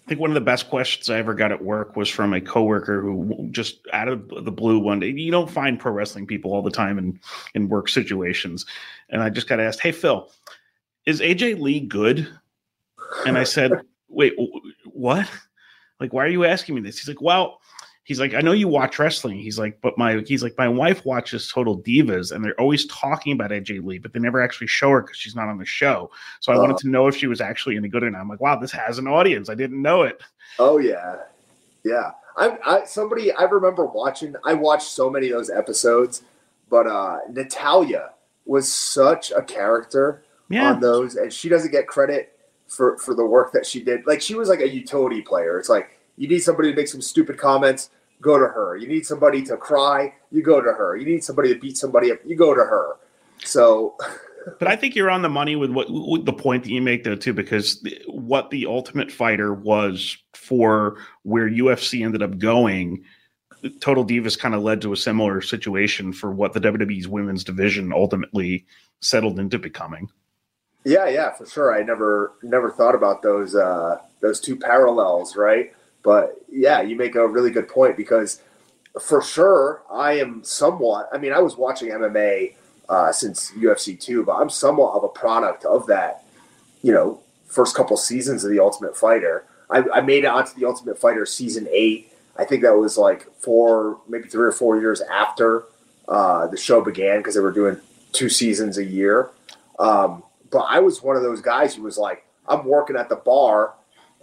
I 0.05 0.09
think 0.09 0.19
one 0.19 0.29
of 0.29 0.35
the 0.35 0.41
best 0.41 0.69
questions 0.69 1.09
I 1.09 1.17
ever 1.17 1.33
got 1.33 1.51
at 1.51 1.63
work 1.63 1.95
was 1.95 2.09
from 2.09 2.33
a 2.33 2.41
coworker 2.41 3.01
who 3.01 3.47
just 3.51 3.79
out 3.93 4.09
of 4.09 4.27
the 4.43 4.51
blue 4.51 4.79
one 4.79 4.99
day. 4.99 5.09
You 5.09 5.31
don't 5.31 5.49
find 5.49 5.79
pro 5.79 5.93
wrestling 5.93 6.27
people 6.27 6.51
all 6.51 6.61
the 6.61 6.71
time 6.71 6.97
in 6.97 7.19
in 7.53 7.69
work 7.69 7.87
situations, 7.87 8.65
and 9.09 9.21
I 9.21 9.29
just 9.29 9.47
got 9.47 9.59
asked, 9.59 9.79
"Hey 9.79 9.93
Phil, 9.93 10.29
is 11.05 11.21
AJ 11.21 11.61
Lee 11.61 11.79
good?" 11.79 12.27
And 13.25 13.37
I 13.37 13.43
said, 13.43 13.71
"Wait, 14.09 14.33
what? 14.85 15.29
Like, 15.99 16.13
why 16.13 16.25
are 16.25 16.29
you 16.29 16.43
asking 16.43 16.75
me 16.75 16.81
this?" 16.81 16.99
He's 16.99 17.07
like, 17.07 17.21
"Well." 17.21 17.61
He's 18.07 18.21
like, 18.21 18.33
I 18.33 18.39
know 18.39 18.53
you 18.53 18.69
watch 18.69 18.99
wrestling. 18.99 19.37
He's 19.37 19.59
like, 19.59 19.81
but 19.81 19.97
my 19.97 20.23
he's 20.25 20.41
like, 20.41 20.57
my 20.57 20.69
wife 20.69 21.05
watches 21.05 21.51
Total 21.51 21.77
Divas, 21.77 22.31
and 22.31 22.43
they're 22.43 22.59
always 22.59 22.85
talking 22.85 23.33
about 23.33 23.51
AJ 23.51 23.85
Lee, 23.85 23.99
but 23.99 24.13
they 24.13 24.19
never 24.19 24.41
actually 24.41 24.67
show 24.67 24.89
her 24.91 25.01
because 25.01 25.17
she's 25.17 25.35
not 25.35 25.49
on 25.49 25.57
the 25.57 25.65
show. 25.65 26.09
So 26.39 26.53
I 26.53 26.55
uh, 26.55 26.61
wanted 26.61 26.77
to 26.77 26.89
know 26.89 27.07
if 27.07 27.17
she 27.17 27.27
was 27.27 27.41
actually 27.41 27.75
any 27.75 27.89
good 27.89 28.03
or 28.03 28.09
not. 28.09 28.21
I'm 28.21 28.29
like, 28.29 28.39
wow, 28.39 28.55
this 28.55 28.71
has 28.71 28.97
an 28.97 29.07
audience. 29.07 29.49
I 29.49 29.55
didn't 29.55 29.81
know 29.81 30.03
it. 30.03 30.21
Oh 30.57 30.77
yeah, 30.77 31.17
yeah. 31.83 32.11
I, 32.37 32.57
I 32.65 32.85
somebody 32.85 33.33
I 33.33 33.43
remember 33.43 33.85
watching. 33.85 34.35
I 34.45 34.53
watched 34.53 34.87
so 34.87 35.09
many 35.09 35.29
of 35.29 35.37
those 35.37 35.49
episodes, 35.49 36.23
but 36.69 36.87
uh 36.87 37.19
Natalya 37.29 38.11
was 38.45 38.71
such 38.71 39.31
a 39.31 39.41
character 39.41 40.23
yeah. 40.49 40.71
on 40.71 40.79
those, 40.79 41.17
and 41.17 41.31
she 41.31 41.49
doesn't 41.49 41.71
get 41.71 41.87
credit 41.87 42.39
for 42.67 42.97
for 42.99 43.13
the 43.13 43.25
work 43.25 43.51
that 43.51 43.65
she 43.65 43.83
did. 43.83 44.07
Like 44.07 44.21
she 44.21 44.35
was 44.35 44.47
like 44.47 44.61
a 44.61 44.69
utility 44.69 45.21
player. 45.21 45.59
It's 45.59 45.67
like 45.67 45.89
you 46.15 46.29
need 46.29 46.39
somebody 46.39 46.69
to 46.69 46.75
make 46.75 46.87
some 46.87 47.01
stupid 47.01 47.37
comments 47.37 47.89
go 48.21 48.37
to 48.37 48.45
her. 48.45 48.77
You 48.77 48.87
need 48.87 49.05
somebody 49.05 49.41
to 49.43 49.57
cry, 49.57 50.13
you 50.31 50.41
go 50.41 50.61
to 50.61 50.71
her. 50.71 50.95
You 50.95 51.05
need 51.05 51.23
somebody 51.23 51.53
to 51.53 51.59
beat 51.59 51.77
somebody 51.77 52.11
up, 52.11 52.19
you 52.25 52.35
go 52.35 52.53
to 52.53 52.61
her. 52.61 52.97
So 53.43 53.95
but 54.59 54.67
I 54.67 54.75
think 54.75 54.95
you're 54.95 55.09
on 55.09 55.21
the 55.21 55.29
money 55.29 55.55
with 55.55 55.71
what 55.71 55.87
with 55.89 56.25
the 56.25 56.33
point 56.33 56.63
that 56.63 56.71
you 56.71 56.81
make 56.81 57.03
though 57.03 57.15
too, 57.15 57.33
because 57.33 57.83
what 58.07 58.49
the 58.49 58.65
Ultimate 58.65 59.11
Fighter 59.11 59.53
was 59.53 60.17
for 60.33 60.97
where 61.23 61.49
UFC 61.49 62.03
ended 62.03 62.21
up 62.21 62.37
going, 62.37 63.03
Total 63.79 64.05
Divas 64.05 64.39
kind 64.39 64.55
of 64.55 64.61
led 64.61 64.81
to 64.81 64.93
a 64.93 64.97
similar 64.97 65.41
situation 65.41 66.13
for 66.13 66.31
what 66.31 66.53
the 66.53 66.61
WWE's 66.61 67.07
women's 67.07 67.43
division 67.43 67.91
ultimately 67.91 68.65
settled 69.01 69.39
into 69.39 69.59
becoming. 69.59 70.09
Yeah, 70.85 71.07
yeah, 71.09 71.33
for 71.33 71.45
sure. 71.45 71.77
I 71.77 71.83
never 71.83 72.33
never 72.43 72.71
thought 72.71 72.95
about 72.95 73.21
those 73.21 73.55
uh, 73.55 73.99
those 74.21 74.39
two 74.39 74.55
parallels, 74.55 75.35
right? 75.35 75.73
But 76.07 76.41
yeah, 76.47 76.79
you 76.79 76.95
make 76.95 77.15
a 77.15 77.27
really 77.27 77.51
good 77.51 77.67
point 77.67 77.97
because 77.97 78.41
for 79.01 79.21
sure 79.21 79.81
I 79.91 80.13
am 80.13 80.41
somewhat. 80.41 81.09
I 81.11 81.17
mean, 81.17 81.33
I 81.33 81.39
was 81.39 81.57
watching 81.57 81.89
MMA 81.89 82.55
uh, 82.87 83.11
since 83.11 83.51
UFC 83.51 83.99
two, 83.99 84.23
but 84.23 84.37
I'm 84.37 84.49
somewhat 84.49 84.93
of 84.93 85.03
a 85.03 85.09
product 85.09 85.65
of 85.65 85.85
that. 85.87 86.23
You 86.81 86.93
know, 86.93 87.19
first 87.47 87.75
couple 87.75 87.97
seasons 87.97 88.45
of 88.45 88.51
the 88.51 88.59
Ultimate 88.61 88.95
Fighter. 88.95 89.47
I, 89.69 89.83
I 89.95 89.99
made 89.99 90.23
it 90.23 90.27
onto 90.27 90.57
the 90.57 90.65
Ultimate 90.65 90.97
Fighter 90.97 91.25
season 91.25 91.67
eight. 91.69 92.13
I 92.37 92.45
think 92.45 92.61
that 92.61 92.77
was 92.77 92.97
like 92.97 93.29
four, 93.41 93.99
maybe 94.07 94.29
three 94.29 94.47
or 94.47 94.53
four 94.53 94.79
years 94.79 95.01
after 95.01 95.65
uh, 96.07 96.47
the 96.47 96.55
show 96.55 96.79
began 96.79 97.17
because 97.17 97.35
they 97.35 97.41
were 97.41 97.51
doing 97.51 97.81
two 98.13 98.29
seasons 98.29 98.77
a 98.77 98.85
year. 98.85 99.31
Um, 99.77 100.23
but 100.51 100.67
I 100.69 100.79
was 100.79 101.03
one 101.03 101.17
of 101.17 101.21
those 101.21 101.41
guys 101.41 101.75
who 101.75 101.81
was 101.81 101.97
like, 101.97 102.25
I'm 102.47 102.63
working 102.63 102.95
at 102.95 103.09
the 103.09 103.17
bar 103.17 103.73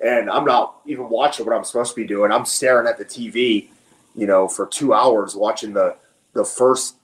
and 0.05 0.29
I'm 0.29 0.45
not 0.45 0.81
even 0.87 1.09
watching 1.09 1.47
what 1.47 1.57
I'm 1.57 1.65
supposed 1.65 1.95
to 1.95 2.01
be 2.01 2.07
doing. 2.07 2.31
I'm 2.31 2.45
staring 2.45 2.87
at 2.87 2.99
the 2.99 3.05
TV, 3.05 3.69
you 4.15 4.27
know, 4.27 4.47
for 4.47 4.67
two 4.67 4.93
hours 4.93 5.35
watching 5.35 5.73
the 5.73 5.97
the 6.35 6.45
first 6.45 6.97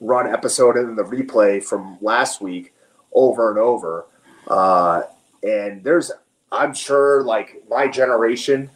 run 0.00 0.26
episode 0.26 0.76
and 0.76 0.88
then 0.88 0.96
the 0.96 1.04
replay 1.04 1.62
from 1.62 1.98
last 2.00 2.40
week 2.40 2.72
over 3.12 3.50
and 3.50 3.58
over. 3.58 4.06
Uh, 4.46 5.02
and 5.42 5.84
there's, 5.84 6.10
I'm 6.50 6.74
sure, 6.74 7.22
like 7.22 7.62
my 7.68 7.86
generation, 7.86 8.70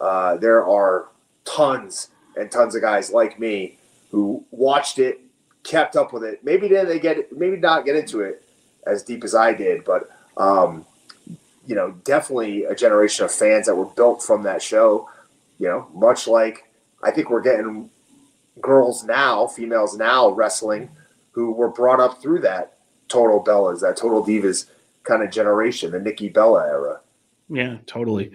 uh, 0.00 0.36
there 0.36 0.66
are 0.66 1.08
tons 1.44 2.08
and 2.36 2.50
tons 2.50 2.74
of 2.74 2.80
guys 2.80 3.12
like 3.12 3.38
me 3.38 3.78
who 4.10 4.44
watched 4.50 4.98
it, 4.98 5.20
kept 5.64 5.96
up 5.96 6.12
with 6.12 6.24
it. 6.24 6.42
Maybe 6.42 6.68
did 6.68 6.88
they 6.88 6.98
get, 6.98 7.36
maybe 7.36 7.56
not 7.56 7.84
get 7.84 7.96
into 7.96 8.20
it 8.20 8.42
as 8.86 9.02
deep 9.02 9.22
as 9.22 9.34
I 9.34 9.52
did, 9.52 9.84
but 9.84 10.08
um, 10.36 10.86
you 11.66 11.74
know, 11.74 11.92
definitely 12.04 12.64
a 12.64 12.74
generation 12.74 13.24
of 13.24 13.32
fans 13.32 13.66
that 13.66 13.74
were 13.74 13.86
built 13.86 14.22
from 14.22 14.42
that 14.42 14.62
show. 14.62 15.08
You 15.58 15.68
know, 15.68 15.88
much 15.94 16.26
like 16.26 16.70
I 17.02 17.10
think 17.10 17.30
we're 17.30 17.42
getting 17.42 17.90
girls 18.60 19.04
now, 19.04 19.46
females 19.46 19.96
now 19.96 20.30
wrestling 20.30 20.90
who 21.32 21.52
were 21.52 21.68
brought 21.68 22.00
up 22.00 22.20
through 22.20 22.40
that 22.40 22.78
total 23.08 23.42
Bellas, 23.42 23.80
that 23.80 23.96
total 23.96 24.24
divas 24.24 24.66
kind 25.02 25.22
of 25.22 25.30
generation, 25.30 25.92
the 25.92 26.00
Nikki 26.00 26.28
Bella 26.28 26.66
era. 26.66 27.00
Yeah, 27.48 27.78
totally. 27.86 28.32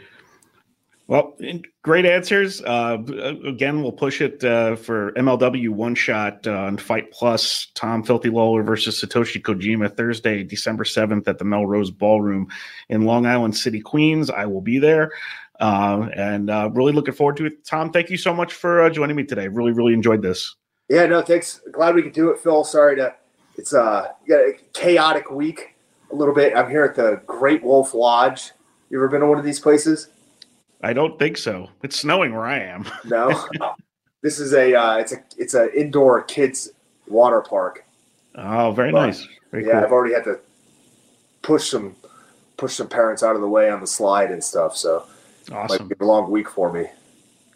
Well, 1.08 1.38
great 1.84 2.06
answers. 2.06 2.62
Uh, 2.62 2.98
again, 3.46 3.82
we'll 3.82 3.94
push 3.94 4.20
it 4.20 4.44
uh, 4.44 4.76
for 4.76 5.14
MLW 5.14 5.70
one 5.70 5.96
shot 5.96 6.46
uh, 6.46 6.52
on 6.52 6.78
Fight 6.78 7.12
Plus. 7.12 7.68
Tom 7.76 8.04
Filthy 8.04 8.30
Lawlor 8.30 8.62
versus 8.64 9.02
Satoshi 9.02 9.42
Kojima 9.42 9.96
Thursday, 9.96 10.44
December 10.44 10.84
seventh 10.84 11.30
at 11.30 11.38
the 11.38 11.46
Melrose 11.46 11.92
Ballroom 11.92 12.48
in 12.90 13.06
Long 13.06 13.26
Island 13.26 13.56
City, 13.56 13.80
Queens. 13.80 14.30
I 14.30 14.46
will 14.48 14.60
be 14.60 14.80
there, 14.80 15.14
uh, 15.62 16.10
and 16.14 16.50
uh, 16.50 16.70
really 16.74 16.92
looking 16.92 17.14
forward 17.14 17.38
to 17.38 17.46
it. 17.46 17.64
Tom, 17.64 17.94
thank 17.94 18.10
you 18.10 18.18
so 18.18 18.34
much 18.34 18.52
for 18.52 18.84
uh, 18.84 18.90
joining 18.90 19.16
me 19.16 19.24
today. 19.24 19.48
Really, 19.48 19.72
really 19.72 19.94
enjoyed 19.94 20.22
this. 20.22 20.58
Yeah, 20.90 21.06
no, 21.06 21.22
thanks. 21.22 21.62
Glad 21.72 21.96
we 21.96 22.02
could 22.02 22.14
do 22.14 22.32
it, 22.32 22.40
Phil. 22.40 22.66
Sorry 22.66 22.98
to 22.98 23.16
it's 23.58 23.74
a 23.74 24.14
chaotic 24.74 25.32
week 25.32 25.76
a 26.12 26.16
little 26.16 26.34
bit. 26.34 26.56
I'm 26.56 26.70
here 26.70 26.84
at 26.84 26.96
the 26.96 27.22
Great 27.26 27.64
Wolf 27.64 27.94
Lodge. 27.94 28.52
You 28.90 28.98
ever 29.00 29.08
been 29.08 29.22
to 29.22 29.28
one 29.28 29.40
of 29.40 29.46
these 29.46 29.60
places? 29.60 30.10
I 30.82 30.94
don't 30.94 31.18
think 31.18 31.38
so. 31.38 31.70
It's 31.84 31.98
snowing 31.98 32.34
where 32.34 32.46
I 32.46 32.60
am. 32.60 32.86
no, 33.06 33.48
this 34.22 34.40
is 34.40 34.54
a 34.54 34.76
uh, 34.76 34.98
it's 34.98 35.12
a 35.12 35.24
it's 35.38 35.54
an 35.54 35.70
indoor 35.76 36.24
kids 36.24 36.70
water 37.08 37.42
park. 37.42 37.86
Oh, 38.36 38.72
very 38.72 38.92
but, 38.92 39.08
nice. 39.08 39.28
Very 39.52 39.66
yeah, 39.66 39.74
cool. 39.74 39.84
I've 39.84 39.92
already 39.92 40.14
had 40.14 40.24
to 40.26 40.40
push 41.42 41.70
some 41.70 41.96
push 42.58 42.74
some 42.74 42.88
parents 42.88 43.24
out 43.24 43.36
of 43.36 43.42
the 43.42 43.48
way 43.48 43.70
on 43.70 43.82
the 43.82 43.88
slide 43.88 44.32
and 44.32 44.44
stuff. 44.44 44.78
So 44.78 45.06
awesome. 45.52 45.88
Might 45.88 45.98
be 45.98 46.04
a 46.04 46.08
long 46.08 46.30
week 46.30 46.50
for 46.50 46.72
me. 46.72 46.86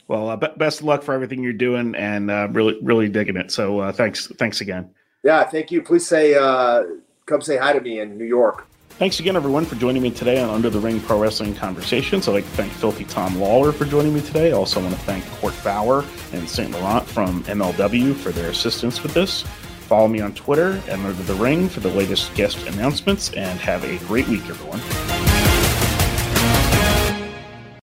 Well, 0.07 0.30
uh, 0.30 0.36
best 0.36 0.80
of 0.80 0.86
luck 0.86 1.03
for 1.03 1.13
everything 1.13 1.41
you're 1.41 1.53
doing, 1.53 1.95
and 1.95 2.30
uh, 2.30 2.47
really 2.51 2.78
really 2.82 3.07
digging 3.07 3.38
it. 3.38 3.51
So 3.51 3.80
uh, 3.80 3.91
thanks 3.91 4.28
thanks 4.39 4.61
again. 4.61 4.93
Yeah, 5.24 5.43
thank 5.43 5.72
you. 5.72 5.82
Please 5.82 6.07
say 6.07 6.34
uh, 6.36 6.84
come 7.28 7.41
say 7.41 7.57
hi 7.57 7.74
to 7.74 7.82
me 7.82 7.99
in 7.99 8.17
New 8.17 8.26
York. 8.26 8.67
Thanks 8.97 9.19
again, 9.19 9.35
everyone, 9.35 9.65
for 9.65 9.75
joining 9.75 10.03
me 10.03 10.11
today 10.11 10.39
on 10.41 10.49
Under 10.51 10.69
the 10.69 10.79
Ring 10.79 10.99
Pro 10.99 11.19
Wrestling 11.19 11.55
Conversations. 11.55 12.27
I'd 12.27 12.33
like 12.33 12.43
to 12.43 12.49
thank 12.51 12.71
Filthy 12.71 13.05
Tom 13.05 13.33
Lawlor 13.35 13.73
for 13.73 13.85
joining 13.85 14.13
me 14.13 14.21
today. 14.21 14.49
I 14.49 14.51
also 14.51 14.79
want 14.79 14.93
to 14.93 14.99
thank 15.01 15.25
Court 15.31 15.55
Bauer 15.63 16.05
and 16.33 16.47
St. 16.47 16.69
Laurent 16.71 17.07
from 17.07 17.43
MLW 17.45 18.13
for 18.15 18.31
their 18.31 18.51
assistance 18.51 19.01
with 19.01 19.15
this. 19.15 19.41
Follow 19.87 20.07
me 20.07 20.21
on 20.21 20.33
Twitter 20.35 20.81
and 20.87 21.01
Under 21.03 21.23
the 21.23 21.33
Ring 21.33 21.67
for 21.67 21.79
the 21.79 21.89
latest 21.89 22.33
guest 22.35 22.65
announcements, 22.67 23.33
and 23.33 23.59
have 23.59 23.83
a 23.83 23.97
great 24.05 24.27
week, 24.27 24.47
everyone. 24.47 25.30